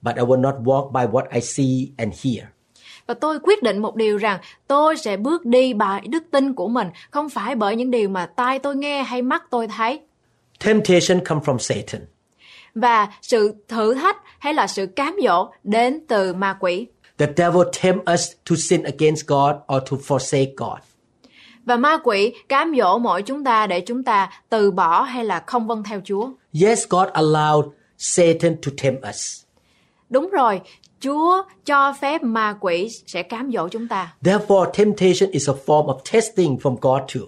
but 0.02 0.16
I 0.16 0.22
will 0.22 0.40
not 0.40 0.54
walk 0.64 0.92
by 0.92 1.12
what 1.12 1.24
I 1.32 1.40
see 1.40 1.94
and 1.96 2.14
hear. 2.24 2.46
Và 3.06 3.14
tôi 3.14 3.38
quyết 3.42 3.62
định 3.62 3.78
một 3.78 3.96
điều 3.96 4.16
rằng 4.16 4.40
tôi 4.66 4.96
sẽ 4.96 5.16
bước 5.16 5.46
đi 5.46 5.74
bởi 5.74 6.00
đức 6.08 6.24
tin 6.30 6.54
của 6.54 6.68
mình, 6.68 6.88
không 7.10 7.28
phải 7.28 7.54
bởi 7.54 7.76
những 7.76 7.90
điều 7.90 8.08
mà 8.08 8.26
tai 8.26 8.58
tôi 8.58 8.76
nghe 8.76 9.02
hay 9.02 9.22
mắt 9.22 9.42
tôi 9.50 9.68
thấy. 9.68 10.00
Temptation 10.64 11.24
come 11.24 11.40
from 11.44 11.58
Satan. 11.58 12.06
Và 12.74 13.08
sự 13.22 13.54
thử 13.68 13.94
thách 13.94 14.16
hay 14.38 14.54
là 14.54 14.66
sự 14.66 14.86
cám 14.86 15.16
dỗ 15.22 15.50
đến 15.64 16.00
từ 16.08 16.34
ma 16.34 16.56
quỷ. 16.60 16.86
The 17.18 17.26
devil 17.36 17.62
tempt 17.82 18.10
us 18.14 18.32
to 18.50 18.56
sin 18.56 18.82
against 18.82 19.26
God 19.26 19.56
or 19.74 19.82
to 19.90 19.96
forsake 19.96 20.54
God. 20.56 20.78
Và 21.64 21.76
ma 21.76 21.98
quỷ 22.04 22.32
cám 22.48 22.74
dỗ 22.78 22.98
mỗi 22.98 23.22
chúng 23.22 23.44
ta 23.44 23.66
để 23.66 23.80
chúng 23.80 24.02
ta 24.02 24.30
từ 24.48 24.70
bỏ 24.70 25.02
hay 25.02 25.24
là 25.24 25.42
không 25.46 25.66
vâng 25.66 25.82
theo 25.82 26.00
Chúa. 26.04 26.30
Yes, 26.62 26.88
God 26.88 27.08
allowed 27.08 27.70
Satan 27.98 28.56
to 28.56 28.72
tempt 28.82 29.08
us. 29.08 29.42
Đúng 30.10 30.30
rồi, 30.30 30.60
Chúa 31.00 31.42
cho 31.64 31.94
phép 32.00 32.22
ma 32.22 32.56
quỷ 32.60 32.88
sẽ 33.06 33.22
cám 33.22 33.50
dỗ 33.52 33.68
chúng 33.68 33.88
ta. 33.88 34.14
Therefore, 34.22 34.70
temptation 34.72 35.30
is 35.30 35.48
a 35.48 35.54
form 35.66 35.86
of 35.86 35.98
testing 36.12 36.56
from 36.56 36.76
God 36.80 37.02
too. 37.14 37.22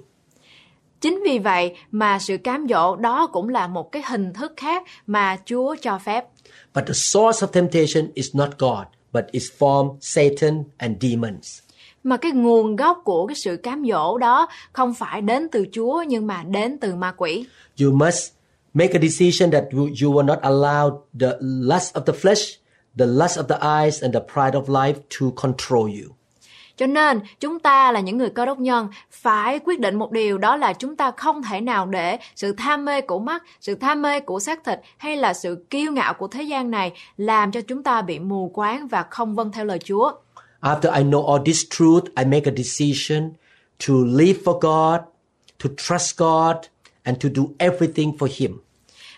Chính 1.00 1.22
vì 1.24 1.38
vậy 1.38 1.76
mà 1.90 2.18
sự 2.18 2.36
cám 2.44 2.66
dỗ 2.68 2.96
đó 2.96 3.26
cũng 3.26 3.48
là 3.48 3.66
một 3.66 3.92
cái 3.92 4.02
hình 4.06 4.32
thức 4.32 4.52
khác 4.56 4.82
mà 5.06 5.36
Chúa 5.46 5.76
cho 5.82 5.98
phép. 5.98 6.24
But 6.74 6.84
the 6.86 6.94
source 6.94 7.46
of 7.46 7.46
temptation 7.46 8.10
is 8.14 8.34
not 8.34 8.48
God, 8.58 8.86
but 9.12 9.24
is 9.32 9.44
from 9.58 9.96
Satan 10.00 10.64
and 10.78 10.96
demons. 11.02 11.58
Mà 12.04 12.16
cái 12.16 12.32
nguồn 12.32 12.76
gốc 12.76 13.00
của 13.04 13.26
cái 13.26 13.34
sự 13.34 13.56
cám 13.56 13.84
dỗ 13.90 14.18
đó 14.18 14.48
không 14.72 14.94
phải 14.94 15.20
đến 15.20 15.48
từ 15.52 15.66
Chúa 15.72 16.04
nhưng 16.08 16.26
mà 16.26 16.42
đến 16.42 16.78
từ 16.80 16.94
ma 16.94 17.12
quỷ. 17.16 17.46
You 17.80 17.92
must 17.92 18.32
make 18.74 18.92
a 18.92 19.00
decision 19.02 19.50
that 19.50 19.64
you 19.72 19.80
you 20.02 20.12
will 20.12 20.24
not 20.24 20.38
allow 20.40 20.98
the 21.20 21.32
lust 21.40 21.94
of 21.94 22.00
the 22.00 22.12
flesh, 22.12 22.58
the 22.98 23.06
lust 23.06 23.38
of 23.38 23.44
the 23.48 23.58
eyes, 23.60 24.02
and 24.02 24.14
the 24.14 24.20
pride 24.34 24.60
of 24.60 24.68
life 24.68 25.00
to 25.20 25.26
control 25.42 25.84
you. 25.84 26.14
Cho 26.80 26.86
nên 26.86 27.20
chúng 27.40 27.58
ta 27.58 27.92
là 27.92 28.00
những 28.00 28.18
người 28.18 28.30
cơ 28.30 28.46
đốc 28.46 28.58
nhân 28.58 28.88
phải 29.10 29.58
quyết 29.64 29.80
định 29.80 29.98
một 29.98 30.12
điều 30.12 30.38
đó 30.38 30.56
là 30.56 30.72
chúng 30.72 30.96
ta 30.96 31.10
không 31.10 31.42
thể 31.42 31.60
nào 31.60 31.86
để 31.86 32.18
sự 32.36 32.52
tham 32.52 32.84
mê 32.84 33.00
của 33.00 33.18
mắt, 33.18 33.42
sự 33.60 33.74
tham 33.74 34.02
mê 34.02 34.20
của 34.20 34.40
xác 34.40 34.64
thịt 34.64 34.80
hay 34.96 35.16
là 35.16 35.34
sự 35.34 35.66
kiêu 35.70 35.92
ngạo 35.92 36.14
của 36.14 36.28
thế 36.28 36.42
gian 36.42 36.70
này 36.70 36.92
làm 37.16 37.52
cho 37.52 37.60
chúng 37.60 37.82
ta 37.82 38.02
bị 38.02 38.18
mù 38.18 38.50
quáng 38.54 38.88
và 38.88 39.04
không 39.10 39.34
vâng 39.34 39.52
theo 39.52 39.64
lời 39.64 39.78
Chúa. 39.78 40.12
After 40.60 40.92
I 40.96 41.02
know 41.02 41.26
all 41.32 41.42
this 41.46 41.64
truth, 41.70 42.04
I 42.04 42.24
make 42.24 42.50
a 42.50 42.52
decision 42.56 43.32
to 43.88 43.94
live 44.06 44.38
for 44.44 44.58
God, 44.58 45.00
to 45.64 45.70
trust 45.76 46.16
God, 46.16 46.56
and 47.02 47.24
to 47.24 47.28
do 47.34 47.42
everything 47.58 48.12
for 48.18 48.28
Him. 48.36 48.60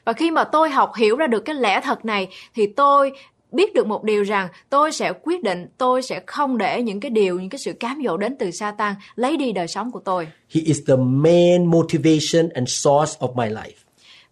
Và 0.05 0.13
khi 0.13 0.31
mà 0.31 0.45
tôi 0.45 0.71
học 0.71 0.93
hiểu 0.97 1.17
ra 1.17 1.27
được 1.27 1.41
cái 1.41 1.55
lẽ 1.55 1.81
thật 1.81 2.05
này 2.05 2.29
thì 2.55 2.67
tôi 2.67 3.13
biết 3.53 3.75
được 3.75 3.87
một 3.87 4.05
điều 4.05 4.23
rằng 4.23 4.49
tôi 4.71 4.93
sẽ 4.93 5.13
quyết 5.23 5.43
định 5.43 5.67
tôi 5.79 6.03
sẽ 6.03 6.21
không 6.27 6.59
để 6.59 6.83
những 6.83 7.01
cái 7.01 7.11
điều 7.11 7.41
những 7.41 7.51
cái 7.51 7.59
sự 7.59 7.73
cám 7.73 8.03
dỗ 8.05 8.17
đến 8.17 8.37
từ 8.39 8.51
Satan 8.51 8.95
lấy 9.15 9.37
đi 9.37 9.53
đời 9.53 9.69
sống 9.69 9.91
của 9.93 10.01
tôi. 10.05 10.29
He 10.55 10.61
is 10.61 10.79
the 10.87 10.97
main 10.97 11.67
motivation 11.67 12.49
and 12.55 12.69
source 12.69 13.19
of 13.21 13.35
my 13.35 13.55
life. 13.55 13.83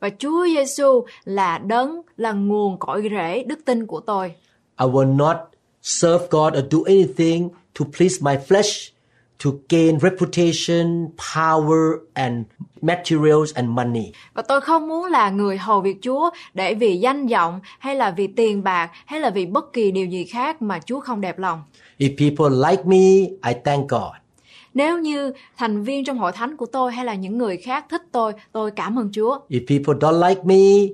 và 0.01 0.11
Chúa 0.19 0.47
Giêsu 0.47 1.05
là 1.25 1.59
đấng 1.59 2.03
là 2.17 2.33
nguồn 2.33 2.79
cội 2.79 3.09
rễ 3.11 3.45
đức 3.45 3.59
tin 3.65 3.87
của 3.87 4.01
tôi. 4.01 4.33
I 4.81 4.87
will 4.87 5.17
not 5.17 5.37
serve 5.83 6.27
God 6.31 6.55
or 6.59 6.65
do 6.71 6.79
anything 6.87 7.49
to 7.81 7.85
please 7.99 8.17
my 8.21 8.35
flesh, 8.49 8.93
to 9.45 9.51
gain 9.69 9.99
reputation, 10.01 11.09
power 11.35 11.93
and 12.15 12.47
materials 12.83 13.55
and 13.55 13.69
money. 13.69 14.13
Và 14.35 14.43
tôi 14.43 14.61
không 14.61 14.89
muốn 14.89 15.05
là 15.05 15.31
người 15.31 15.59
hầu 15.59 15.81
việc 15.81 15.97
Chúa 16.03 16.31
để 16.55 16.75
vì 16.75 16.97
danh 16.97 17.27
vọng 17.27 17.61
hay 17.79 17.95
là 17.95 18.11
vì 18.11 18.27
tiền 18.27 18.63
bạc 18.63 18.91
hay 19.07 19.21
là 19.21 19.31
vì 19.31 19.47
bất 19.47 19.73
kỳ 19.73 19.91
điều 19.91 20.07
gì 20.07 20.25
khác 20.25 20.63
mà 20.63 20.81
Chúa 20.87 21.01
không 21.01 21.21
đẹp 21.21 21.39
lòng. 21.39 21.63
If 21.99 22.17
people 22.19 22.71
like 22.71 22.83
me, 22.85 22.97
I 23.51 23.61
thank 23.65 23.89
God. 23.89 24.13
Nếu 24.75 24.99
như 24.99 25.33
thành 25.57 25.83
viên 25.83 26.05
trong 26.05 26.19
hội 26.19 26.33
thánh 26.33 26.57
của 26.57 26.67
tôi 26.67 26.93
hay 26.93 27.05
là 27.05 27.15
những 27.15 27.39
người 27.39 27.57
khác 27.57 27.85
thích 27.91 28.03
tôi, 28.13 28.33
tôi 28.53 28.71
cảm 28.71 28.99
ơn 28.99 29.11
Chúa. 29.13 29.39
If 29.49 29.61
people 29.69 29.95
don't 30.09 30.29
like 30.29 30.41
me, 30.45 30.89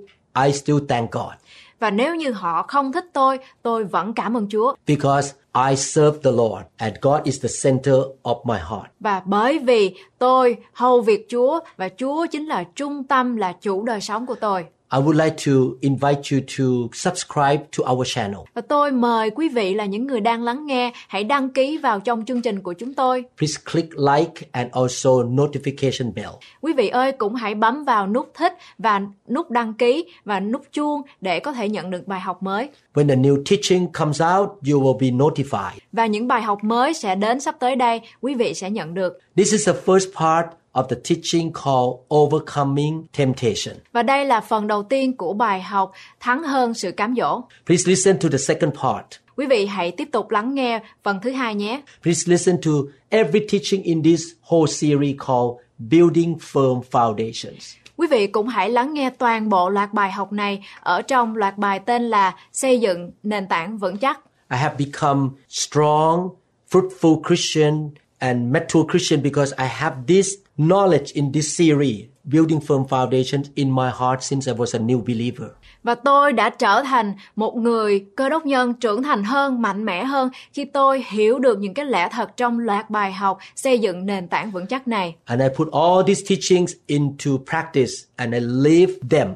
I 0.47 0.53
still 0.53 0.79
thank 0.89 1.13
God 1.13 1.33
Và 1.79 1.91
nếu 1.91 2.15
như 2.15 2.31
họ 2.33 2.63
không 2.63 2.93
thích 2.93 3.05
tôi, 3.13 3.39
tôi 3.63 3.85
vẫn 3.85 4.13
cảm 4.13 4.37
ơn 4.37 4.49
Chúa. 4.51 4.75
because 4.87 5.35
I 5.57 5.77
serve 5.77 6.21
the 6.23 6.31
Lord 6.31 6.67
and 6.77 6.95
God 7.01 7.25
is 7.25 7.43
the 7.43 7.49
center 7.65 7.95
of 8.23 8.45
my 8.45 8.59
heart. 8.59 8.87
Và 9.01 9.23
bởi 9.25 9.59
vì 9.59 9.95
tôi 10.19 10.57
hầu 10.73 11.01
việc 11.01 11.27
Chúa 11.29 11.61
và 11.77 11.89
Chúa 11.99 12.27
chính 12.27 12.47
là 12.47 12.65
trung 12.75 13.05
tâm, 13.05 13.37
là 13.37 13.53
chủ 13.53 13.83
đời 13.83 14.01
sống 14.01 14.27
của 14.27 14.35
tôi. 14.35 14.65
I 14.93 14.99
would 14.99 15.25
like 15.25 15.37
to 15.47 15.53
invite 15.81 16.23
you 16.33 16.41
to 16.59 16.65
subscribe 16.93 17.59
to 17.79 17.93
our 17.93 18.09
channel. 18.15 18.41
Và 18.55 18.63
tôi 18.63 18.93
mời 18.93 19.31
quý 19.31 19.49
vị 19.49 19.75
là 19.75 19.85
những 19.85 20.07
người 20.07 20.21
đang 20.21 20.43
lắng 20.43 20.67
nghe 20.67 20.93
hãy 21.09 21.25
đăng 21.25 21.51
ký 21.51 21.79
vào 21.79 22.01
trong 22.01 22.25
chương 22.25 22.43
trình 22.43 22.61
của 22.61 22.73
chúng 22.73 22.95
tôi. 22.95 23.25
Please 23.39 23.61
click 23.73 23.93
like 23.99 24.49
and 24.53 24.73
also 24.73 25.11
notification 25.11 26.13
bell. 26.15 26.31
Quý 26.61 26.73
vị 26.73 26.89
ơi 26.89 27.13
cũng 27.13 27.35
hãy 27.35 27.55
bấm 27.55 27.85
vào 27.85 28.07
nút 28.07 28.33
thích 28.35 28.53
và 28.79 29.01
nút 29.29 29.51
đăng 29.51 29.75
ký 29.75 30.05
và 30.25 30.41
nút 30.41 30.63
chuông 30.73 31.03
để 31.21 31.41
có 31.41 31.53
thể 31.53 31.69
nhận 31.69 31.91
được 31.91 32.07
bài 32.07 32.21
học 32.21 32.43
mới. 32.43 32.69
When 32.95 33.13
a 33.13 33.17
new 33.17 33.43
teaching 33.51 33.93
comes 33.93 34.23
out, 34.23 34.49
you 34.73 34.83
will 34.83 34.99
be 34.99 35.07
notified. 35.07 35.79
Và 35.93 36.07
những 36.07 36.29
bài 36.29 36.43
học 36.43 36.65
mới 36.65 36.95
sẽ 36.95 37.15
đến 37.15 37.41
sắp 37.41 37.57
tới 37.59 37.77
đây, 37.77 38.01
quý 38.21 38.35
vị 38.35 38.55
sẽ 38.55 38.71
nhận 38.71 38.95
được. 38.95 39.19
This 39.37 39.53
is 39.53 39.69
the 39.69 39.75
first 39.87 40.13
part 40.21 40.47
of 40.77 40.89
the 40.89 40.97
teaching 41.05 41.53
called 41.53 41.97
Overcoming 42.15 43.07
Temptation. 43.19 43.77
Và 43.93 44.03
đây 44.03 44.25
là 44.25 44.41
phần 44.41 44.67
đầu 44.67 44.83
tiên 44.83 45.17
của 45.17 45.33
bài 45.33 45.63
học 45.63 45.93
Thắng 46.21 46.43
hơn 46.43 46.75
sự 46.75 46.93
cám 46.93 47.15
dỗ. 47.17 47.43
Please 47.67 47.91
listen 47.91 48.19
to 48.19 48.29
the 48.29 48.39
second 48.39 48.75
part. 48.75 49.07
Quý 49.37 49.47
vị 49.47 49.67
hãy 49.67 49.91
tiếp 49.91 50.09
tục 50.13 50.31
lắng 50.31 50.55
nghe 50.55 50.81
phần 51.03 51.19
thứ 51.23 51.31
hai 51.31 51.55
nhé. 51.55 51.83
Please 52.03 52.33
listen 52.33 52.61
to 52.63 52.71
every 53.09 53.41
teaching 53.53 53.83
in 53.83 54.03
this 54.03 54.23
whole 54.49 54.67
series 54.67 55.17
called 55.27 55.57
Building 55.79 56.37
Firm 56.53 56.81
Foundations. 56.91 57.77
Quý 57.97 58.07
vị 58.11 58.27
cũng 58.27 58.49
hãy 58.49 58.71
lắng 58.71 58.95
nghe 58.95 59.11
toàn 59.11 59.49
bộ 59.49 59.69
loạt 59.69 59.93
bài 59.93 60.13
học 60.13 60.33
này 60.33 60.65
ở 60.81 61.03
trong 61.03 61.37
loạt 61.37 61.59
bài 61.59 61.81
tên 61.87 62.03
là 62.03 62.35
Xây 62.53 62.81
dựng 62.81 63.11
nền 63.23 63.49
tảng 63.49 63.79
vững 63.79 63.97
chắc. 63.97 64.21
I 64.51 64.59
have 64.59 64.77
become 64.79 65.29
strong, 65.49 66.29
fruitful 66.71 67.23
Christian 67.29 67.91
and 68.27 68.53
mature 68.53 68.85
Christian 68.91 69.23
because 69.23 69.55
I 69.59 69.67
have 69.67 69.95
this 70.07 70.29
knowledge 70.57 71.13
in 71.15 71.33
this 71.33 71.57
series, 71.57 72.07
Building 72.25 72.61
Firm 72.61 72.85
Foundations, 72.85 73.51
in 73.55 73.71
my 73.71 73.91
heart 73.91 74.23
since 74.23 74.51
I 74.51 74.55
was 74.55 74.75
a 74.75 74.79
new 74.79 75.01
believer. 75.01 75.49
Và 75.83 75.95
tôi 75.95 76.33
đã 76.33 76.51
trở 76.51 76.83
thành 76.83 77.15
một 77.37 77.57
người 77.57 78.05
cơ 78.17 78.29
đốc 78.29 78.47
nhân 78.47 78.75
trưởng 78.75 79.03
thành 79.03 79.25
hơn, 79.25 79.63
mạnh 79.63 79.85
mẽ 79.85 80.05
hơn 80.05 80.31
khi 80.53 80.65
tôi 80.65 81.05
hiểu 81.09 81.39
được 81.39 81.59
những 81.59 81.75
cái 81.75 81.87
lẽ 81.87 82.09
thật 82.13 82.37
trong 82.37 82.59
loạt 82.59 82.91
bài 82.91 83.13
học 83.13 83.39
xây 83.57 83.79
dựng 83.79 84.07
nền 84.07 84.29
tảng 84.29 84.51
vững 84.51 84.67
chắc 84.67 84.89
này. 84.89 85.15
And 85.25 85.43
I 85.43 85.49
put 85.57 85.69
all 85.73 86.07
these 86.07 86.23
teachings 86.29 86.73
into 86.87 87.31
practice 87.51 87.93
and 88.17 88.35
I 88.35 88.41
live 88.41 88.93
them. 89.11 89.29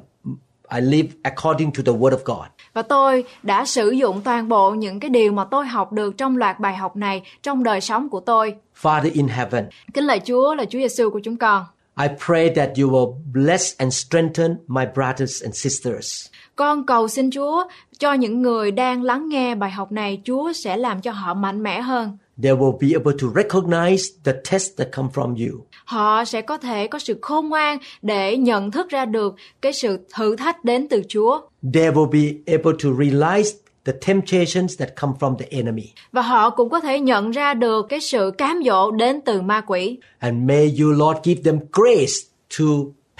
I 0.72 0.80
live 0.80 1.08
according 1.22 1.72
to 1.72 1.82
the 1.86 1.92
Word 1.92 2.10
of 2.10 2.24
God. 2.24 2.46
Và 2.72 2.82
tôi 2.82 3.24
đã 3.42 3.64
sử 3.64 3.90
dụng 3.90 4.20
toàn 4.20 4.48
bộ 4.48 4.70
những 4.70 5.00
cái 5.00 5.10
điều 5.10 5.32
mà 5.32 5.44
tôi 5.44 5.66
học 5.66 5.92
được 5.92 6.18
trong 6.18 6.36
loạt 6.36 6.60
bài 6.60 6.76
học 6.76 6.96
này 6.96 7.22
trong 7.42 7.62
đời 7.62 7.80
sống 7.80 8.08
của 8.08 8.20
tôi. 8.20 8.54
Father 8.82 9.10
in 9.14 9.28
heaven, 9.28 9.64
Kính 9.94 10.04
lạy 10.04 10.20
Chúa 10.20 10.54
là 10.54 10.64
Chúa 10.64 10.78
Giêsu 10.78 11.10
của 11.10 11.20
chúng 11.24 11.36
con. 11.36 11.64
I 12.00 12.06
pray 12.26 12.50
that 12.56 12.68
you 12.78 12.90
will 12.90 13.14
bless 13.32 13.76
and 13.78 13.94
strengthen 13.94 14.56
my 14.66 14.84
brothers 14.94 15.42
and 15.42 15.54
sisters. 15.54 16.26
Con 16.56 16.86
cầu 16.86 17.08
xin 17.08 17.30
Chúa 17.30 17.64
cho 17.98 18.12
những 18.12 18.42
người 18.42 18.70
đang 18.70 19.02
lắng 19.02 19.28
nghe 19.28 19.54
bài 19.54 19.70
học 19.70 19.92
này, 19.92 20.20
Chúa 20.24 20.52
sẽ 20.52 20.76
làm 20.76 21.00
cho 21.00 21.12
họ 21.12 21.34
mạnh 21.34 21.62
mẽ 21.62 21.80
hơn. 21.80 22.18
They 22.42 22.52
will 22.52 22.78
be 22.78 22.88
able 22.92 23.12
to 23.22 23.26
recognize 23.34 24.02
the 24.24 24.32
tests 24.50 24.78
that 24.78 24.88
come 24.92 25.08
from 25.14 25.48
you. 25.48 25.64
Họ 25.84 26.24
sẽ 26.24 26.42
có 26.42 26.58
thể 26.58 26.86
có 26.86 26.98
sự 26.98 27.18
khôn 27.22 27.48
ngoan 27.48 27.78
để 28.02 28.36
nhận 28.36 28.70
thức 28.70 28.88
ra 28.88 29.04
được 29.04 29.34
cái 29.60 29.72
sự 29.72 29.98
thử 30.14 30.36
thách 30.36 30.64
đến 30.64 30.88
từ 30.88 31.02
Chúa. 31.08 31.40
They 31.74 31.90
will 31.90 32.10
be 32.10 32.52
able 32.56 32.72
to 32.82 32.88
realize 32.98 33.50
the 33.84 33.92
temptations 34.06 34.78
that 34.78 34.88
come 35.00 35.12
from 35.20 35.36
the 35.36 35.46
enemy. 35.50 35.92
Và 36.12 36.22
họ 36.22 36.50
cũng 36.50 36.70
có 36.70 36.80
thể 36.80 37.00
nhận 37.00 37.30
ra 37.30 37.54
được 37.54 37.86
cái 37.88 38.00
sự 38.00 38.30
cám 38.38 38.62
dỗ 38.66 38.90
đến 38.90 39.20
từ 39.20 39.42
ma 39.42 39.60
quỷ. 39.60 39.98
And 40.18 40.48
may 40.48 40.76
you, 40.80 40.90
Lord, 40.92 41.20
give 41.24 41.42
them 41.42 41.60
grace 41.72 42.14
to 42.58 42.64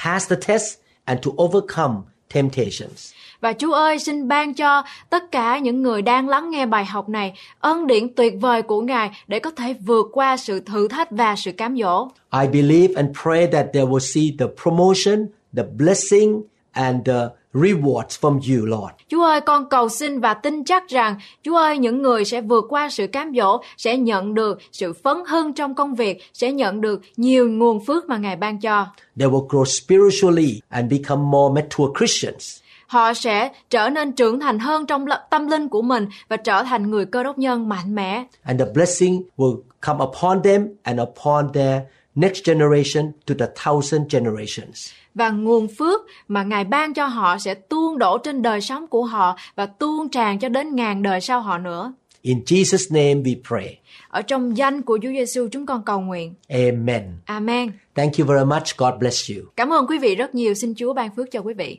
pass 0.05 0.31
the 0.31 0.37
test 0.47 0.79
and 1.05 1.27
to 1.27 1.31
overcome 1.45 1.95
temptations. 2.35 3.13
Và 3.41 3.53
Chúa 3.53 3.73
ơi, 3.73 3.99
xin 3.99 4.29
ban 4.29 4.55
cho 4.55 4.83
tất 5.11 5.33
cả 5.33 5.59
những 5.59 5.83
người 5.83 6.03
đang 6.03 6.29
lắng 6.29 6.51
nghe 6.51 6.67
bài 6.67 6.85
học 6.85 7.09
này 7.09 7.35
ân 7.61 7.87
điển 7.87 8.15
tuyệt 8.15 8.35
vời 8.41 8.63
của 8.63 8.81
Ngài 8.81 9.11
để 9.27 9.39
có 9.39 9.51
thể 9.51 9.75
vượt 9.87 10.07
qua 10.13 10.37
sự 10.37 10.61
thử 10.61 10.89
thách 10.89 11.11
và 11.11 11.37
sự 11.37 11.53
cám 11.53 11.77
dỗ. 11.77 12.09
I 12.43 12.47
believe 12.47 12.95
and 12.95 13.17
pray 13.23 13.47
that 13.47 13.67
they 13.73 13.83
will 13.83 13.99
see 13.99 14.37
the 14.39 14.47
promotion, 14.63 15.27
the 15.57 15.63
blessing, 15.79 16.43
and 16.73 17.07
the 17.07 17.29
rewards 17.55 18.19
from 18.21 18.35
you, 18.35 18.67
Lord. 18.67 18.95
Chúa 19.09 19.25
ơi, 19.25 19.41
con 19.41 19.69
cầu 19.69 19.89
xin 19.89 20.21
và 20.21 20.35
tin 20.35 20.65
chắc 20.65 20.89
rằng 20.89 21.17
Chúa 21.43 21.57
ơi, 21.57 21.79
những 21.79 22.03
người 22.03 22.25
sẽ 22.25 22.41
vượt 22.41 22.65
qua 22.69 22.89
sự 22.91 23.07
cám 23.07 23.33
dỗ, 23.37 23.61
sẽ 23.77 23.97
nhận 23.97 24.35
được 24.35 24.59
sự 24.73 24.93
phấn 24.93 25.17
hưng 25.29 25.53
trong 25.53 25.75
công 25.75 25.95
việc, 25.95 26.23
sẽ 26.33 26.53
nhận 26.53 26.81
được 26.81 27.01
nhiều 27.17 27.51
nguồn 27.51 27.85
phước 27.85 28.09
mà 28.09 28.17
Ngài 28.17 28.37
ban 28.37 28.61
cho. 28.61 28.87
They 29.19 29.29
will 29.29 29.47
grow 29.49 29.65
spiritually 29.65 30.61
and 30.69 30.93
become 30.93 31.23
more 31.23 31.63
mature 31.63 31.93
Christians. 31.99 32.61
Họ 32.87 33.15
sẽ 33.15 33.53
trở 33.71 33.91
nên 33.91 34.13
trưởng 34.13 34.41
thành 34.41 34.59
hơn 34.59 34.87
trong 34.87 35.07
tâm 35.31 35.47
linh 35.47 35.69
của 35.69 35.83
mình 35.83 36.07
và 36.29 36.37
trở 36.37 36.63
thành 36.63 36.91
người 36.91 37.07
cơ 37.07 37.23
đốc 37.23 37.39
nhân 37.39 37.69
mạnh 37.69 37.95
mẽ. 37.95 38.25
And 38.43 38.61
the 38.61 38.67
blessing 38.75 39.23
will 39.37 39.61
come 39.81 40.05
upon 40.05 40.43
them 40.43 40.69
and 40.83 41.01
upon 41.01 41.53
their 41.53 41.81
next 42.15 42.45
generation 42.45 43.13
to 43.27 43.35
the 43.39 43.47
thousand 43.65 44.03
generations. 44.13 44.91
Và 45.15 45.31
nguồn 45.31 45.69
phước 45.79 46.01
mà 46.29 46.43
Ngài 46.43 46.65
ban 46.65 46.95
cho 46.95 47.07
họ 47.07 47.39
sẽ 47.39 47.55
tuôn 47.55 47.99
đổ 47.99 48.19
trên 48.19 48.43
đời 48.43 48.61
sống 48.61 48.87
của 48.87 49.05
họ 49.05 49.37
và 49.55 49.67
tuôn 49.67 50.09
tràn 50.09 50.39
cho 50.39 50.49
đến 50.49 50.75
ngàn 50.75 51.03
đời 51.03 51.21
sau 51.21 51.41
họ 51.41 51.59
nữa. 51.59 51.93
In 52.23 52.43
Jesus' 52.47 52.95
name 52.95 53.15
we 53.15 53.35
pray. 53.49 53.79
Ở 54.09 54.23
trong 54.23 54.57
danh 54.57 54.83
của 54.83 54.99
Chúa 55.03 55.09
Giêsu 55.09 55.49
chúng 55.53 55.67
con 55.67 55.83
cầu 55.83 56.01
nguyện. 56.01 56.35
Amen. 56.49 57.03
Amen. 57.25 57.71
Thank 57.95 58.13
you 58.19 58.27
very 58.27 58.45
much. 58.45 58.77
God 58.77 58.95
bless 59.01 59.31
you. 59.31 59.45
Cảm 59.57 59.73
ơn 59.73 59.87
quý 59.87 59.99
vị 59.99 60.15
rất 60.15 60.35
nhiều. 60.35 60.55
Xin 60.55 60.75
Chúa 60.77 60.93
ban 60.93 61.11
phước 61.17 61.31
cho 61.31 61.41
quý 61.41 61.55
vị. 61.55 61.79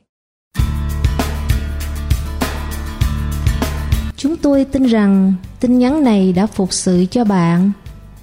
Chúng 4.16 4.38
tôi 4.38 4.66
tin 4.72 4.84
rằng 4.84 5.34
tin 5.60 5.80
nhắn 5.80 6.04
này 6.04 6.34
đã 6.34 6.48
phục 6.48 6.74
sự 6.74 7.06
cho 7.12 7.24
bạn. 7.24 7.72